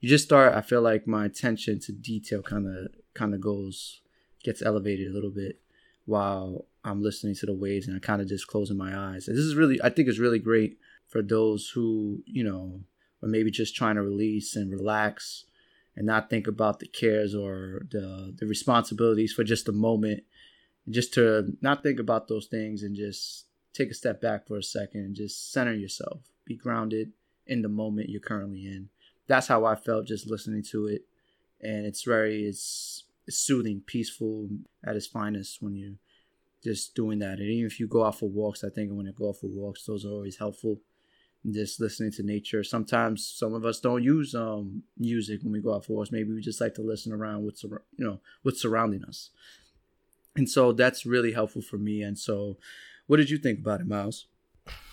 you 0.00 0.08
just 0.08 0.24
start 0.24 0.54
i 0.54 0.60
feel 0.60 0.82
like 0.82 1.06
my 1.06 1.24
attention 1.24 1.80
to 1.80 1.90
detail 1.92 2.42
kind 2.42 2.66
of 2.66 2.88
kind 3.14 3.34
of 3.34 3.40
goes 3.40 4.02
gets 4.44 4.62
elevated 4.62 5.10
a 5.10 5.14
little 5.14 5.30
bit 5.30 5.58
while 6.04 6.66
I'm 6.84 7.02
listening 7.02 7.34
to 7.36 7.46
the 7.46 7.52
waves 7.52 7.88
and 7.88 7.96
I 7.96 7.98
kind 7.98 8.22
of 8.22 8.28
just 8.28 8.46
closing 8.46 8.76
my 8.76 8.96
eyes. 8.96 9.26
And 9.26 9.36
this 9.36 9.44
is 9.44 9.56
really, 9.56 9.82
I 9.82 9.90
think, 9.90 10.08
it's 10.08 10.20
really 10.20 10.38
great 10.38 10.78
for 11.08 11.20
those 11.20 11.68
who 11.68 12.22
you 12.26 12.44
know 12.44 12.80
are 13.22 13.28
maybe 13.28 13.50
just 13.50 13.74
trying 13.74 13.96
to 13.96 14.02
release 14.02 14.56
and 14.56 14.70
relax 14.70 15.44
and 15.96 16.06
not 16.06 16.28
think 16.28 16.46
about 16.46 16.78
the 16.78 16.86
cares 16.86 17.34
or 17.34 17.86
the 17.90 18.34
the 18.38 18.46
responsibilities 18.46 19.32
for 19.32 19.44
just 19.44 19.68
a 19.68 19.72
moment, 19.72 20.24
just 20.88 21.14
to 21.14 21.56
not 21.60 21.82
think 21.82 21.98
about 21.98 22.28
those 22.28 22.46
things 22.46 22.82
and 22.82 22.94
just 22.94 23.46
take 23.72 23.90
a 23.90 23.94
step 23.94 24.20
back 24.20 24.46
for 24.46 24.56
a 24.56 24.62
second 24.62 25.00
and 25.00 25.14
just 25.14 25.52
center 25.52 25.74
yourself, 25.74 26.20
be 26.44 26.56
grounded 26.56 27.12
in 27.46 27.62
the 27.62 27.68
moment 27.68 28.08
you're 28.08 28.20
currently 28.20 28.66
in. 28.66 28.88
That's 29.26 29.48
how 29.48 29.64
I 29.64 29.74
felt 29.74 30.06
just 30.06 30.30
listening 30.30 30.62
to 30.70 30.86
it, 30.86 31.02
and 31.60 31.86
it's 31.86 32.02
very 32.02 32.44
it's 32.44 33.04
soothing, 33.28 33.82
peaceful 33.84 34.48
at 34.84 34.96
its 34.96 35.06
finest 35.06 35.60
when 35.60 35.74
you're 35.74 35.98
just 36.62 36.94
doing 36.94 37.18
that. 37.20 37.38
And 37.38 37.48
even 37.48 37.66
if 37.66 37.80
you 37.80 37.86
go 37.86 38.04
out 38.04 38.18
for 38.18 38.28
walks, 38.28 38.62
I 38.64 38.68
think 38.70 38.92
when 38.92 39.08
I 39.08 39.12
go 39.12 39.30
out 39.30 39.38
for 39.40 39.46
walks, 39.48 39.84
those 39.84 40.04
are 40.04 40.10
always 40.10 40.38
helpful. 40.38 40.80
Just 41.50 41.80
listening 41.80 42.10
to 42.12 42.22
nature. 42.22 42.64
Sometimes 42.64 43.26
some 43.26 43.54
of 43.54 43.64
us 43.64 43.80
don't 43.80 44.02
use 44.02 44.34
um 44.34 44.82
music 44.98 45.42
when 45.42 45.52
we 45.52 45.60
go 45.60 45.74
out 45.74 45.84
for 45.84 45.94
walks. 45.94 46.10
Maybe 46.10 46.32
we 46.32 46.40
just 46.40 46.60
like 46.60 46.74
to 46.74 46.82
listen 46.82 47.12
around 47.12 47.44
what's 47.44 47.62
you 47.62 47.78
know 47.98 48.20
what's 48.42 48.60
surrounding 48.60 49.04
us. 49.04 49.30
And 50.34 50.48
so 50.48 50.72
that's 50.72 51.06
really 51.06 51.32
helpful 51.32 51.62
for 51.62 51.78
me. 51.78 52.02
And 52.02 52.18
so, 52.18 52.58
what 53.06 53.16
did 53.16 53.30
you 53.30 53.38
think 53.38 53.60
about 53.60 53.80
it, 53.80 53.86
Miles? 53.86 54.26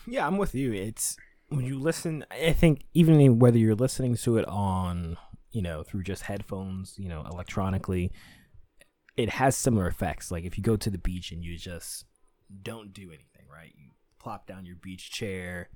Yeah, 0.08 0.26
I'm 0.28 0.38
with 0.38 0.56
you. 0.56 0.72
It's 0.74 1.18
when 1.50 1.66
you 1.66 1.80
listen. 1.80 2.26
I 2.32 2.54
think 2.54 2.86
even 2.94 3.40
whether 3.40 3.58
you're 3.58 3.76
listening 3.76 4.16
to 4.18 4.38
it 4.38 4.48
on 4.48 5.18
you 5.54 5.62
know, 5.62 5.84
through 5.84 6.04
just 6.04 6.24
headphones, 6.24 6.96
you 6.98 7.08
know, 7.08 7.24
electronically, 7.32 8.12
it 9.16 9.30
has 9.30 9.56
similar 9.56 9.88
effects. 9.88 10.32
Like 10.32 10.44
if 10.44 10.58
you 10.58 10.64
go 10.64 10.76
to 10.76 10.90
the 10.90 10.98
beach 10.98 11.32
and 11.32 11.44
you 11.44 11.58
just 11.58 12.06
don't 12.64 12.92
do 12.92 13.10
anything, 13.10 13.46
right? 13.50 13.72
You 13.78 13.92
plop 14.20 14.48
down 14.48 14.66
your 14.66 14.76
beach 14.76 15.12
chair, 15.12 15.70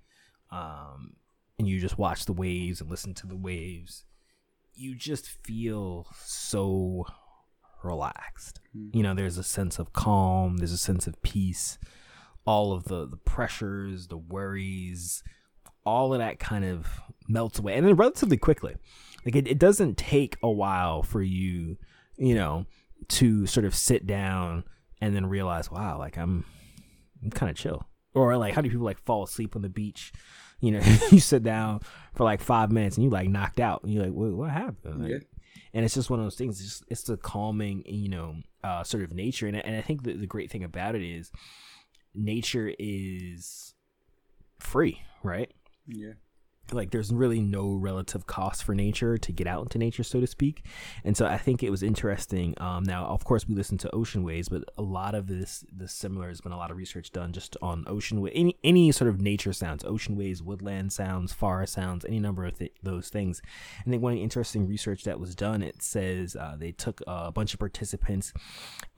um, 0.52 1.14
and 1.58 1.68
you 1.68 1.80
just 1.80 1.98
watch 1.98 2.26
the 2.26 2.34
waves 2.34 2.82
and 2.82 2.90
listen 2.90 3.14
to 3.16 3.28
the 3.28 3.36
waves. 3.36 4.06
You 4.74 4.96
just 4.96 5.28
feel 5.28 6.08
so 6.24 7.06
relaxed. 7.84 8.60
Mm-hmm. 8.76 8.98
You 8.98 9.04
know, 9.04 9.14
there's 9.14 9.38
a 9.38 9.44
sense 9.44 9.80
of 9.80 9.94
calm, 9.94 10.58
there's 10.58 10.72
a 10.72 10.78
sense 10.78 11.08
of 11.08 11.22
peace. 11.22 11.78
All 12.46 12.72
of 12.72 12.86
the 12.86 13.08
the 13.08 13.18
pressures, 13.18 14.08
the 14.08 14.18
worries, 14.18 15.24
all 15.86 16.14
of 16.14 16.20
that 16.20 16.40
kind 16.40 16.66
of 16.66 16.88
melts 17.28 17.60
away 17.60 17.76
and 17.76 17.86
then 17.86 17.96
relatively 17.96 18.38
quickly. 18.38 18.76
Like 19.26 19.36
it, 19.36 19.48
it 19.48 19.60
doesn't 19.60 19.98
take 19.98 20.38
a 20.42 20.50
while 20.50 21.04
for 21.04 21.22
you, 21.22 21.78
you 22.18 22.36
know, 22.36 22.66
to 23.10 23.46
sort 23.48 23.66
of 23.66 23.76
sit 23.76 24.08
down 24.08 24.64
and 25.02 25.16
then 25.16 25.26
realize, 25.26 25.70
wow, 25.70 25.98
like 25.98 26.18
I'm 26.18 26.46
I'm 27.24 27.32
kind 27.32 27.50
of 27.50 27.56
chill. 27.56 27.88
Or 28.18 28.38
like 28.38 28.54
how 28.54 28.62
do 28.62 28.70
people 28.70 28.86
like 28.86 29.00
fall 29.00 29.24
asleep 29.24 29.56
on 29.56 29.62
the 29.62 29.70
beach? 29.70 30.12
You 30.60 30.72
know, 30.72 30.82
you 31.12 31.20
sit 31.20 31.44
down 31.44 31.82
for 32.16 32.24
like 32.24 32.42
five 32.42 32.72
minutes 32.72 32.98
and 32.98 33.04
you 33.04 33.10
like 33.10 33.30
knocked 33.30 33.60
out 33.60 33.84
and 33.84 33.94
you're 33.94 34.04
like, 34.04 34.14
what, 34.14 34.32
what 34.32 34.50
happened? 34.50 35.04
Like, 35.04 35.12
yeah. 35.12 35.18
And 35.74 35.86
it's 35.86 35.94
just 35.94 36.10
one 36.10 36.20
of 36.20 36.26
those 36.26 36.36
things. 36.36 36.60
It's 36.60 36.70
just 36.70 36.84
it's 36.90 37.04
the 37.04 37.18
calming, 37.18 37.84
you 37.86 38.10
know, 38.10 38.36
uh, 38.64 38.84
sort 38.84 39.04
of 39.04 39.14
nature. 39.14 39.48
And 39.48 39.58
and 39.58 39.76
I 39.76 39.82
think 39.82 40.04
the, 40.04 40.14
the 40.14 40.28
great 40.28 40.52
thing 40.52 40.64
about 40.64 40.96
it 40.96 41.04
is 41.04 41.32
nature 42.16 42.74
is 42.80 43.74
free, 44.60 45.02
right? 45.24 45.52
Yeah 45.88 46.14
like 46.72 46.92
there's 46.92 47.14
really 47.14 47.42
no 47.42 47.74
relative 47.74 48.28
cost 48.28 48.64
for 48.64 48.76
nature 48.76 49.18
to 49.18 49.32
get 49.32 49.48
out 49.48 49.64
into 49.64 49.78
nature 49.78 50.04
so 50.04 50.20
to 50.20 50.28
speak. 50.28 50.64
And 51.04 51.16
so 51.16 51.26
i 51.26 51.38
think 51.38 51.64
it 51.64 51.70
was 51.70 51.84
interesting 51.84 52.54
um, 52.58 52.84
now 52.84 53.06
of 53.06 53.24
course 53.24 53.48
we 53.48 53.56
listen 53.56 53.78
to 53.80 53.96
ocean 53.96 54.24
waves 54.24 54.50
but 54.50 54.64
a 54.78 54.82
lot 54.82 55.16
of 55.16 55.28
this 55.28 55.64
the 55.76 55.88
similar 55.88 56.30
has 56.30 56.42
been 56.42 56.52
a 56.52 56.58
lot 56.58 56.72
of 56.72 56.78
research 56.78 57.12
done 57.12 57.32
just 57.34 57.56
on 57.62 57.84
ocean 57.88 58.28
any 58.34 58.58
any 58.64 58.92
sort 58.92 59.10
of 59.10 59.22
nature 59.22 59.54
sounds 59.54 59.84
ocean 59.86 60.16
waves 60.16 60.42
woodland 60.42 60.92
sounds 60.92 61.34
forest 61.34 61.74
sounds 61.74 62.06
any 62.06 62.20
number 62.20 62.46
of 62.46 62.58
th- 62.58 62.74
those 62.84 63.10
things. 63.10 63.42
And 63.84 63.94
then 63.94 64.02
one 64.02 64.18
interesting 64.18 64.68
research 64.68 65.04
that 65.04 65.20
was 65.20 65.36
done 65.36 65.62
it 65.62 65.82
says 65.82 66.36
uh, 66.36 66.56
they 66.58 66.72
took 66.72 67.02
a 67.08 67.32
bunch 67.32 67.54
of 67.54 67.60
participants 67.60 68.34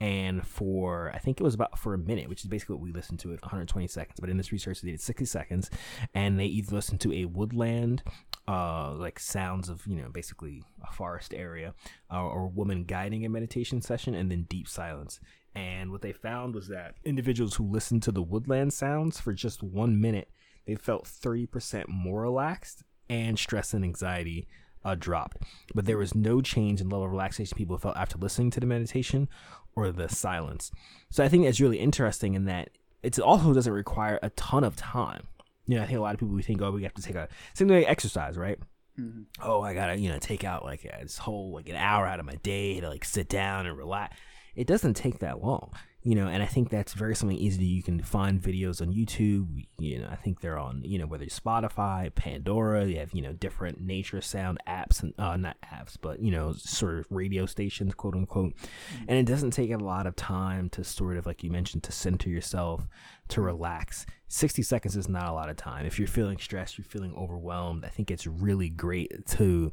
and 0.00 0.46
for 0.46 1.12
i 1.14 1.18
think 1.18 1.40
it 1.40 1.44
was 1.44 1.54
about 1.54 1.78
for 1.78 1.94
a 1.94 1.98
minute 1.98 2.28
which 2.28 2.42
is 2.42 2.48
basically 2.48 2.76
what 2.76 2.82
we 2.82 2.92
listened 2.92 3.18
to 3.20 3.32
it 3.32 3.42
120 3.42 3.86
seconds 3.86 4.18
but 4.18 4.30
in 4.30 4.36
this 4.36 4.52
research 4.52 4.80
they 4.80 4.90
did 4.90 5.00
60 5.00 5.24
seconds 5.24 5.70
and 6.14 6.38
they 6.38 6.46
either 6.46 6.74
listened 6.74 7.00
to 7.00 7.12
a 7.12 7.26
woodland 7.26 7.59
land, 7.60 8.02
uh, 8.48 8.92
like 8.94 9.20
sounds 9.20 9.68
of 9.68 9.86
you 9.86 9.96
know 9.96 10.08
basically 10.08 10.62
a 10.82 10.92
forest 10.92 11.32
area, 11.32 11.74
uh, 12.12 12.22
or 12.22 12.44
a 12.44 12.48
woman 12.48 12.84
guiding 12.84 13.24
a 13.24 13.28
meditation 13.28 13.80
session, 13.80 14.14
and 14.14 14.30
then 14.30 14.46
deep 14.48 14.66
silence. 14.66 15.20
And 15.54 15.90
what 15.90 16.02
they 16.02 16.12
found 16.12 16.54
was 16.54 16.68
that 16.68 16.94
individuals 17.04 17.56
who 17.56 17.64
listened 17.64 18.02
to 18.04 18.12
the 18.12 18.22
woodland 18.22 18.72
sounds 18.72 19.20
for 19.20 19.32
just 19.32 19.62
one 19.62 20.00
minute, 20.00 20.30
they 20.66 20.76
felt 20.76 21.04
30% 21.04 21.88
more 21.88 22.22
relaxed 22.22 22.84
and 23.08 23.38
stress 23.38 23.74
and 23.74 23.84
anxiety 23.84 24.46
uh, 24.84 24.94
dropped. 24.94 25.38
But 25.74 25.86
there 25.86 25.98
was 25.98 26.14
no 26.14 26.40
change 26.40 26.80
in 26.80 26.88
level 26.88 27.04
of 27.04 27.10
relaxation 27.10 27.56
people 27.56 27.78
felt 27.78 27.96
after 27.96 28.18
listening 28.18 28.50
to 28.52 28.60
the 28.60 28.66
meditation 28.66 29.28
or 29.74 29.90
the 29.90 30.08
silence. 30.08 30.70
So 31.10 31.24
I 31.24 31.28
think 31.28 31.44
that's 31.44 31.60
really 31.60 31.80
interesting 31.80 32.34
in 32.34 32.44
that 32.44 32.70
it 33.02 33.18
also 33.18 33.52
doesn't 33.52 33.72
require 33.72 34.18
a 34.22 34.30
ton 34.30 34.62
of 34.62 34.76
time 34.76 35.26
you 35.70 35.76
know, 35.76 35.82
I 35.82 35.86
think 35.86 35.98
a 35.98 36.02
lot 36.02 36.14
of 36.14 36.20
people 36.20 36.34
we 36.34 36.42
think, 36.42 36.60
oh, 36.62 36.72
we 36.72 36.82
have 36.82 36.94
to 36.94 37.02
take 37.02 37.14
a 37.14 37.28
something 37.54 37.76
like 37.76 37.88
exercise, 37.88 38.36
right? 38.36 38.58
Mm-hmm. 38.98 39.22
Oh, 39.42 39.60
I 39.60 39.72
gotta, 39.72 39.96
you 39.96 40.08
know, 40.08 40.18
take 40.18 40.42
out 40.42 40.64
like 40.64 40.82
this 40.82 41.18
whole 41.18 41.52
like 41.52 41.68
an 41.68 41.76
hour 41.76 42.06
out 42.06 42.18
of 42.18 42.26
my 42.26 42.34
day 42.42 42.80
to 42.80 42.88
like 42.88 43.04
sit 43.04 43.28
down 43.28 43.66
and 43.66 43.78
relax. 43.78 44.16
It 44.56 44.66
doesn't 44.66 44.94
take 44.94 45.20
that 45.20 45.40
long 45.40 45.72
you 46.02 46.14
know, 46.14 46.28
and 46.28 46.42
I 46.42 46.46
think 46.46 46.70
that's 46.70 46.94
very 46.94 47.14
something 47.14 47.36
easy. 47.36 47.66
You 47.66 47.82
can 47.82 48.02
find 48.02 48.40
videos 48.40 48.80
on 48.80 48.92
YouTube. 48.92 49.66
You 49.78 49.98
know, 49.98 50.08
I 50.10 50.16
think 50.16 50.40
they're 50.40 50.58
on, 50.58 50.80
you 50.82 50.98
know, 50.98 51.06
whether 51.06 51.24
it's 51.24 51.38
Spotify, 51.38 52.14
Pandora, 52.14 52.86
you 52.86 52.98
have, 52.98 53.12
you 53.12 53.20
know, 53.20 53.34
different 53.34 53.82
nature 53.82 54.22
sound 54.22 54.58
apps 54.66 55.02
and 55.02 55.12
uh, 55.18 55.36
not 55.36 55.58
apps, 55.62 55.98
but 56.00 56.20
you 56.20 56.30
know, 56.30 56.54
sort 56.54 56.98
of 56.98 57.06
radio 57.10 57.44
stations, 57.44 57.94
quote 57.94 58.14
unquote. 58.14 58.56
Mm-hmm. 58.56 59.04
And 59.08 59.18
it 59.18 59.30
doesn't 59.30 59.50
take 59.50 59.72
a 59.72 59.76
lot 59.76 60.06
of 60.06 60.16
time 60.16 60.70
to 60.70 60.84
sort 60.84 61.18
of, 61.18 61.26
like 61.26 61.44
you 61.44 61.50
mentioned, 61.50 61.82
to 61.82 61.92
center 61.92 62.30
yourself, 62.30 62.88
to 63.28 63.42
relax. 63.42 64.06
60 64.30 64.62
seconds 64.62 64.96
is 64.96 65.08
not 65.08 65.28
a 65.28 65.32
lot 65.32 65.50
of 65.50 65.56
time. 65.56 65.84
If 65.86 65.98
you're 65.98 66.08
feeling 66.08 66.38
stressed, 66.38 66.78
you're 66.78 66.84
feeling 66.84 67.14
overwhelmed, 67.16 67.84
I 67.84 67.88
think 67.88 68.10
it's 68.10 68.26
really 68.26 68.70
great 68.70 69.26
to 69.26 69.72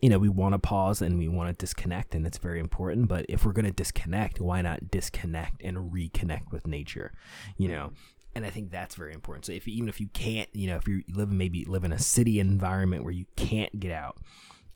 you 0.00 0.08
know, 0.08 0.18
we 0.18 0.30
want 0.30 0.54
to 0.54 0.58
pause 0.58 1.02
and 1.02 1.18
we 1.18 1.28
want 1.28 1.50
to 1.50 1.62
disconnect, 1.62 2.14
and 2.14 2.26
it's 2.26 2.38
very 2.38 2.58
important. 2.58 3.06
But 3.06 3.26
if 3.28 3.44
we're 3.44 3.52
going 3.52 3.66
to 3.66 3.70
disconnect, 3.70 4.40
why 4.40 4.62
not 4.62 4.90
disconnect 4.90 5.60
and 5.62 5.92
reconnect 5.92 6.50
with 6.50 6.66
nature? 6.66 7.12
You 7.58 7.68
know, 7.68 7.92
and 8.34 8.46
I 8.46 8.50
think 8.50 8.70
that's 8.70 8.94
very 8.94 9.12
important. 9.12 9.44
So 9.44 9.52
if 9.52 9.68
even 9.68 9.90
if 9.90 10.00
you 10.00 10.08
can't, 10.14 10.48
you 10.54 10.68
know, 10.68 10.76
if 10.76 10.88
you 10.88 11.02
live 11.12 11.30
maybe 11.30 11.66
live 11.66 11.84
in 11.84 11.92
a 11.92 11.98
city 11.98 12.40
environment 12.40 13.04
where 13.04 13.12
you 13.12 13.26
can't 13.36 13.78
get 13.78 13.92
out, 13.92 14.16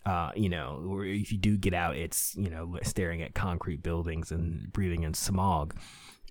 uh, 0.04 0.32
you 0.36 0.50
know, 0.50 0.84
or 0.86 1.06
if 1.06 1.32
you 1.32 1.38
do 1.38 1.56
get 1.56 1.72
out, 1.72 1.96
it's 1.96 2.36
you 2.36 2.50
know 2.50 2.76
staring 2.82 3.22
at 3.22 3.34
concrete 3.34 3.82
buildings 3.82 4.30
and 4.30 4.70
breathing 4.74 5.04
in 5.04 5.14
smog 5.14 5.74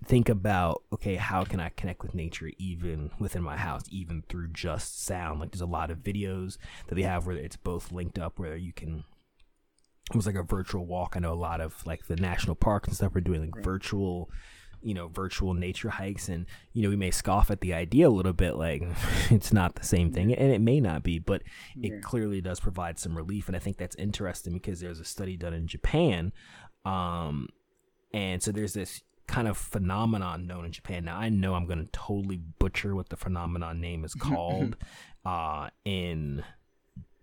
think 0.06 0.30
about 0.30 0.84
okay 0.92 1.16
how 1.16 1.44
can 1.44 1.60
i 1.60 1.70
connect 1.70 2.02
with 2.02 2.14
nature 2.14 2.52
even 2.58 3.12
within 3.20 3.42
my 3.42 3.58
house 3.58 3.84
even 3.90 4.24
through 4.30 4.50
just 4.50 5.04
sound? 5.04 5.40
Like 5.40 5.52
there's 5.52 5.62
a 5.62 5.66
lot 5.66 5.92
of 5.92 6.00
videos 6.00 6.58
that 6.88 6.96
they 6.96 7.04
have 7.04 7.26
where 7.26 7.36
it's 7.36 7.56
both 7.56 7.92
linked 7.92 8.20
up 8.20 8.40
where 8.40 8.56
you 8.56 8.74
can 8.74 9.04
it 10.10 10.16
was 10.16 10.26
like 10.26 10.36
a 10.36 10.44
virtual 10.44 10.86
walk. 10.86 11.14
I 11.16 11.20
know 11.20 11.32
a 11.32 11.36
lot 11.36 11.62
of 11.62 11.86
like 11.86 12.08
the 12.08 12.18
national 12.18 12.56
parks 12.56 12.90
and 12.90 12.98
stuff 12.98 13.16
are 13.16 13.22
doing 13.22 13.42
like 13.42 13.56
right. 13.56 13.64
virtual 13.64 14.30
you 14.82 14.94
know 14.94 15.08
virtual 15.08 15.54
nature 15.54 15.90
hikes. 15.90 16.28
And 16.28 16.46
you 16.74 16.84
know 16.84 16.90
we 16.90 16.96
may 16.96 17.12
scoff 17.12 17.50
at 17.50 17.62
the 17.62 17.74
idea 17.74 18.08
a 18.08 18.10
little 18.10 18.34
bit 18.34 18.56
like 18.56 18.84
it's 19.30 19.54
not 19.54 19.76
the 19.76 19.86
same 19.86 20.12
thing 20.12 20.34
and 20.34 20.52
it 20.52 20.62
may 20.62 20.80
not 20.80 21.04
be 21.04 21.20
but 21.20 21.44
it 21.82 22.04
clearly 22.04 22.42
does 22.42 22.60
provide 22.60 23.00
some 23.00 23.16
relief. 23.16 23.48
And 23.48 23.56
i 23.56 23.60
think 23.60 23.78
that's 23.78 23.96
interesting 23.96 24.54
because 24.54 24.80
there's 24.80 25.00
a 25.00 25.06
study 25.06 25.38
done 25.38 25.54
in 25.54 25.68
japan 25.68 26.34
um 26.86 27.48
and 28.14 28.44
so 28.44 28.52
there's 28.52 28.74
this 28.74 29.02
kind 29.28 29.48
of 29.48 29.58
phenomenon 29.58 30.46
known 30.46 30.66
in 30.66 30.72
japan 30.72 31.06
now 31.06 31.18
i 31.18 31.30
know 31.30 31.54
i'm 31.54 31.66
going 31.66 31.80
to 31.80 31.90
totally 31.92 32.38
butcher 32.60 32.96
what 32.96 33.10
the 33.10 33.18
phenomenon 33.18 33.80
name 33.80 34.04
is 34.04 34.14
called 34.20 34.76
uh 35.26 35.70
in 35.86 36.44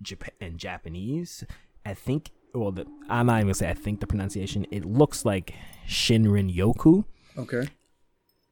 japan 0.02 0.32
in 0.40 0.56
japanese 0.56 1.44
i 1.84 1.92
think 1.94 2.30
well 2.54 2.72
the, 2.72 2.86
i'm 3.08 3.26
not 3.26 3.36
even 3.36 3.46
gonna 3.46 3.54
say 3.54 3.68
i 3.68 3.74
think 3.74 4.00
the 4.00 4.06
pronunciation 4.06 4.66
it 4.70 4.84
looks 4.84 5.24
like 5.24 5.54
shinrin 5.86 6.54
yoku 6.54 7.04
Okay. 7.36 7.68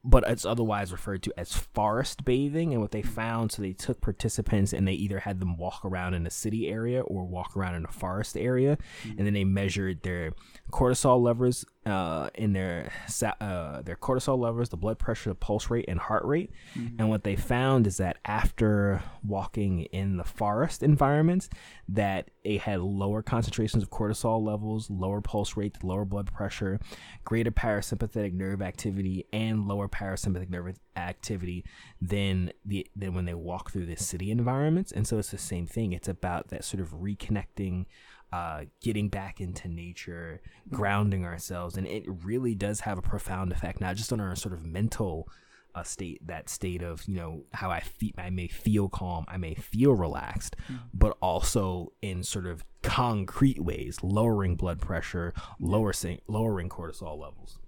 But 0.01 0.23
it's 0.27 0.45
otherwise 0.45 0.93
referred 0.93 1.23
to 1.23 1.33
as 1.37 1.53
forest 1.53 2.23
bathing. 2.23 2.71
And 2.71 2.81
what 2.81 2.91
they 2.91 3.01
found, 3.01 3.51
so 3.51 3.61
they 3.61 3.73
took 3.73 3.99
participants 3.99 4.71
and 4.71 4.87
they 4.87 4.93
either 4.93 5.19
had 5.19 5.41
them 5.41 5.57
walk 5.57 5.83
around 5.83 6.13
in 6.13 6.25
a 6.25 6.29
city 6.29 6.69
area 6.69 7.01
or 7.01 7.25
walk 7.25 7.57
around 7.57 7.75
in 7.75 7.83
a 7.83 7.91
forest 7.91 8.37
area. 8.37 8.77
Mm-hmm. 9.03 9.17
And 9.17 9.27
then 9.27 9.33
they 9.33 9.43
measured 9.43 10.03
their 10.03 10.31
cortisol 10.71 11.21
levels 11.21 11.65
uh, 11.85 12.29
in 12.35 12.53
their 12.53 12.91
uh, 13.39 13.81
their 13.81 13.95
cortisol 13.95 14.37
levels, 14.37 14.69
the 14.69 14.77
blood 14.77 14.99
pressure, 14.99 15.29
the 15.29 15.35
pulse 15.35 15.69
rate, 15.69 15.85
and 15.87 15.99
heart 15.99 16.25
rate. 16.25 16.51
Mm-hmm. 16.75 16.95
And 16.99 17.09
what 17.09 17.23
they 17.23 17.35
found 17.35 17.87
is 17.87 17.97
that 17.97 18.17
after 18.25 19.01
walking 19.23 19.83
in 19.85 20.17
the 20.17 20.23
forest 20.23 20.83
environments, 20.83 21.49
that 21.87 22.31
it 22.43 22.61
had 22.61 22.81
lower 22.81 23.21
concentrations 23.21 23.81
of 23.81 23.89
cortisol 23.89 24.43
levels, 24.43 24.89
lower 24.89 25.21
pulse 25.21 25.55
rate, 25.55 25.81
lower 25.83 26.05
blood 26.05 26.31
pressure, 26.31 26.79
greater 27.23 27.51
parasympathetic 27.51 28.33
nerve 28.33 28.61
activity, 28.61 29.25
and 29.31 29.65
lower 29.65 29.87
parasympathetic 29.87 30.49
nerve 30.49 30.77
activity 30.97 31.63
than 32.01 32.51
the 32.65 32.85
than 32.95 33.13
when 33.13 33.25
they 33.25 33.33
walk 33.33 33.71
through 33.71 33.85
the 33.85 33.95
city 33.95 34.31
environments. 34.31 34.91
And 34.91 35.07
so 35.07 35.17
it's 35.17 35.31
the 35.31 35.37
same 35.37 35.65
thing. 35.65 35.93
It's 35.93 36.09
about 36.09 36.49
that 36.49 36.65
sort 36.65 36.81
of 36.81 36.91
reconnecting 36.91 37.85
uh, 38.31 38.65
getting 38.81 39.09
back 39.09 39.41
into 39.41 39.67
nature, 39.67 40.41
grounding 40.71 41.25
ourselves, 41.25 41.77
and 41.77 41.87
it 41.87 42.03
really 42.07 42.55
does 42.55 42.81
have 42.81 42.97
a 42.97 43.01
profound 43.01 43.51
effect, 43.51 43.81
not 43.81 43.95
just 43.95 44.13
on 44.13 44.19
our 44.19 44.35
sort 44.35 44.53
of 44.53 44.65
mental 44.65 45.27
uh, 45.75 45.83
state, 45.83 46.25
that 46.25 46.49
state 46.49 46.81
of 46.81 47.07
you 47.07 47.15
know 47.15 47.43
how 47.53 47.69
I 47.69 47.79
feel, 47.79 48.11
I 48.17 48.29
may 48.29 48.47
feel 48.47 48.89
calm, 48.89 49.25
I 49.27 49.37
may 49.37 49.55
feel 49.55 49.93
relaxed, 49.93 50.55
mm-hmm. 50.63 50.85
but 50.93 51.17
also 51.21 51.93
in 52.01 52.23
sort 52.23 52.45
of 52.45 52.63
concrete 52.81 53.59
ways, 53.59 53.99
lowering 54.03 54.55
blood 54.55 54.79
pressure, 54.79 55.33
lowering 55.59 56.19
lowering 56.27 56.69
cortisol 56.69 57.19
levels. 57.19 57.59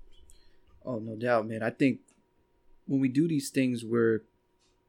Oh 0.86 1.00
no 1.00 1.16
doubt, 1.16 1.48
man. 1.48 1.64
I 1.64 1.70
think 1.70 2.00
when 2.86 3.00
we 3.00 3.08
do 3.08 3.28
these 3.28 3.50
things, 3.50 3.84
we're 3.86 4.24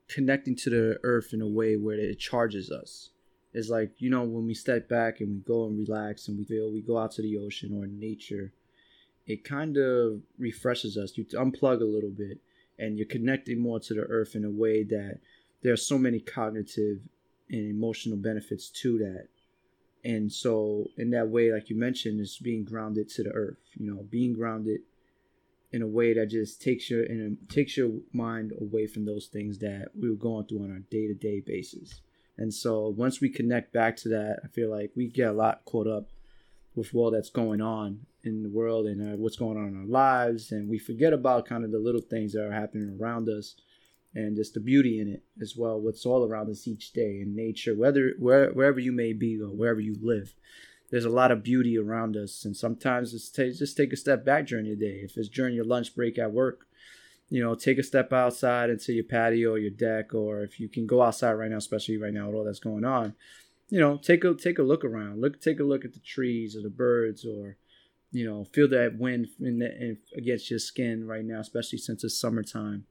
connecting 0.08 0.56
to 0.56 0.70
the 0.70 0.98
earth 1.02 1.32
in 1.32 1.40
a 1.40 1.48
way 1.48 1.76
where 1.76 1.98
it 1.98 2.18
charges 2.18 2.70
us 2.70 3.10
is 3.54 3.68
like 3.68 3.92
you 3.98 4.10
know 4.10 4.22
when 4.22 4.46
we 4.46 4.54
step 4.54 4.88
back 4.88 5.20
and 5.20 5.30
we 5.30 5.40
go 5.40 5.66
and 5.66 5.78
relax 5.78 6.28
and 6.28 6.38
we 6.38 6.44
feel 6.44 6.72
we 6.72 6.80
go 6.80 6.98
out 6.98 7.12
to 7.12 7.22
the 7.22 7.38
ocean 7.38 7.72
or 7.76 7.86
nature 7.86 8.52
it 9.26 9.44
kind 9.44 9.76
of 9.76 10.20
refreshes 10.38 10.96
us. 10.96 11.16
You 11.16 11.24
unplug 11.24 11.80
a 11.80 11.84
little 11.84 12.10
bit 12.10 12.38
and 12.78 12.96
you're 12.96 13.06
connecting 13.06 13.60
more 13.60 13.78
to 13.80 13.94
the 13.94 14.02
earth 14.02 14.34
in 14.34 14.44
a 14.44 14.50
way 14.50 14.82
that 14.84 15.20
there 15.62 15.72
are 15.72 15.76
so 15.76 15.96
many 15.98 16.18
cognitive 16.18 16.98
and 17.48 17.70
emotional 17.70 18.16
benefits 18.16 18.68
to 18.68 18.98
that. 18.98 19.28
And 20.04 20.32
so 20.32 20.88
in 20.96 21.10
that 21.10 21.28
way 21.28 21.52
like 21.52 21.70
you 21.70 21.76
mentioned 21.76 22.20
is 22.20 22.38
being 22.38 22.64
grounded 22.64 23.08
to 23.10 23.22
the 23.22 23.30
earth 23.30 23.58
you 23.74 23.88
know 23.88 24.04
being 24.10 24.32
grounded 24.32 24.80
in 25.70 25.80
a 25.80 25.86
way 25.86 26.12
that 26.12 26.26
just 26.26 26.60
takes 26.60 26.90
your 26.90 27.04
and 27.04 27.38
takes 27.48 27.76
your 27.76 27.92
mind 28.12 28.52
away 28.60 28.88
from 28.88 29.04
those 29.04 29.26
things 29.26 29.58
that 29.58 29.90
we 29.98 30.10
were 30.10 30.16
going 30.16 30.44
through 30.46 30.64
on 30.64 30.72
our 30.72 30.80
day-to-day 30.90 31.40
basis 31.46 32.00
and 32.38 32.52
so 32.52 32.88
once 32.88 33.20
we 33.20 33.28
connect 33.28 33.72
back 33.72 33.96
to 33.98 34.08
that, 34.10 34.40
I 34.44 34.48
feel 34.48 34.70
like 34.70 34.92
we 34.96 35.08
get 35.08 35.28
a 35.28 35.32
lot 35.32 35.64
caught 35.64 35.86
up 35.86 36.08
with 36.74 36.94
all 36.94 37.10
that's 37.10 37.30
going 37.30 37.60
on 37.60 38.06
in 38.24 38.42
the 38.42 38.48
world 38.48 38.86
and 38.86 39.14
uh, 39.14 39.16
what's 39.16 39.36
going 39.36 39.58
on 39.58 39.68
in 39.68 39.78
our 39.78 39.86
lives, 39.86 40.52
and 40.52 40.68
we 40.68 40.78
forget 40.78 41.12
about 41.12 41.46
kind 41.46 41.64
of 41.64 41.72
the 41.72 41.78
little 41.78 42.00
things 42.00 42.32
that 42.32 42.44
are 42.44 42.52
happening 42.52 42.98
around 43.00 43.28
us 43.28 43.56
and 44.14 44.36
just 44.36 44.54
the 44.54 44.60
beauty 44.60 45.00
in 45.00 45.08
it 45.08 45.22
as 45.40 45.56
well. 45.56 45.80
What's 45.80 46.06
all 46.06 46.26
around 46.26 46.50
us 46.50 46.68
each 46.68 46.92
day 46.92 47.20
in 47.20 47.34
nature, 47.34 47.74
whether 47.74 48.12
where, 48.18 48.50
wherever 48.50 48.78
you 48.78 48.92
may 48.92 49.12
be 49.12 49.40
or 49.40 49.48
wherever 49.48 49.80
you 49.80 49.96
live. 50.00 50.34
There's 50.90 51.06
a 51.06 51.10
lot 51.10 51.32
of 51.32 51.42
beauty 51.42 51.78
around 51.78 52.18
us, 52.18 52.44
and 52.44 52.54
sometimes 52.54 53.14
it's 53.14 53.30
t- 53.30 53.50
just 53.52 53.78
take 53.78 53.94
a 53.94 53.96
step 53.96 54.26
back 54.26 54.46
during 54.46 54.66
your 54.66 54.76
day. 54.76 55.00
If 55.02 55.16
it's 55.16 55.30
during 55.30 55.54
your 55.54 55.64
lunch 55.64 55.94
break 55.94 56.18
at 56.18 56.32
work, 56.32 56.66
you 57.32 57.42
know, 57.42 57.54
take 57.54 57.78
a 57.78 57.82
step 57.82 58.12
outside 58.12 58.68
into 58.68 58.92
your 58.92 59.04
patio 59.04 59.52
or 59.52 59.58
your 59.58 59.70
deck, 59.70 60.12
or 60.12 60.42
if 60.42 60.60
you 60.60 60.68
can 60.68 60.86
go 60.86 61.00
outside 61.00 61.32
right 61.32 61.50
now, 61.50 61.56
especially 61.56 61.96
right 61.96 62.12
now 62.12 62.26
with 62.26 62.34
all 62.34 62.44
that's 62.44 62.58
going 62.58 62.84
on, 62.84 63.14
you 63.70 63.80
know, 63.80 63.96
take 63.96 64.22
a 64.22 64.34
take 64.34 64.58
a 64.58 64.62
look 64.62 64.84
around. 64.84 65.18
Look, 65.18 65.40
take 65.40 65.58
a 65.58 65.64
look 65.64 65.82
at 65.86 65.94
the 65.94 66.00
trees 66.00 66.54
or 66.54 66.60
the 66.60 66.68
birds, 66.68 67.24
or 67.24 67.56
you 68.10 68.28
know, 68.28 68.44
feel 68.44 68.68
that 68.68 68.98
wind 68.98 69.28
in 69.40 69.60
the, 69.60 69.74
in, 69.82 69.98
against 70.14 70.50
your 70.50 70.58
skin 70.58 71.06
right 71.06 71.24
now, 71.24 71.40
especially 71.40 71.78
since 71.78 72.04
it's 72.04 72.20
summertime. 72.20 72.84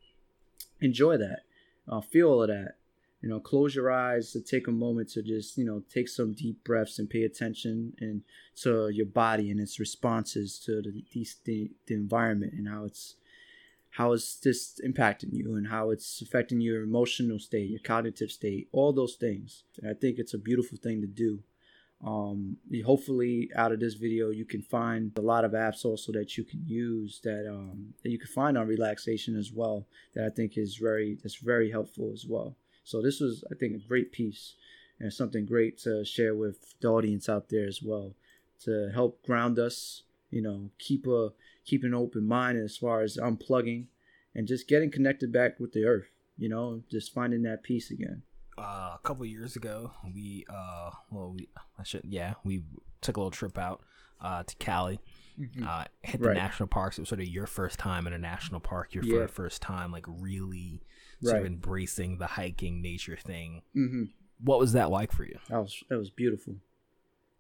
Enjoy 0.82 1.18
that. 1.18 1.42
Uh, 1.88 2.02
feel 2.02 2.30
all 2.30 2.42
of 2.42 2.48
that. 2.48 2.78
You 3.22 3.30
know, 3.30 3.40
close 3.40 3.76
your 3.76 3.92
eyes 3.92 4.32
to 4.32 4.42
take 4.42 4.68
a 4.68 4.72
moment 4.72 5.10
to 5.10 5.22
just 5.22 5.56
you 5.56 5.66
know 5.66 5.84
take 5.94 6.10
some 6.10 6.34
deep 6.34 6.64
breaths 6.64 6.98
and 6.98 7.08
pay 7.08 7.26
attention 7.26 7.94
and 8.00 8.24
to 8.64 8.90
your 8.90 9.06
body 9.06 9.52
and 9.52 9.60
its 9.60 9.80
responses 9.80 10.58
to 10.66 10.82
the 10.82 11.06
the, 11.46 11.72
the 11.86 11.94
environment 11.94 12.54
and 12.54 12.68
how 12.68 12.86
it's 12.86 13.18
how 13.92 14.14
is 14.14 14.40
this 14.44 14.80
impacting 14.86 15.34
you 15.34 15.56
and 15.56 15.68
how 15.68 15.90
it's 15.90 16.22
affecting 16.22 16.62
your 16.62 16.82
emotional 16.82 17.40
state, 17.40 17.70
your 17.70 17.82
cognitive 17.82 18.32
state, 18.32 18.70
all 18.72 18.94
those 18.94 19.16
things. 19.16 19.64
And 19.82 19.92
I 19.92 19.94
think 19.94 20.18
it's 20.18 20.34
a 20.34 20.38
beautiful 20.38 20.78
thing 20.78 21.02
to 21.02 21.08
do. 21.08 21.40
Um, 22.04 22.58
hopefully, 22.84 23.50
out 23.56 23.72
of 23.72 23.80
this 23.80 23.94
video, 23.94 24.30
you 24.30 24.46
can 24.46 24.62
find 24.62 25.12
a 25.18 25.22
lot 25.22 25.46
of 25.46 25.52
apps 25.52 25.86
also 25.86 26.12
that 26.14 26.36
you 26.36 26.44
can 26.44 26.64
use 26.66 27.20
that 27.24 27.48
um, 27.48 27.94
that 28.02 28.10
you 28.10 28.18
can 28.18 28.30
find 28.30 28.58
on 28.58 28.68
relaxation 28.68 29.38
as 29.38 29.52
well. 29.52 29.86
That 30.16 30.26
I 30.26 30.30
think 30.30 30.58
is 30.58 30.78
very 30.78 31.18
that's 31.22 31.36
very 31.36 31.70
helpful 31.70 32.12
as 32.12 32.26
well. 32.28 32.56
So 32.84 33.02
this 33.02 33.20
was, 33.20 33.44
I 33.52 33.56
think, 33.56 33.76
a 33.76 33.88
great 33.88 34.12
piece 34.12 34.56
and 35.00 35.14
something 35.14 35.46
great 35.46 35.78
to 35.80 36.04
share 36.04 36.34
with 36.34 36.74
the 36.80 36.88
audience 36.88 37.30
out 37.30 37.50
there 37.50 37.68
as 37.68 37.82
well 37.84 38.16
to 38.64 38.90
help 38.94 39.24
ground 39.24 39.60
us. 39.60 40.04
You 40.32 40.42
know, 40.42 40.70
keep 40.80 41.06
a 41.06 41.30
keep 41.66 41.84
an 41.84 41.94
open 41.94 42.28
mind 42.28 42.58
as 42.58 42.78
far 42.78 43.02
as 43.02 43.18
unplugging 43.18 43.86
and 44.34 44.48
just 44.48 44.68
getting 44.68 44.90
connected 44.90 45.32
back 45.32 45.60
with 45.60 45.74
the 45.74 45.86
earth, 45.86 46.08
you 46.38 46.50
know, 46.50 46.82
just 46.90 47.14
finding 47.14 47.44
that 47.44 47.64
peace 47.64 47.92
again. 47.92 48.24
Uh, 48.58 48.96
a 48.96 49.00
couple 49.04 49.26
years 49.26 49.56
ago, 49.56 49.92
we 50.14 50.46
uh, 50.50 50.92
well, 51.12 51.34
we 51.36 51.50
I 51.78 51.84
should 51.84 52.06
yeah, 52.06 52.36
we 52.44 52.64
took 53.02 53.18
a 53.18 53.20
little 53.20 53.32
trip 53.32 53.58
out 53.58 53.82
uh 54.20 54.44
to 54.44 54.56
Cali. 54.56 55.00
Mm-hmm. 55.40 55.66
Uh, 55.68 55.86
hit 56.04 56.22
the 56.22 56.28
right. 56.28 56.38
national 56.38 56.68
parks. 56.68 56.98
It 56.98 57.02
was 57.02 57.10
sort 57.10 57.22
of 57.22 57.28
your 57.28 57.48
first 57.48 57.80
time 57.80 58.06
in 58.06 58.14
a 58.14 58.18
national 58.18 58.60
park. 58.60 58.94
Your 58.94 59.04
yeah. 59.04 59.28
first 59.28 59.62
time, 59.62 59.92
like 59.92 60.06
really 60.08 60.84
sort 61.24 61.34
right. 61.34 61.42
of 61.42 61.48
embracing 61.48 62.18
the 62.18 62.28
hiking 62.28 62.82
nature 62.82 63.18
thing. 63.18 63.62
Mm-hmm. 63.76 64.04
What 64.44 64.60
was 64.60 64.74
that 64.74 64.92
like 64.92 65.12
for 65.12 65.24
you? 65.24 65.40
That 65.50 65.60
was 65.60 65.84
that 65.90 65.98
was 65.98 66.10
beautiful. 66.10 66.56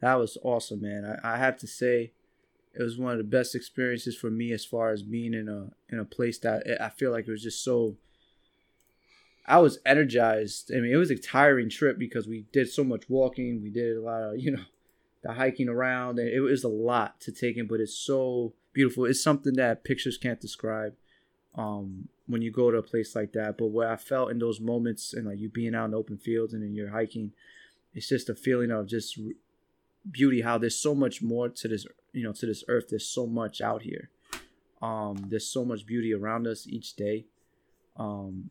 That 0.01 0.15
was 0.15 0.37
awesome, 0.43 0.81
man. 0.81 1.19
I, 1.23 1.35
I 1.35 1.37
have 1.37 1.57
to 1.57 1.67
say, 1.67 2.13
it 2.73 2.81
was 2.81 2.97
one 2.97 3.11
of 3.11 3.17
the 3.17 3.23
best 3.23 3.53
experiences 3.53 4.15
for 4.15 4.29
me 4.29 4.51
as 4.51 4.65
far 4.65 4.91
as 4.91 5.03
being 5.03 5.33
in 5.33 5.49
a 5.49 5.71
in 5.93 5.99
a 5.99 6.05
place 6.05 6.39
that 6.39 6.63
I 6.81 6.89
feel 6.89 7.11
like 7.11 7.27
it 7.27 7.31
was 7.31 7.43
just 7.43 7.63
so 7.63 7.97
I 9.45 9.57
was 9.59 9.79
energized. 9.85 10.71
I 10.73 10.79
mean, 10.79 10.93
it 10.93 10.97
was 10.97 11.11
a 11.11 11.17
tiring 11.17 11.69
trip 11.69 11.97
because 11.97 12.27
we 12.27 12.45
did 12.53 12.69
so 12.69 12.83
much 12.83 13.09
walking. 13.09 13.61
We 13.61 13.69
did 13.69 13.97
a 13.97 14.01
lot 14.01 14.21
of, 14.21 14.39
you 14.39 14.51
know, 14.51 14.63
the 15.23 15.33
hiking 15.33 15.69
around 15.69 16.19
and 16.19 16.29
it 16.29 16.39
was 16.39 16.63
a 16.63 16.69
lot 16.69 17.19
to 17.21 17.31
take 17.31 17.57
in, 17.57 17.67
but 17.67 17.79
it's 17.79 17.95
so 17.95 18.53
beautiful. 18.73 19.05
It's 19.05 19.23
something 19.23 19.53
that 19.53 19.83
pictures 19.83 20.17
can't 20.17 20.39
describe. 20.39 20.93
Um, 21.55 22.07
when 22.27 22.41
you 22.41 22.49
go 22.49 22.71
to 22.71 22.77
a 22.77 22.83
place 22.83 23.13
like 23.13 23.33
that, 23.33 23.57
but 23.57 23.67
what 23.67 23.87
I 23.87 23.97
felt 23.97 24.31
in 24.31 24.39
those 24.39 24.61
moments 24.61 25.13
and 25.13 25.27
like 25.27 25.37
you 25.37 25.49
being 25.49 25.75
out 25.75 25.89
in 25.89 25.93
open 25.93 26.17
fields 26.17 26.53
and 26.53 26.63
then 26.63 26.73
you're 26.73 26.91
hiking, 26.91 27.33
it's 27.93 28.07
just 28.07 28.29
a 28.29 28.35
feeling 28.35 28.71
of 28.71 28.87
just 28.87 29.19
beauty 30.09 30.41
how 30.41 30.57
there's 30.57 30.77
so 30.77 30.95
much 30.95 31.21
more 31.21 31.49
to 31.49 31.67
this 31.67 31.85
you 32.13 32.23
know 32.23 32.33
to 32.33 32.45
this 32.45 32.63
earth. 32.67 32.85
There's 32.89 33.07
so 33.07 33.27
much 33.27 33.61
out 33.61 33.83
here. 33.83 34.09
Um 34.81 35.27
there's 35.29 35.47
so 35.47 35.63
much 35.65 35.85
beauty 35.85 36.13
around 36.13 36.47
us 36.47 36.67
each 36.67 36.95
day. 36.95 37.25
Um 37.97 38.49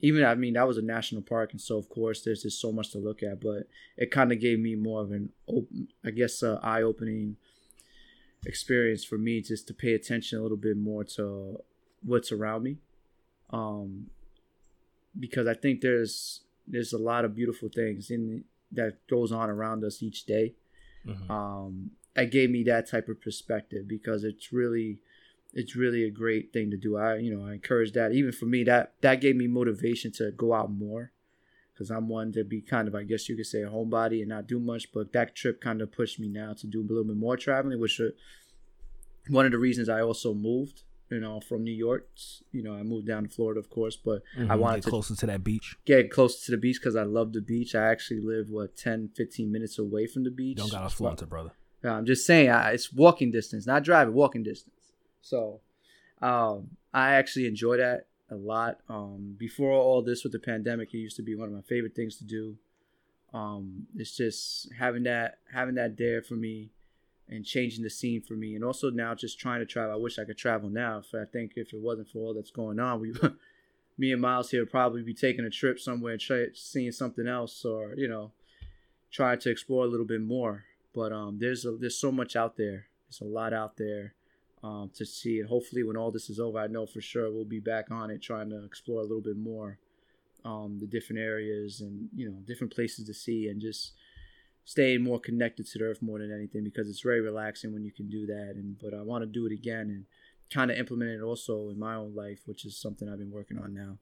even 0.00 0.22
i 0.24 0.34
mean 0.34 0.52
that 0.52 0.68
was 0.68 0.76
a 0.76 0.82
national 0.82 1.22
park 1.22 1.52
and 1.52 1.60
so 1.60 1.78
of 1.78 1.88
course 1.88 2.22
there's 2.22 2.42
just 2.42 2.60
so 2.60 2.70
much 2.70 2.90
to 2.90 2.98
look 2.98 3.22
at 3.22 3.40
but 3.40 3.66
it 3.96 4.10
kind 4.10 4.32
of 4.32 4.40
gave 4.40 4.58
me 4.58 4.74
more 4.74 5.00
of 5.00 5.12
an 5.12 5.30
open 5.48 5.88
i 6.04 6.10
guess 6.10 6.42
uh, 6.42 6.58
eye-opening 6.62 7.36
experience 8.44 9.02
for 9.02 9.16
me 9.16 9.40
just 9.40 9.66
to 9.66 9.72
pay 9.72 9.94
attention 9.94 10.38
a 10.38 10.42
little 10.42 10.58
bit 10.58 10.76
more 10.76 11.04
to 11.04 11.58
what's 12.02 12.30
around 12.30 12.62
me. 12.62 12.76
Um 13.50 14.10
because 15.18 15.46
i 15.46 15.54
think 15.54 15.80
there's 15.80 16.40
there's 16.66 16.92
a 16.92 16.98
lot 16.98 17.24
of 17.24 17.34
beautiful 17.34 17.68
things 17.68 18.10
in 18.10 18.44
that 18.74 19.06
goes 19.08 19.32
on 19.32 19.50
around 19.50 19.84
us 19.84 20.02
each 20.02 20.24
day. 20.24 20.54
Mm-hmm. 21.06 21.30
Um, 21.30 21.90
it 22.16 22.30
gave 22.30 22.50
me 22.50 22.62
that 22.64 22.88
type 22.88 23.08
of 23.08 23.20
perspective 23.20 23.88
because 23.88 24.24
it's 24.24 24.52
really 24.52 24.98
it's 25.52 25.76
really 25.76 26.04
a 26.04 26.10
great 26.10 26.52
thing 26.52 26.70
to 26.70 26.76
do. 26.76 26.96
I 26.96 27.16
you 27.16 27.34
know 27.34 27.46
I 27.46 27.54
encourage 27.54 27.92
that. 27.92 28.12
Even 28.12 28.32
for 28.32 28.46
me, 28.46 28.64
that 28.64 28.94
that 29.00 29.20
gave 29.20 29.36
me 29.36 29.46
motivation 29.46 30.12
to 30.12 30.30
go 30.30 30.52
out 30.54 30.70
more 30.70 31.12
because 31.72 31.90
I'm 31.90 32.08
one 32.08 32.32
to 32.32 32.44
be 32.44 32.60
kind 32.60 32.88
of 32.88 32.94
I 32.94 33.02
guess 33.02 33.28
you 33.28 33.36
could 33.36 33.46
say 33.46 33.62
a 33.62 33.68
homebody 33.68 34.20
and 34.20 34.28
not 34.28 34.46
do 34.46 34.60
much. 34.60 34.92
But 34.92 35.12
that 35.12 35.34
trip 35.34 35.60
kind 35.60 35.80
of 35.80 35.92
pushed 35.92 36.20
me 36.20 36.28
now 36.28 36.54
to 36.54 36.66
do 36.66 36.80
a 36.80 36.86
little 36.86 37.04
bit 37.04 37.16
more 37.16 37.36
traveling, 37.36 37.80
which 37.80 38.00
uh, 38.00 38.10
one 39.28 39.46
of 39.46 39.52
the 39.52 39.58
reasons 39.58 39.88
I 39.88 40.00
also 40.00 40.34
moved. 40.34 40.82
You 41.14 41.20
know, 41.20 41.40
from 41.40 41.62
New 41.62 41.72
York, 41.88 42.08
you 42.50 42.62
know, 42.64 42.74
I 42.74 42.82
moved 42.82 43.06
down 43.06 43.22
to 43.24 43.28
Florida, 43.28 43.60
of 43.60 43.70
course, 43.70 43.96
but 43.96 44.22
Mm-hmm. 44.36 44.50
I 44.50 44.56
wanted 44.56 44.76
get 44.78 44.84
to 44.84 44.90
closer 44.90 45.14
to 45.14 45.26
that 45.26 45.44
beach. 45.44 45.76
get 45.84 46.10
closer 46.10 46.44
to 46.46 46.50
the 46.50 46.56
beach 46.56 46.78
because 46.80 46.96
I 46.96 47.04
love 47.04 47.32
the 47.32 47.40
beach. 47.40 47.74
I 47.74 47.84
actually 47.92 48.20
live 48.20 48.46
what 48.50 48.76
10, 48.76 49.10
15 49.14 49.52
minutes 49.52 49.78
away 49.78 50.06
from 50.06 50.24
the 50.24 50.30
beach. 50.30 50.56
Don't 50.58 50.70
gotta 50.72 50.90
flaunt 50.90 51.22
it, 51.22 51.28
brother. 51.28 51.52
Yeah, 51.84 51.92
I'm 51.96 52.06
just 52.06 52.26
saying, 52.26 52.50
I, 52.50 52.72
it's 52.72 52.92
walking 52.92 53.30
distance, 53.30 53.66
not 53.66 53.84
driving, 53.84 54.14
walking 54.14 54.42
distance. 54.42 54.74
So, 55.20 55.60
um, 56.20 56.70
I 56.92 57.14
actually 57.14 57.46
enjoy 57.46 57.76
that 57.76 58.06
a 58.30 58.34
lot. 58.36 58.78
Um, 58.88 59.36
before 59.38 59.72
all 59.72 60.02
this 60.02 60.24
with 60.24 60.32
the 60.32 60.38
pandemic, 60.38 60.92
it 60.94 60.98
used 60.98 61.16
to 61.16 61.22
be 61.22 61.34
one 61.36 61.48
of 61.48 61.54
my 61.54 61.60
favorite 61.62 61.94
things 61.94 62.16
to 62.16 62.24
do. 62.24 62.56
Um, 63.32 63.86
it's 63.96 64.16
just 64.16 64.72
having 64.78 65.02
that, 65.04 65.38
having 65.52 65.74
that 65.76 65.96
there 65.96 66.22
for 66.22 66.34
me, 66.34 66.70
and 67.28 67.44
changing 67.44 67.82
the 67.82 67.90
scene 67.90 68.20
for 68.20 68.34
me, 68.34 68.54
and 68.54 68.64
also 68.64 68.90
now 68.90 69.14
just 69.14 69.38
trying 69.38 69.60
to 69.60 69.66
travel. 69.66 69.94
I 69.94 69.98
wish 69.98 70.18
I 70.18 70.24
could 70.24 70.38
travel 70.38 70.68
now. 70.68 70.98
If 70.98 71.14
I 71.14 71.24
think 71.24 71.52
if 71.56 71.72
it 71.72 71.80
wasn't 71.80 72.08
for 72.08 72.18
all 72.18 72.34
that's 72.34 72.50
going 72.50 72.78
on, 72.78 73.00
we, 73.00 73.14
me 73.98 74.12
and 74.12 74.20
Miles 74.20 74.50
here 74.50 74.60
would 74.60 74.70
probably 74.70 75.02
be 75.02 75.14
taking 75.14 75.44
a 75.44 75.50
trip 75.50 75.78
somewhere 75.78 76.12
and 76.12 76.50
seeing 76.54 76.92
something 76.92 77.26
else, 77.26 77.64
or 77.64 77.94
you 77.96 78.08
know, 78.08 78.32
trying 79.10 79.38
to 79.40 79.50
explore 79.50 79.84
a 79.84 79.88
little 79.88 80.06
bit 80.06 80.20
more 80.20 80.64
but 80.94 81.12
um, 81.12 81.38
there's 81.38 81.64
a, 81.64 81.72
there's 81.72 81.98
so 81.98 82.12
much 82.12 82.36
out 82.36 82.56
there. 82.56 82.86
There's 83.08 83.20
a 83.20 83.24
lot 83.24 83.52
out 83.52 83.76
there 83.76 84.14
um, 84.62 84.90
to 84.94 85.04
see, 85.04 85.40
and 85.40 85.48
hopefully, 85.48 85.82
when 85.82 85.96
all 85.96 86.12
this 86.12 86.30
is 86.30 86.38
over, 86.38 86.58
I 86.58 86.68
know 86.68 86.86
for 86.86 87.00
sure 87.00 87.30
we'll 87.30 87.44
be 87.44 87.60
back 87.60 87.90
on 87.90 88.10
it, 88.10 88.22
trying 88.22 88.48
to 88.50 88.64
explore 88.64 89.00
a 89.00 89.04
little 89.04 89.20
bit 89.20 89.36
more 89.36 89.78
um, 90.44 90.78
the 90.80 90.86
different 90.86 91.20
areas 91.20 91.80
and 91.80 92.08
you 92.14 92.30
know 92.30 92.36
different 92.46 92.72
places 92.72 93.06
to 93.06 93.14
see, 93.14 93.48
and 93.48 93.60
just 93.60 93.92
staying 94.64 95.02
more 95.02 95.20
connected 95.20 95.66
to 95.66 95.78
the 95.78 95.84
earth 95.84 96.00
more 96.00 96.18
than 96.18 96.32
anything 96.32 96.64
because 96.64 96.88
it's 96.88 97.02
very 97.02 97.20
relaxing 97.20 97.72
when 97.72 97.84
you 97.84 97.92
can 97.92 98.08
do 98.08 98.26
that. 98.26 98.54
And 98.56 98.76
but 98.80 98.94
I 98.94 99.02
want 99.02 99.22
to 99.22 99.26
do 99.26 99.46
it 99.46 99.52
again 99.52 99.90
and 99.90 100.04
kind 100.52 100.70
of 100.70 100.76
implement 100.76 101.10
it 101.10 101.22
also 101.22 101.68
in 101.68 101.78
my 101.78 101.94
own 101.94 102.14
life, 102.14 102.40
which 102.46 102.64
is 102.64 102.80
something 102.80 103.08
I've 103.08 103.18
been 103.18 103.30
working 103.30 103.58
on 103.58 103.74
now. 103.74 103.98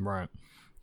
Right. 0.00 0.28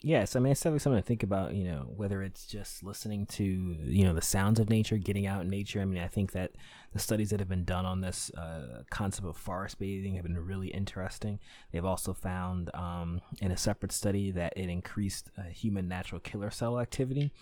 Yes, 0.01 0.37
I 0.37 0.39
mean 0.39 0.53
it's 0.53 0.61
definitely 0.61 0.79
something 0.79 1.01
to 1.01 1.05
think 1.05 1.23
about. 1.23 1.53
You 1.53 1.65
know, 1.65 1.91
whether 1.93 2.21
it's 2.21 2.45
just 2.45 2.83
listening 2.83 3.25
to 3.27 3.43
you 3.43 4.05
know 4.05 4.13
the 4.13 4.21
sounds 4.21 4.57
of 4.57 4.69
nature, 4.69 4.95
getting 4.95 5.27
out 5.27 5.41
in 5.41 5.49
nature. 5.49 5.81
I 5.81 5.85
mean, 5.85 6.01
I 6.01 6.07
think 6.07 6.31
that 6.31 6.51
the 6.93 6.99
studies 6.99 7.31
that 7.31 7.41
have 7.41 7.49
been 7.49 7.65
done 7.65 7.85
on 7.85 7.99
this 7.99 8.31
uh, 8.35 8.83
concept 8.89 9.27
of 9.27 9.35
forest 9.35 9.77
bathing 9.77 10.15
have 10.15 10.23
been 10.23 10.37
really 10.37 10.69
interesting. 10.69 11.39
They've 11.73 11.83
also 11.83 12.13
found 12.13 12.73
um, 12.73 13.19
in 13.41 13.51
a 13.51 13.57
separate 13.57 13.91
study 13.91 14.31
that 14.31 14.53
it 14.55 14.69
increased 14.69 15.31
uh, 15.37 15.43
human 15.43 15.89
natural 15.89 16.21
killer 16.21 16.49
cell 16.49 16.79
activity 16.79 17.33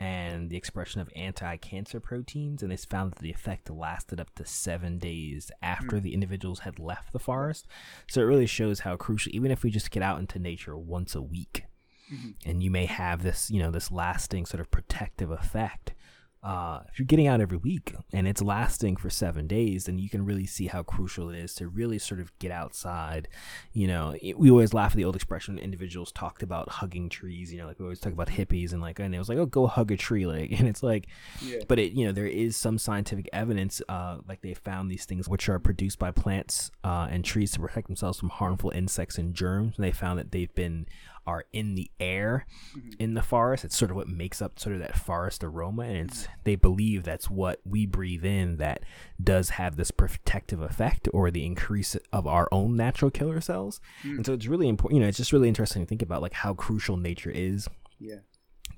and 0.00 0.48
the 0.48 0.56
expression 0.56 1.00
of 1.00 1.10
anti-cancer 1.14 2.00
proteins, 2.00 2.62
and 2.62 2.72
they 2.72 2.76
found 2.76 3.12
that 3.12 3.20
the 3.20 3.30
effect 3.30 3.70
lasted 3.70 4.18
up 4.18 4.34
to 4.34 4.46
seven 4.46 4.98
days 4.98 5.52
after 5.62 5.98
hmm. 5.98 6.02
the 6.02 6.14
individuals 6.14 6.60
had 6.60 6.78
left 6.78 7.12
the 7.12 7.18
forest. 7.18 7.66
So 8.08 8.20
it 8.20 8.24
really 8.24 8.46
shows 8.46 8.80
how 8.80 8.96
crucial, 8.96 9.32
even 9.34 9.50
if 9.50 9.62
we 9.62 9.70
just 9.70 9.90
get 9.90 10.02
out 10.02 10.18
into 10.18 10.38
nature 10.38 10.76
once 10.76 11.14
a 11.14 11.22
week 11.22 11.66
mm-hmm. 12.12 12.30
and 12.44 12.62
you 12.62 12.70
may 12.70 12.86
have 12.86 13.22
this 13.22 13.50
you 13.50 13.62
know 13.62 13.70
this 13.70 13.90
lasting 13.90 14.46
sort 14.46 14.60
of 14.60 14.70
protective 14.70 15.30
effect 15.30 15.94
uh, 16.42 16.80
if 16.90 16.98
you're 16.98 17.04
getting 17.06 17.26
out 17.26 17.40
every 17.40 17.58
week 17.58 17.94
and 18.14 18.26
it's 18.26 18.40
lasting 18.40 18.96
for 18.96 19.10
seven 19.10 19.46
days, 19.46 19.84
then 19.84 19.98
you 19.98 20.08
can 20.08 20.24
really 20.24 20.46
see 20.46 20.68
how 20.68 20.82
crucial 20.82 21.28
it 21.28 21.36
is 21.36 21.54
to 21.56 21.68
really 21.68 21.98
sort 21.98 22.18
of 22.18 22.32
get 22.38 22.50
outside. 22.50 23.28
You 23.74 23.86
know, 23.86 24.14
it- 24.22 24.38
we 24.38 24.50
always 24.50 24.72
laugh 24.72 24.92
at 24.92 24.96
the 24.96 25.04
old 25.04 25.16
expression 25.16 25.58
individuals 25.58 26.12
talked 26.12 26.42
about 26.42 26.68
hugging 26.70 27.10
trees. 27.10 27.52
You 27.52 27.58
know, 27.58 27.66
like 27.66 27.78
we 27.78 27.84
always 27.84 28.00
talk 28.00 28.14
about 28.14 28.28
hippies 28.28 28.72
and 28.72 28.80
like, 28.80 28.98
and 28.98 29.14
it 29.14 29.18
was 29.18 29.28
like, 29.28 29.36
oh, 29.38 29.44
go 29.46 29.66
hug 29.66 29.90
a 29.92 29.96
tree, 29.98 30.26
like, 30.26 30.50
and 30.58 30.66
it's 30.66 30.82
like, 30.82 31.08
Yeah. 31.42 31.58
but 31.68 31.78
it, 31.78 31.92
you 31.92 32.06
know, 32.06 32.12
there 32.12 32.26
is 32.26 32.56
some 32.56 32.78
scientific 32.78 33.28
evidence, 33.34 33.82
uh, 33.88 34.18
like 34.26 34.40
they 34.40 34.54
found 34.54 34.90
these 34.90 35.04
things 35.04 35.28
which 35.28 35.48
are 35.50 35.58
produced 35.58 35.98
by 35.98 36.10
plants 36.10 36.70
uh, 36.84 37.06
and 37.10 37.22
trees 37.24 37.50
to 37.52 37.60
protect 37.60 37.86
themselves 37.88 38.18
from 38.18 38.30
harmful 38.30 38.70
insects 38.70 39.18
and 39.18 39.34
germs. 39.34 39.76
And 39.76 39.84
they 39.84 39.92
found 39.92 40.18
that 40.18 40.32
they've 40.32 40.54
been 40.54 40.86
are 41.26 41.44
in 41.52 41.74
the 41.74 41.90
air 42.00 42.46
mm-hmm. 42.76 42.90
in 42.98 43.14
the 43.14 43.22
forest. 43.22 43.64
It's 43.64 43.76
sort 43.76 43.90
of 43.90 43.96
what 43.96 44.08
makes 44.08 44.40
up 44.40 44.58
sort 44.58 44.74
of 44.74 44.80
that 44.80 44.96
forest 44.96 45.44
aroma, 45.44 45.82
and 45.82 46.10
it's 46.10 46.28
they 46.44 46.56
believe 46.56 47.04
that's 47.04 47.30
what 47.30 47.60
we 47.64 47.86
breathe 47.86 48.24
in 48.24 48.56
that 48.56 48.82
does 49.22 49.50
have 49.50 49.76
this 49.76 49.90
protective 49.90 50.60
effect 50.60 51.08
or 51.12 51.30
the 51.30 51.44
increase 51.44 51.96
of 52.12 52.26
our 52.26 52.48
own 52.52 52.76
natural 52.76 53.10
killer 53.10 53.40
cells. 53.40 53.80
Mm. 54.02 54.16
And 54.16 54.26
so 54.26 54.32
it's 54.32 54.46
really 54.46 54.68
important. 54.68 54.96
You 54.96 55.02
know, 55.02 55.08
it's 55.08 55.18
just 55.18 55.32
really 55.32 55.48
interesting 55.48 55.82
to 55.82 55.88
think 55.88 56.02
about 56.02 56.22
like 56.22 56.34
how 56.34 56.54
crucial 56.54 56.96
nature 56.96 57.30
is 57.30 57.68
Yeah. 58.00 58.16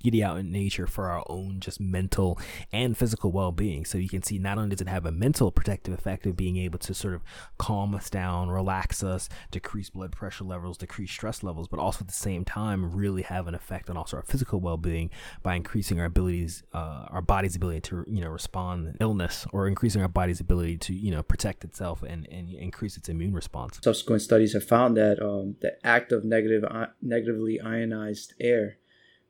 Getting 0.03 0.23
out 0.23 0.39
in 0.39 0.51
nature 0.51 0.87
for 0.87 1.09
our 1.09 1.25
own 1.29 1.61
just 1.61 1.81
mental 1.81 2.39
and 2.73 2.97
physical 2.97 3.31
well-being. 3.33 3.85
So 3.85 3.99
you 3.99 4.09
can 4.09 4.23
see 4.23 4.39
not 4.39 4.59
only 4.59 4.71
does 4.71 4.81
it 4.81 4.89
have 4.89 5.07
a 5.07 5.13
mental 5.13 5.51
protective 5.51 5.95
effect 5.95 6.27
of 6.27 6.37
being 6.37 6.57
able 6.57 6.79
to 6.81 6.95
sort 6.95 7.15
of 7.15 7.23
calm 7.59 7.95
us 7.95 8.11
down 8.11 8.49
relax 8.51 9.03
us 9.03 9.29
decrease 9.51 9.91
blood 9.91 10.13
pressure 10.13 10.45
levels 10.45 10.77
decrease 10.77 11.11
stress 11.11 11.43
levels 11.43 11.69
but 11.69 11.79
also 11.79 12.01
at 12.01 12.07
the 12.09 12.13
same 12.13 12.45
time 12.45 12.95
really 12.95 13.23
have 13.23 13.47
an 13.47 13.55
effect 13.55 13.89
on 13.89 13.97
also 13.97 14.17
our 14.17 14.23
physical 14.23 14.61
well-being 14.61 15.11
by 15.43 15.55
increasing 15.55 15.99
our 16.01 16.07
abilities 16.07 16.63
uh, 16.73 17.07
our 17.11 17.23
body's 17.23 17.57
ability 17.57 17.81
to 17.81 18.05
you 18.09 18.21
know 18.21 18.29
respond 18.31 18.93
to 18.93 19.03
illness 19.03 19.47
or 19.53 19.67
increasing 19.69 20.03
our 20.03 20.09
body's 20.09 20.41
ability 20.41 20.77
to 20.77 20.93
you 20.95 21.11
know 21.11 21.23
protect 21.23 21.65
itself 21.65 22.03
and, 22.03 22.27
and 22.31 22.51
increase 22.51 22.97
its 22.97 23.09
immune 23.09 23.33
response. 23.33 23.79
Subsequent 23.83 24.23
studies 24.23 24.53
have 24.55 24.65
found 24.65 24.97
that 24.97 25.21
um, 25.23 25.57
the 25.61 25.73
act 25.87 26.13
of 26.13 26.25
negative, 26.25 26.65
i- 26.65 26.89
negatively 27.01 27.61
ionized 27.61 28.35
air 28.41 28.77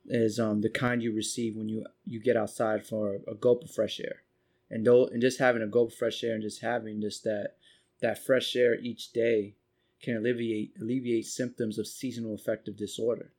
is 0.05 0.39
um, 0.39 0.61
the 0.61 0.69
kind 0.69 1.01
you 1.01 1.13
receive 1.13 1.55
when 1.55 1.69
you 1.69 1.85
you 2.05 2.19
get 2.19 2.37
outside 2.37 2.85
for 2.85 3.19
a 3.27 3.35
gulp 3.35 3.63
of 3.63 3.71
fresh 3.71 3.99
air, 3.99 4.23
and 4.69 4.85
though 4.85 5.07
and 5.07 5.21
just 5.21 5.39
having 5.39 5.61
a 5.61 5.67
gulp 5.67 5.91
of 5.91 5.97
fresh 5.97 6.23
air 6.23 6.33
and 6.33 6.43
just 6.43 6.61
having 6.61 7.01
just 7.01 7.23
that 7.23 7.55
that 8.01 8.23
fresh 8.23 8.55
air 8.55 8.75
each 8.75 9.11
day 9.13 9.55
can 10.01 10.17
alleviate 10.17 10.73
alleviate 10.79 11.25
symptoms 11.25 11.77
of 11.79 11.87
seasonal 11.87 12.35
affective 12.35 12.75
disorder. 12.75 13.31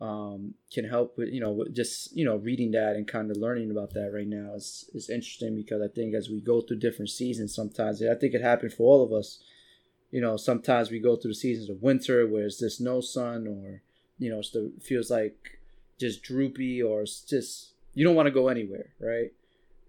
Um, 0.00 0.54
can 0.72 0.86
help 0.86 1.18
with 1.18 1.28
you 1.28 1.40
know 1.40 1.66
just 1.72 2.16
you 2.16 2.24
know 2.24 2.36
reading 2.36 2.70
that 2.70 2.96
and 2.96 3.06
kind 3.06 3.30
of 3.30 3.36
learning 3.36 3.70
about 3.70 3.92
that 3.92 4.10
right 4.14 4.26
now 4.26 4.54
is 4.54 4.88
is 4.94 5.10
interesting 5.10 5.54
because 5.54 5.82
I 5.82 5.88
think 5.88 6.14
as 6.14 6.30
we 6.30 6.40
go 6.40 6.62
through 6.62 6.78
different 6.78 7.10
seasons, 7.10 7.54
sometimes 7.54 8.02
I 8.02 8.14
think 8.14 8.32
it 8.32 8.40
happened 8.40 8.72
for 8.72 8.84
all 8.84 9.04
of 9.04 9.12
us 9.12 9.40
you 10.10 10.20
know, 10.20 10.36
sometimes 10.36 10.90
we 10.90 10.98
go 10.98 11.16
through 11.16 11.32
the 11.32 11.36
seasons 11.36 11.70
of 11.70 11.82
winter 11.82 12.26
where 12.26 12.44
it's 12.44 12.58
just 12.58 12.80
no 12.80 13.00
sun 13.00 13.46
or, 13.46 13.82
you 14.18 14.30
know, 14.30 14.40
it 14.40 14.82
feels 14.82 15.10
like 15.10 15.59
just 16.00 16.22
droopy 16.22 16.82
or 16.82 17.04
just, 17.04 17.74
you 17.94 18.04
don't 18.04 18.16
want 18.16 18.26
to 18.26 18.32
go 18.32 18.48
anywhere, 18.48 18.90
right? 18.98 19.32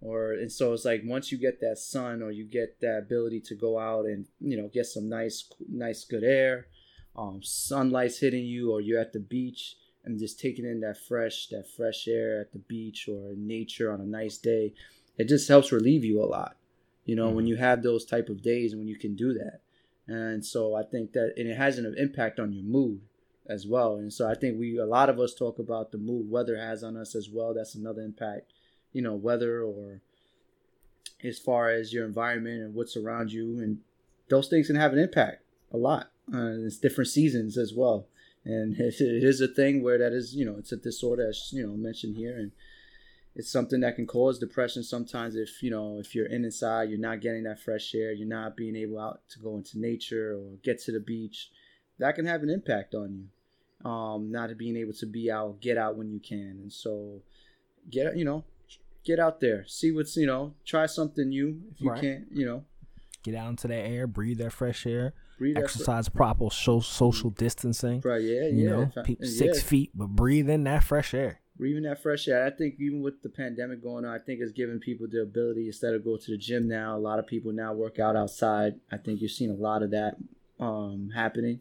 Or, 0.02 0.34
and 0.34 0.52
so 0.52 0.74
it's 0.74 0.86
like 0.86 1.02
once 1.06 1.32
you 1.32 1.38
get 1.38 1.62
that 1.62 1.78
sun 1.78 2.22
or 2.22 2.32
you 2.32 2.44
get 2.44 2.80
that 2.82 3.00
ability 3.00 3.40
to 3.42 3.56
go 3.56 3.80
out 3.80 4.06
and, 4.06 4.26
you 4.40 4.58
know, 4.58 4.68
get 4.68 4.88
some 4.88 5.10
nice, 5.10 5.50
nice, 5.70 6.04
good 6.04 6.24
air, 6.24 6.68
um, 7.16 7.42
sunlight's 7.44 8.20
hitting 8.20 8.46
you 8.46 8.72
or 8.72 8.82
you're 8.82 9.00
at 9.00 9.14
the 9.14 9.20
beach 9.20 9.78
and 10.04 10.20
just 10.20 10.40
taking 10.40 10.66
in 10.66 10.82
that 10.82 10.98
fresh, 10.98 11.48
that 11.48 11.70
fresh 11.70 12.08
air 12.08 12.42
at 12.42 12.52
the 12.52 12.60
beach 12.60 13.08
or 13.08 13.32
in 13.32 13.48
nature 13.48 13.92
on 13.92 14.02
a 14.02 14.06
nice 14.06 14.38
day, 14.38 14.74
it 15.18 15.28
just 15.28 15.48
helps 15.48 15.72
relieve 15.72 16.04
you 16.04 16.22
a 16.22 16.26
lot. 16.26 16.58
You 17.06 17.16
know, 17.16 17.30
when 17.30 17.48
you 17.48 17.56
have 17.56 17.82
those 17.82 18.06
type 18.06 18.30
of 18.30 18.42
days 18.42 18.74
and 18.74 18.82
when 18.82 18.88
you 18.88 18.98
can 18.98 19.16
do 19.16 19.34
that 19.34 19.62
and 20.08 20.46
so 20.46 20.76
I 20.76 20.84
think 20.84 21.14
that 21.14 21.34
and 21.38 21.48
it 21.48 21.58
has 21.58 21.78
an 21.78 21.96
impact 21.98 22.40
on 22.40 22.52
your 22.52 22.64
mood 22.64 23.02
as 23.48 23.66
well. 23.68 23.96
And 23.96 24.12
so 24.12 24.28
I 24.28 24.36
think 24.36 24.60
we 24.60 24.78
a 24.78 24.86
lot 24.86 25.10
of 25.10 25.20
us 25.20 25.34
talk 25.34 25.60
about 25.60 25.92
the 25.92 25.98
mood 25.98 26.30
weather 26.30 26.58
has 26.58 26.84
on 26.84 26.98
us 26.98 27.16
as 27.16 27.30
well. 27.30 27.54
That's 27.54 27.76
another 27.76 28.02
impact, 28.02 28.54
you 28.94 29.02
know, 29.02 29.16
weather 29.16 29.62
or 29.62 30.02
as 31.24 31.40
far 31.40 31.70
as 31.70 31.94
your 31.94 32.06
environment 32.06 32.62
and 32.62 32.74
what's 32.74 32.98
around 32.98 33.32
you, 33.32 33.60
and 33.60 33.80
those 34.30 34.48
things 34.48 34.68
can 34.68 34.76
have 34.76 34.94
an 34.94 35.00
impact 35.00 35.44
a 35.72 35.78
lot. 35.78 36.12
Uh, 36.34 36.66
it's 36.66 36.78
different 36.78 37.10
seasons 37.10 37.58
as 37.58 37.74
well, 37.74 38.08
and 38.46 38.78
it, 38.80 38.96
it 39.00 39.24
is 39.24 39.42
a 39.42 39.48
thing 39.48 39.84
where 39.84 39.98
that 39.98 40.14
is 40.14 40.36
you 40.36 40.46
know 40.46 40.56
it's 40.58 40.72
a 40.72 40.78
disorder 40.78 41.28
as 41.28 41.50
you 41.52 41.66
know 41.66 41.74
mentioned 41.74 42.16
here 42.16 42.38
and 42.38 42.52
it's 43.34 43.52
something 43.52 43.80
that 43.80 43.96
can 43.96 44.06
cause 44.06 44.40
depression 44.40 44.84
sometimes 44.84 45.36
if 45.36 45.64
you 45.64 45.70
know 45.70 46.00
if 46.00 46.14
you're 46.14 46.26
in 46.26 46.44
inside 46.44 46.90
you're 46.90 47.00
not 47.00 47.22
getting 47.22 47.44
that 47.44 47.60
fresh 47.60 47.94
air 47.96 48.12
you're 48.12 48.28
not 48.28 48.58
being 48.58 48.76
able 48.76 49.00
out 49.00 49.22
to 49.30 49.40
go 49.40 49.56
into 49.56 49.80
nature 49.80 50.36
or 50.36 50.58
get 50.64 50.82
to 50.82 50.92
the 50.92 51.00
beach 51.00 51.50
that 52.00 52.16
can 52.16 52.26
have 52.26 52.44
an 52.44 52.50
impact 52.50 52.94
on 52.96 53.14
you 53.14 53.90
um 53.90 54.32
not 54.32 54.56
being 54.58 54.78
able 54.78 54.94
to 54.94 55.06
be 55.08 55.32
out 55.32 55.60
get 55.60 55.78
out 55.78 55.96
when 55.96 56.12
you 56.12 56.20
can 56.20 56.60
and 56.62 56.72
so 56.74 57.22
get 57.90 58.16
you 58.16 58.24
know 58.26 58.44
get 59.04 59.20
out 59.20 59.40
there 59.40 59.66
see 59.68 59.92
what's 59.92 60.16
you 60.16 60.28
know 60.28 60.54
try 60.66 60.86
something 60.86 61.30
new 61.30 61.60
if 61.72 61.82
you 61.82 61.90
Right. 61.90 62.02
can't 62.02 62.26
you 62.32 62.46
know 62.46 62.64
get 63.24 63.34
out 63.36 63.50
into 63.50 63.68
that 63.68 63.74
air 63.88 64.06
breathe 64.06 64.38
that 64.38 64.52
fresh 64.52 64.86
air 64.86 65.14
breathe 65.40 65.56
that 65.56 65.62
fr- 65.62 65.66
exercise 65.66 66.10
proper 66.10 66.50
so, 66.52 66.80
social 66.80 67.32
distancing 67.32 68.02
right 68.06 68.22
yeah 68.22 68.46
you 68.48 68.64
yeah 68.66 68.70
know 68.70 68.92
I- 68.96 69.02
pe- 69.02 69.16
yeah. 69.20 69.28
six 69.30 69.64
feet 69.64 69.90
but 69.96 70.10
breathe 70.10 70.50
in 70.50 70.64
that 70.66 70.84
fresh 70.84 71.14
air 71.16 71.40
breathing 71.58 71.84
that 71.84 72.02
fresh 72.02 72.28
air. 72.28 72.44
I 72.44 72.50
think 72.50 72.76
even 72.80 73.02
with 73.04 73.22
the 73.22 73.30
pandemic 73.30 73.84
going 73.84 74.04
on, 74.04 74.12
I 74.12 74.18
think 74.18 74.40
it's 74.42 74.52
giving 74.52 74.80
people 74.80 75.06
the 75.08 75.22
ability 75.22 75.68
instead 75.68 75.94
of 75.94 76.04
go 76.04 76.18
to 76.18 76.32
the 76.32 76.38
gym 76.38 76.68
now. 76.68 76.98
A 76.98 76.98
lot 76.98 77.20
of 77.20 77.28
people 77.28 77.52
now 77.52 77.72
work 77.72 78.00
out 78.00 78.16
outside. 78.16 78.80
I 78.92 78.98
think 78.98 79.22
you've 79.22 79.30
seen 79.30 79.52
a 79.52 79.54
lot 79.54 79.84
of 79.84 79.92
that 79.92 80.16
um, 80.60 81.12
happening 81.14 81.60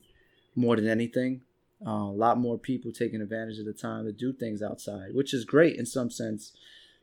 more 0.60 0.76
than 0.76 0.88
anything. 0.88 1.42
Uh, 1.84 1.90
a 1.90 2.16
lot 2.16 2.38
more 2.38 2.58
people 2.58 2.92
taking 2.92 3.22
advantage 3.22 3.58
of 3.58 3.64
the 3.64 3.72
time 3.72 4.04
to 4.04 4.12
do 4.12 4.32
things 4.32 4.62
outside, 4.62 5.14
which 5.14 5.32
is 5.32 5.44
great 5.44 5.76
in 5.76 5.86
some 5.86 6.10
sense, 6.10 6.52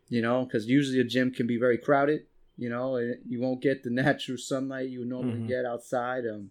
you 0.08 0.22
know, 0.22 0.46
because 0.46 0.68
usually 0.68 1.00
a 1.00 1.04
gym 1.04 1.32
can 1.32 1.48
be 1.48 1.58
very 1.58 1.78
crowded. 1.78 2.22
You 2.60 2.70
know, 2.70 2.96
and 2.96 3.18
you 3.28 3.40
won't 3.40 3.62
get 3.62 3.84
the 3.84 3.90
natural 4.04 4.38
sunlight 4.38 4.90
you 4.90 5.06
normally 5.06 5.40
mm-hmm. 5.40 5.48
get 5.48 5.66
outside, 5.66 6.26
um, 6.26 6.50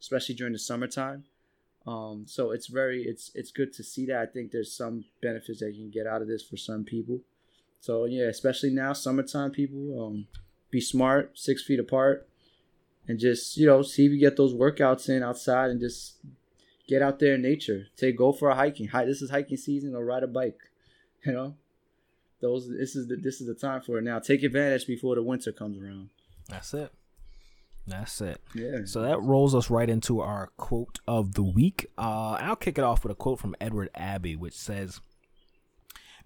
especially 0.00 0.34
during 0.34 0.52
the 0.52 0.58
summertime. 0.58 1.24
Um, 1.86 2.24
so 2.26 2.50
it's 2.50 2.66
very 2.66 3.04
it's 3.04 3.30
it's 3.34 3.50
good 3.50 3.72
to 3.74 3.84
see 3.84 4.06
that. 4.06 4.20
I 4.20 4.26
think 4.26 4.50
there's 4.50 4.76
some 4.76 5.04
benefits 5.22 5.60
that 5.60 5.74
you 5.74 5.84
can 5.84 5.90
get 5.90 6.06
out 6.06 6.20
of 6.20 6.28
this 6.28 6.42
for 6.42 6.56
some 6.56 6.84
people. 6.84 7.20
So 7.80 8.04
yeah, 8.04 8.24
especially 8.24 8.70
now, 8.70 8.92
summertime 8.92 9.52
people, 9.52 10.06
um, 10.06 10.26
be 10.70 10.80
smart, 10.80 11.38
six 11.38 11.62
feet 11.62 11.78
apart, 11.78 12.28
and 13.06 13.18
just 13.18 13.56
you 13.56 13.66
know 13.66 13.82
see 13.82 14.06
if 14.06 14.12
you 14.12 14.18
get 14.18 14.36
those 14.36 14.52
workouts 14.52 15.08
in 15.08 15.22
outside 15.22 15.70
and 15.70 15.80
just 15.80 16.16
get 16.86 17.02
out 17.02 17.18
there 17.18 17.34
in 17.34 17.42
nature. 17.42 17.86
Take 17.96 18.18
go 18.18 18.32
for 18.32 18.48
a 18.48 18.54
hiking. 18.54 18.88
Hi, 18.88 19.04
this 19.04 19.22
is 19.22 19.30
hiking 19.30 19.56
season 19.56 19.94
or 19.94 20.04
ride 20.04 20.22
a 20.22 20.28
bike. 20.28 20.58
You 21.24 21.32
know, 21.32 21.54
those 22.40 22.68
this 22.68 22.94
is 22.94 23.08
the 23.08 23.16
this 23.16 23.40
is 23.40 23.46
the 23.46 23.54
time 23.54 23.80
for 23.80 23.98
it 23.98 24.04
now. 24.04 24.18
Take 24.20 24.42
advantage 24.42 24.86
before 24.86 25.16
the 25.16 25.22
winter 25.22 25.50
comes 25.50 25.82
around. 25.82 26.10
That's 26.48 26.72
it. 26.74 26.92
That's 27.86 28.20
it. 28.20 28.40
Yeah. 28.54 28.80
So 28.84 29.02
that 29.02 29.20
rolls 29.22 29.54
us 29.54 29.70
right 29.70 29.88
into 29.88 30.20
our 30.20 30.50
quote 30.56 30.98
of 31.06 31.34
the 31.34 31.42
week. 31.42 31.86
Uh, 31.96 32.32
I'll 32.40 32.56
kick 32.56 32.78
it 32.78 32.84
off 32.84 33.04
with 33.04 33.12
a 33.12 33.16
quote 33.16 33.38
from 33.38 33.54
Edward 33.60 33.90
Abbey, 33.94 34.34
which 34.34 34.54
says, 34.54 35.00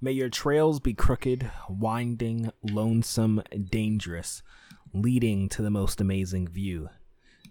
May 0.00 0.12
your 0.12 0.30
trails 0.30 0.80
be 0.80 0.94
crooked, 0.94 1.50
winding, 1.68 2.50
lonesome, 2.62 3.42
dangerous, 3.70 4.42
leading 4.94 5.50
to 5.50 5.60
the 5.60 5.70
most 5.70 6.00
amazing 6.00 6.48
view. 6.48 6.88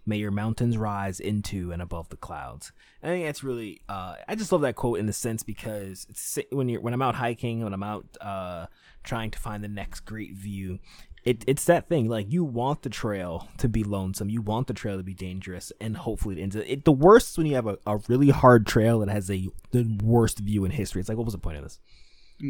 May 0.09 0.17
your 0.17 0.31
mountains 0.31 0.75
rise 0.77 1.19
into 1.19 1.71
and 1.71 1.81
above 1.81 2.09
the 2.09 2.17
clouds. 2.17 2.71
I 3.03 3.07
think 3.07 3.25
that's 3.25 3.43
really, 3.43 3.81
uh, 3.87 4.15
I 4.27 4.35
just 4.35 4.51
love 4.51 4.61
that 4.61 4.75
quote 4.75 4.97
in 4.97 5.05
the 5.05 5.13
sense 5.13 5.43
because 5.43 6.07
when 6.51 6.67
you're 6.67 6.81
when 6.81 6.93
I'm 6.93 7.01
out 7.01 7.15
hiking, 7.15 7.63
when 7.63 7.73
I'm 7.73 7.83
out 7.83 8.05
uh, 8.19 8.65
trying 9.03 9.29
to 9.31 9.39
find 9.39 9.63
the 9.63 9.69
next 9.69 10.01
great 10.01 10.33
view, 10.33 10.79
it, 11.23 11.43
it's 11.45 11.65
that 11.65 11.87
thing 11.87 12.09
like 12.09 12.31
you 12.31 12.43
want 12.43 12.81
the 12.81 12.89
trail 12.89 13.49
to 13.57 13.67
be 13.67 13.83
lonesome 13.83 14.29
you 14.29 14.41
want 14.41 14.67
the 14.67 14.73
trail 14.73 14.95
to 14.95 15.03
be 15.03 15.13
dangerous 15.13 15.69
and 15.81 15.97
hopefully 15.97 16.39
it 16.39 16.41
ends 16.41 16.55
it, 16.55 16.85
the 16.85 16.93
worst 16.93 17.37
when 17.37 17.45
you 17.45 17.55
have 17.55 17.67
a, 17.67 17.77
a 17.85 17.97
really 18.07 18.29
hard 18.29 18.65
trail 18.65 18.99
that 18.99 19.09
has 19.09 19.29
a 19.29 19.49
the 19.71 19.99
worst 20.01 20.39
view 20.39 20.63
in 20.63 20.71
history 20.71 21.01
it's 21.01 21.09
like 21.09 21.17
what 21.17 21.25
was 21.25 21.33
the 21.33 21.37
point 21.37 21.57
of 21.57 21.63
this. 21.63 21.77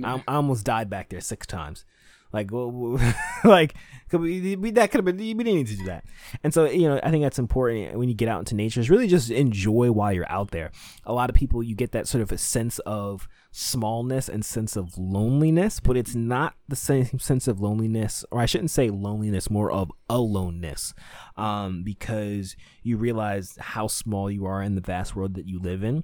I, 0.04 0.24
I 0.28 0.36
almost 0.36 0.66
died 0.66 0.88
back 0.88 1.10
there 1.10 1.20
six 1.20 1.48
times 1.48 1.84
like, 2.32 2.52
like 3.44 3.76
we, 4.12 4.56
we, 4.56 4.72
that 4.72 4.92
could 4.92 5.00
have 5.00 5.06
been. 5.06 5.18
We 5.18 5.34
didn't 5.34 5.56
need 5.56 5.68
to 5.68 5.78
do 5.78 5.86
that. 5.86 6.06
And 6.44 6.54
so, 6.54 6.66
you 6.66 6.88
know, 6.88 7.00
I 7.04 7.12
think 7.12 7.24
that's 7.24 7.40
important 7.40 7.98
when 7.98 8.10
you 8.10 8.16
get 8.16 8.28
out 8.28 8.40
into 8.40 8.56
nature. 8.56 8.80
Is 8.80 8.90
really 8.90 9.08
just 9.08 9.30
enjoy 9.30 9.92
while 9.92 10.12
you're 10.12 10.30
out 10.32 10.52
there. 10.52 10.72
A 11.06 11.14
lot 11.14 11.30
of 11.30 11.36
people, 11.36 11.62
you 11.62 11.76
get 11.76 11.92
that 11.92 12.08
sort 12.08 12.22
of 12.22 12.32
a 12.32 12.38
sense 12.38 12.80
of 12.80 13.28
smallness 13.52 14.30
and 14.30 14.44
sense 14.44 14.76
of 14.76 14.98
loneliness, 14.98 15.80
but 15.80 15.98
it's 15.98 16.16
not 16.16 16.56
the 16.68 16.76
same 16.76 17.20
sense 17.20 17.48
of 17.48 17.60
loneliness, 17.60 18.26
or 18.32 18.40
I 18.40 18.46
shouldn't 18.46 18.72
say 18.72 18.90
loneliness, 18.90 19.50
more 19.50 19.72
of 19.72 19.92
aloneness, 20.10 20.94
um, 21.38 21.84
because 21.84 22.56
you 22.84 22.98
realize 22.98 23.56
how 23.60 23.88
small 23.88 24.30
you 24.30 24.46
are 24.46 24.62
in 24.62 24.76
the 24.76 24.82
vast 24.82 25.16
world 25.16 25.36
that 25.36 25.48
you 25.48 25.60
live 25.60 25.84
in. 25.84 26.04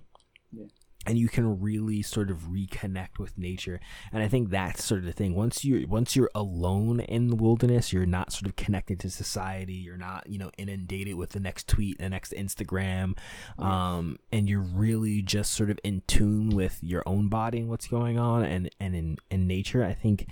Yeah 0.52 0.66
and 1.06 1.18
you 1.18 1.28
can 1.28 1.60
really 1.62 2.02
sort 2.02 2.30
of 2.30 2.44
reconnect 2.44 3.20
with 3.20 3.38
nature. 3.38 3.80
And 4.12 4.24
i 4.24 4.28
think 4.28 4.50
that's 4.50 4.84
sort 4.84 5.00
of 5.00 5.06
the 5.06 5.12
thing. 5.12 5.36
Once 5.36 5.64
you're 5.64 5.88
once 5.88 6.16
you're 6.16 6.32
alone 6.36 7.00
in 7.02 7.28
the 7.28 7.36
wilderness 7.36 7.94
you're 7.94 8.06
not 8.06 8.32
sort 8.32 8.48
of 8.48 8.56
connected 8.56 9.00
to 9.02 9.10
society. 9.10 9.74
You're 9.74 9.98
not 9.98 10.28
you 10.28 10.38
know 10.38 10.52
inundated 10.58 11.16
with 11.16 11.32
the 11.32 11.40
next 11.40 11.68
tweet 11.68 12.00
the 12.00 12.10
next 12.10 12.34
instagram 12.34 13.18
um, 13.58 14.18
and 14.32 14.50
you're 14.50 14.60
really 14.60 15.22
just 15.22 15.54
sort 15.54 15.70
of 15.70 15.80
in 15.84 16.02
tune 16.08 16.50
with 16.50 16.80
your 16.82 17.04
own 17.06 17.30
body 17.30 17.60
and 17.60 17.70
what's 17.70 17.88
going 17.88 18.18
on 18.20 18.44
and 18.44 18.70
and 18.80 18.96
in 18.96 19.18
in 19.30 19.48
nature 19.48 19.84
i 19.84 19.94
think 19.94 20.28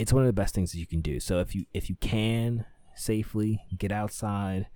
it's 0.00 0.14
one 0.14 0.22
of 0.22 0.26
the 0.26 0.32
best 0.32 0.54
things 0.54 0.72
that 0.72 0.78
you 0.78 0.86
can 0.86 1.02
do. 1.02 1.20
So 1.20 1.40
if 1.40 1.54
you 1.54 1.66
if 1.74 1.90
you 1.90 1.96
can 1.96 2.64
safely 2.94 3.60
get 3.76 3.92
outside 3.92 4.66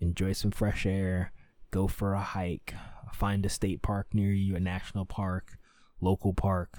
enjoy 0.00 0.32
some 0.32 0.50
fresh 0.50 0.84
air 0.84 1.32
go 1.70 1.86
for 1.86 2.14
a 2.14 2.20
hike 2.20 2.74
find 3.12 3.44
a 3.46 3.48
state 3.48 3.82
park 3.82 4.08
near 4.12 4.32
you, 4.32 4.56
a 4.56 4.60
national 4.60 5.04
park, 5.04 5.58
local 6.00 6.32
park. 6.32 6.78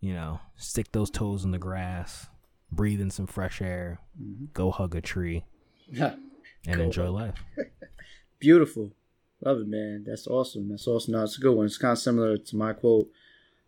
You 0.00 0.12
know, 0.12 0.40
stick 0.56 0.92
those 0.92 1.10
toes 1.10 1.44
in 1.44 1.50
the 1.50 1.58
grass, 1.58 2.28
breathe 2.70 3.00
in 3.00 3.10
some 3.10 3.26
fresh 3.26 3.62
air, 3.62 4.00
mm-hmm. 4.20 4.46
go 4.52 4.70
hug 4.70 4.94
a 4.94 5.00
tree, 5.00 5.44
and 5.98 6.18
cool. 6.66 6.80
enjoy 6.80 7.10
life. 7.10 7.42
Beautiful. 8.38 8.92
Love 9.40 9.60
it, 9.60 9.68
man. 9.68 10.04
That's 10.06 10.26
awesome. 10.26 10.68
That's 10.68 10.86
awesome. 10.86 11.12
No, 11.12 11.22
it's 11.22 11.38
a 11.38 11.40
good 11.40 11.54
one. 11.54 11.66
It's 11.66 11.78
kind 11.78 11.92
of 11.92 11.98
similar 11.98 12.36
to 12.36 12.56
my 12.56 12.72
quote. 12.72 13.10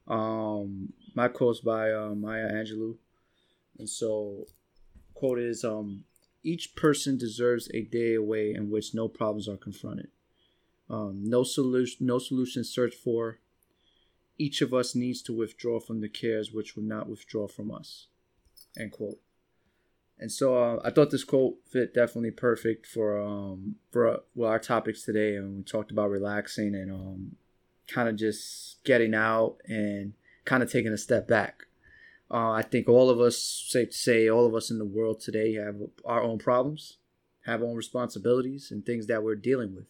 Um, 0.07 0.93
my 1.14 1.28
quote's 1.28 1.61
by 1.61 1.93
uh, 1.93 2.14
Maya 2.14 2.51
Angelou. 2.53 2.97
And 3.78 3.89
so, 3.89 4.47
quote 5.14 5.39
is 5.39 5.64
um, 5.64 6.05
Each 6.43 6.74
person 6.76 7.18
deserves 7.18 7.70
a 7.74 7.82
day 7.82 8.14
away 8.14 8.55
in 8.55 8.70
which 8.70 8.95
no 8.95 9.09
problems 9.09 9.49
are 9.49 9.57
confronted. 9.57 10.09
Um, 10.89 11.22
no 11.24 11.43
solution, 11.43 12.07
no 12.07 12.18
solution 12.18 12.64
searched 12.64 12.99
for. 12.99 13.39
Each 14.39 14.61
of 14.61 14.74
us 14.74 14.95
needs 14.95 15.22
to 15.22 15.32
withdraw 15.32 15.80
from 15.80 16.01
the 16.01 16.09
cares 16.09 16.53
which 16.53 16.76
will 16.76 16.84
not 16.84 17.09
withdraw 17.09 17.49
from 17.49 17.72
us. 17.72 18.07
End 18.78 18.93
quote. 18.93 19.18
And 20.18 20.32
so 20.32 20.57
uh, 20.57 20.80
I 20.84 20.91
thought 20.91 21.11
this 21.11 21.24
quote 21.24 21.57
fit 21.70 21.93
definitely 21.93 22.30
perfect 22.30 22.87
for 22.87 23.20
um 23.20 23.76
for 23.91 24.09
uh, 24.09 24.16
well 24.34 24.51
our 24.51 24.59
topics 24.59 25.03
today, 25.03 25.37
and 25.37 25.59
we 25.59 25.62
talked 25.62 25.91
about 25.91 26.11
relaxing 26.11 26.74
and 26.74 26.91
um 26.91 27.37
kind 27.87 28.09
of 28.09 28.16
just 28.16 28.82
getting 28.84 29.14
out 29.14 29.57
and 29.66 30.14
kind 30.45 30.62
of 30.62 30.70
taking 30.72 30.93
a 30.93 30.99
step 30.99 31.28
back. 31.28 31.64
Uh, 32.30 32.51
I 32.51 32.62
think 32.62 32.89
all 32.89 33.09
of 33.09 33.20
us, 33.20 33.39
safe 33.68 33.91
to 33.91 33.97
say, 33.97 34.28
all 34.28 34.47
of 34.47 34.55
us 34.55 34.70
in 34.70 34.78
the 34.78 34.84
world 34.84 35.20
today 35.20 35.55
have 35.55 35.76
our 36.05 36.22
own 36.22 36.39
problems, 36.39 36.97
have 37.45 37.62
our 37.62 37.68
own 37.68 37.76
responsibilities, 37.76 38.70
and 38.72 38.84
things 38.84 39.07
that 39.07 39.22
we're 39.22 39.37
dealing 39.37 39.76
with. 39.76 39.87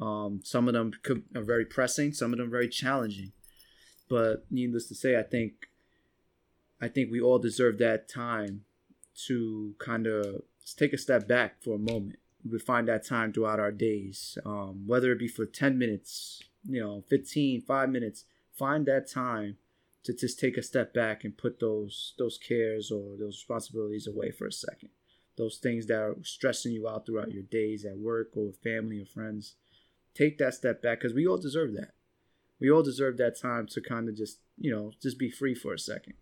Um, 0.00 0.40
some 0.42 0.68
of 0.68 0.74
them 0.74 0.92
could, 1.02 1.24
are 1.34 1.42
very 1.42 1.64
pressing, 1.64 2.12
some 2.12 2.32
of 2.32 2.38
them 2.38 2.50
very 2.50 2.68
challenging. 2.68 3.32
But 4.08 4.46
needless 4.50 4.88
to 4.88 4.94
say, 4.94 5.18
I 5.18 5.22
think 5.22 5.68
I 6.80 6.88
think 6.88 7.10
we 7.10 7.20
all 7.20 7.38
deserve 7.38 7.78
that 7.78 8.08
time 8.08 8.64
to 9.26 9.74
kind 9.78 10.06
of 10.06 10.42
take 10.76 10.92
a 10.92 10.98
step 10.98 11.28
back 11.28 11.62
for 11.62 11.76
a 11.76 11.78
moment. 11.78 12.18
We 12.44 12.58
find 12.58 12.88
that 12.88 13.06
time 13.06 13.32
throughout 13.32 13.60
our 13.60 13.70
days, 13.70 14.36
um, 14.44 14.82
whether 14.86 15.12
it 15.12 15.20
be 15.20 15.28
for 15.28 15.46
10 15.46 15.78
minutes, 15.78 16.42
you 16.68 16.80
know, 16.80 17.04
15, 17.08 17.62
five 17.62 17.88
minutes. 17.88 18.24
Find 18.52 18.84
that 18.86 19.08
time 19.08 19.58
to 20.02 20.12
just 20.12 20.40
take 20.40 20.56
a 20.56 20.62
step 20.62 20.92
back 20.92 21.22
and 21.22 21.38
put 21.38 21.60
those 21.60 22.14
those 22.18 22.36
cares 22.36 22.90
or 22.90 23.16
those 23.16 23.36
responsibilities 23.36 24.08
away 24.08 24.30
for 24.32 24.46
a 24.46 24.52
second. 24.52 24.90
Those 25.36 25.58
things 25.58 25.86
that 25.86 26.00
are 26.00 26.16
stressing 26.22 26.72
you 26.72 26.88
out 26.88 27.06
throughout 27.06 27.32
your 27.32 27.44
days 27.44 27.84
at 27.84 27.96
work 27.96 28.36
or 28.36 28.46
with 28.46 28.62
family 28.62 29.00
or 29.00 29.06
friends 29.06 29.54
take 30.14 30.38
that 30.38 30.54
step 30.54 30.82
back 30.82 31.00
because 31.00 31.14
we 31.14 31.26
all 31.26 31.38
deserve 31.38 31.74
that. 31.74 31.92
We 32.60 32.70
all 32.70 32.82
deserve 32.82 33.16
that 33.16 33.40
time 33.40 33.66
to 33.68 33.80
kind 33.80 34.08
of 34.08 34.16
just, 34.16 34.38
you 34.56 34.70
know, 34.70 34.92
just 35.02 35.18
be 35.18 35.30
free 35.30 35.54
for 35.54 35.74
a 35.74 35.78
second. 35.78 36.14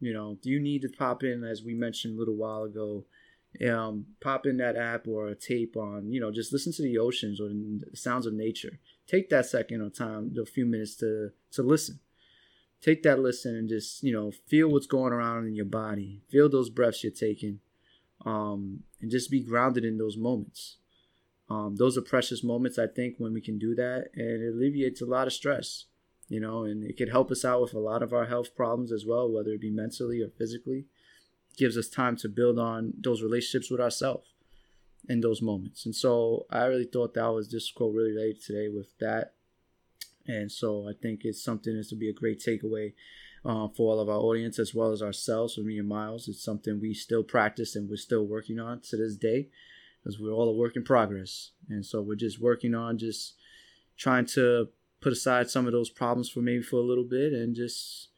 You 0.00 0.12
know, 0.12 0.38
do 0.42 0.50
you 0.50 0.60
need 0.60 0.82
to 0.82 0.88
pop 0.88 1.22
in, 1.22 1.44
as 1.44 1.62
we 1.62 1.74
mentioned 1.74 2.16
a 2.16 2.18
little 2.18 2.36
while 2.36 2.64
ago, 2.64 3.04
um, 3.66 4.06
pop 4.20 4.46
in 4.46 4.56
that 4.58 4.76
app 4.76 5.06
or 5.06 5.28
a 5.28 5.34
tape 5.34 5.76
on, 5.76 6.10
you 6.10 6.20
know, 6.20 6.32
just 6.32 6.52
listen 6.52 6.72
to 6.72 6.82
the 6.82 6.98
oceans 6.98 7.40
or 7.40 7.48
the 7.48 7.96
sounds 7.96 8.26
of 8.26 8.32
nature. 8.32 8.78
Take 9.06 9.28
that 9.30 9.46
second 9.46 9.80
or 9.80 9.90
time, 9.90 10.34
a 10.40 10.46
few 10.46 10.66
minutes 10.66 10.96
to 10.96 11.30
to 11.52 11.62
listen. 11.62 12.00
Take 12.80 13.02
that 13.04 13.20
listen 13.20 13.54
and 13.56 13.68
just, 13.68 14.02
you 14.02 14.12
know, 14.12 14.32
feel 14.46 14.68
what's 14.68 14.86
going 14.86 15.12
around 15.12 15.46
in 15.46 15.54
your 15.54 15.64
body. 15.64 16.22
Feel 16.30 16.50
those 16.50 16.68
breaths 16.68 17.02
you're 17.02 17.12
taking. 17.12 17.60
Um, 18.26 18.84
and 19.00 19.10
just 19.10 19.30
be 19.30 19.40
grounded 19.40 19.84
in 19.84 19.98
those 19.98 20.16
moments. 20.16 20.78
Um, 21.50 21.76
those 21.76 21.98
are 21.98 22.02
precious 22.02 22.42
moments, 22.42 22.78
I 22.78 22.86
think, 22.86 23.16
when 23.18 23.34
we 23.34 23.40
can 23.40 23.58
do 23.58 23.74
that, 23.74 24.10
and 24.14 24.42
it 24.42 24.54
alleviates 24.54 25.02
a 25.02 25.06
lot 25.06 25.26
of 25.26 25.32
stress, 25.32 25.84
you 26.28 26.40
know, 26.40 26.64
and 26.64 26.84
it 26.84 26.96
could 26.96 27.10
help 27.10 27.30
us 27.30 27.44
out 27.44 27.60
with 27.60 27.74
a 27.74 27.78
lot 27.78 28.02
of 28.02 28.12
our 28.12 28.26
health 28.26 28.54
problems 28.56 28.90
as 28.90 29.04
well, 29.04 29.30
whether 29.30 29.50
it 29.50 29.60
be 29.60 29.70
mentally 29.70 30.22
or 30.22 30.28
physically. 30.28 30.86
It 31.50 31.58
gives 31.58 31.76
us 31.76 31.88
time 31.88 32.16
to 32.18 32.28
build 32.28 32.58
on 32.58 32.94
those 32.98 33.22
relationships 33.22 33.70
with 33.70 33.80
ourselves 33.80 34.28
in 35.06 35.20
those 35.20 35.42
moments. 35.42 35.84
And 35.84 35.94
so 35.94 36.46
I 36.50 36.64
really 36.64 36.86
thought 36.86 37.14
that 37.14 37.26
was 37.28 37.50
this 37.50 37.70
quote 37.70 37.94
really 37.94 38.12
related 38.12 38.42
today 38.42 38.68
with 38.68 38.96
that. 39.00 39.34
And 40.26 40.50
so 40.50 40.88
I 40.88 40.92
think 41.00 41.20
it's 41.24 41.44
something 41.44 41.76
that's 41.76 41.90
to 41.90 41.96
be 41.96 42.08
a 42.08 42.14
great 42.14 42.40
takeaway 42.40 42.94
uh, 43.44 43.68
for 43.68 43.92
all 43.92 44.00
of 44.00 44.08
our 44.08 44.16
audience 44.16 44.58
as 44.58 44.74
well 44.74 44.92
as 44.92 45.02
ourselves, 45.02 45.54
for 45.54 45.60
me 45.60 45.78
and 45.78 45.86
Miles. 45.86 46.26
It's 46.26 46.42
something 46.42 46.80
we 46.80 46.94
still 46.94 47.22
practice 47.22 47.76
and 47.76 47.90
we're 47.90 47.96
still 47.96 48.24
working 48.24 48.58
on 48.58 48.80
to 48.88 48.96
this 48.96 49.16
day 49.16 49.48
because 50.04 50.20
we're 50.20 50.32
all 50.32 50.48
a 50.50 50.52
work 50.54 50.76
in 50.76 50.84
progress. 50.84 51.52
And 51.70 51.84
so 51.84 52.02
we're 52.02 52.14
just 52.14 52.38
working 52.40 52.74
on 52.74 52.98
just 52.98 53.34
trying 53.96 54.26
to 54.26 54.68
put 55.00 55.12
aside 55.12 55.48
some 55.48 55.66
of 55.66 55.72
those 55.72 55.88
problems 55.90 56.28
for 56.28 56.40
maybe 56.40 56.62
for 56.62 56.76
a 56.76 56.82
little 56.82 57.04
bit 57.04 57.32
and 57.32 57.54
just 57.56 58.08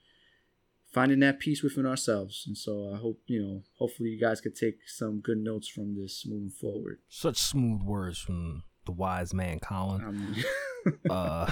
finding 0.92 1.20
that 1.20 1.38
peace 1.38 1.62
within 1.62 1.86
ourselves. 1.86 2.44
And 2.46 2.56
so 2.58 2.92
I 2.92 2.98
hope 2.98 3.20
you 3.26 3.40
know. 3.42 3.62
Hopefully, 3.78 4.08
you 4.10 4.20
guys 4.20 4.40
could 4.40 4.56
take 4.56 4.78
some 4.86 5.20
good 5.20 5.38
notes 5.38 5.68
from 5.68 5.94
this 5.96 6.24
moving 6.26 6.50
forward. 6.50 6.98
Such 7.08 7.36
smooth 7.36 7.82
words 7.82 8.18
from 8.18 8.64
the 8.84 8.92
wise 8.92 9.32
man 9.32 9.60
Colin. 9.60 10.02
Um, 10.04 10.36
Uh, 11.10 11.46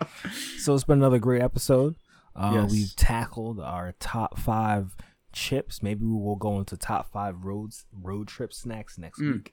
so 0.58 0.74
it's 0.74 0.84
been 0.84 0.96
another 0.98 1.18
great 1.18 1.42
episode. 1.42 1.94
Uh, 2.34 2.52
Yes. 2.54 2.72
We've 2.72 2.96
tackled 2.96 3.60
our 3.60 3.92
top 4.00 4.38
five 4.38 4.96
chips. 5.32 5.82
Maybe 5.82 6.04
we 6.04 6.12
will 6.18 6.36
go 6.36 6.58
into 6.58 6.76
top 6.76 7.10
five 7.12 7.44
roads 7.44 7.86
road 7.92 8.28
trip 8.28 8.52
snacks 8.52 8.98
next 8.98 9.20
Mm. 9.20 9.32
week. 9.34 9.52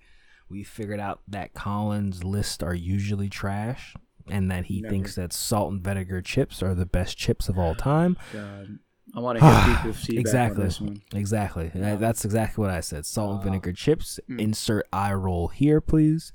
We 0.49 0.63
figured 0.63 0.99
out 0.99 1.21
that 1.27 1.53
Colin's 1.53 2.23
lists 2.23 2.63
are 2.63 2.73
usually 2.73 3.29
trash, 3.29 3.95
and 4.27 4.49
that 4.51 4.65
he 4.65 4.81
Never. 4.81 4.91
thinks 4.91 5.15
that 5.15 5.31
salt 5.33 5.71
and 5.71 5.83
vinegar 5.83 6.21
chips 6.21 6.61
are 6.63 6.73
the 6.75 6.85
best 6.85 7.17
chips 7.17 7.49
of 7.49 7.57
all 7.57 7.75
time. 7.75 8.17
God, 8.33 8.79
I 9.15 9.19
want 9.19 9.39
to 9.39 9.43
deeper 9.83 9.93
feedback 9.93 10.19
Exactly. 10.19 10.61
on 10.61 10.67
this 10.67 10.81
one. 10.81 11.01
Exactly. 11.13 11.71
That- 11.73 11.99
That's 11.99 12.25
exactly 12.25 12.61
what 12.61 12.71
I 12.71 12.79
said. 12.81 13.05
Salt 13.05 13.31
and 13.31 13.39
Uh, 13.41 13.43
vinegar 13.43 13.73
chips. 13.73 14.19
mm. 14.29 14.39
Insert 14.39 14.87
eye 14.93 15.13
roll 15.13 15.47
here, 15.49 15.81
please. 15.81 16.31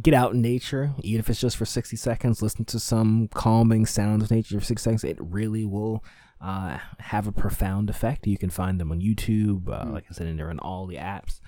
Get 0.00 0.14
out 0.14 0.34
in 0.34 0.40
nature, 0.40 0.92
even 1.02 1.18
if 1.18 1.28
it's 1.28 1.40
just 1.40 1.56
for 1.56 1.64
60 1.66 1.96
seconds. 1.96 2.42
Listen 2.42 2.64
to 2.66 2.78
some 2.78 3.26
calming 3.34 3.86
sounds 3.86 4.22
of 4.22 4.30
nature 4.30 4.58
for 4.60 4.64
60 4.64 4.82
seconds. 4.84 5.02
It 5.04 5.18
really 5.20 5.64
will 5.64 6.04
uh, 6.40 6.78
have 6.98 7.26
a 7.26 7.32
profound 7.32 7.90
effect. 7.90 8.26
You 8.26 8.38
can 8.38 8.50
find 8.50 8.80
them 8.80 8.90
on 8.90 9.00
YouTube, 9.00 9.68
uh, 9.68 9.84
Mm. 9.84 9.92
like 9.92 10.04
I 10.10 10.14
said, 10.14 10.26
and 10.26 10.38
they're 10.38 10.50
in 10.50 10.58
all 10.58 10.86
the 10.86 10.96
apps. 10.96 11.40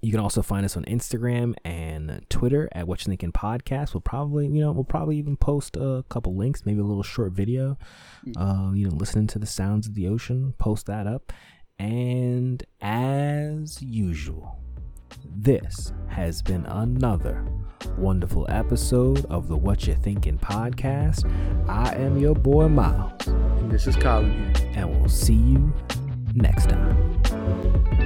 You 0.00 0.12
can 0.12 0.20
also 0.20 0.42
find 0.42 0.64
us 0.64 0.76
on 0.76 0.84
Instagram 0.84 1.54
and 1.64 2.24
Twitter 2.30 2.68
at 2.72 2.86
What 2.86 3.00
You 3.04 3.10
Thinking 3.10 3.32
Podcast. 3.32 3.94
We'll 3.94 4.00
probably, 4.00 4.46
you 4.46 4.60
know, 4.60 4.70
we'll 4.70 4.84
probably 4.84 5.16
even 5.16 5.36
post 5.36 5.76
a 5.76 6.04
couple 6.08 6.36
links, 6.36 6.64
maybe 6.64 6.78
a 6.80 6.84
little 6.84 7.02
short 7.02 7.32
video. 7.32 7.76
Uh, 8.36 8.70
you 8.74 8.88
know, 8.88 8.94
listening 8.94 9.26
to 9.28 9.38
the 9.40 9.46
sounds 9.46 9.88
of 9.88 9.94
the 9.94 10.06
ocean. 10.06 10.54
Post 10.58 10.86
that 10.86 11.06
up, 11.08 11.32
and 11.80 12.62
as 12.80 13.82
usual, 13.82 14.60
this 15.36 15.92
has 16.08 16.42
been 16.42 16.66
another 16.66 17.44
wonderful 17.96 18.46
episode 18.48 19.24
of 19.26 19.48
the 19.48 19.56
What 19.56 19.86
You 19.86 19.94
Thinking 19.94 20.38
podcast. 20.38 21.24
I 21.68 21.94
am 21.94 22.18
your 22.18 22.34
boy 22.34 22.68
Miles, 22.68 23.26
And 23.26 23.70
this 23.70 23.86
is 23.86 23.96
Colin 23.96 24.54
here. 24.56 24.72
and 24.76 24.90
we'll 25.00 25.08
see 25.08 25.34
you 25.34 25.72
next 26.34 26.68
time. 26.68 27.97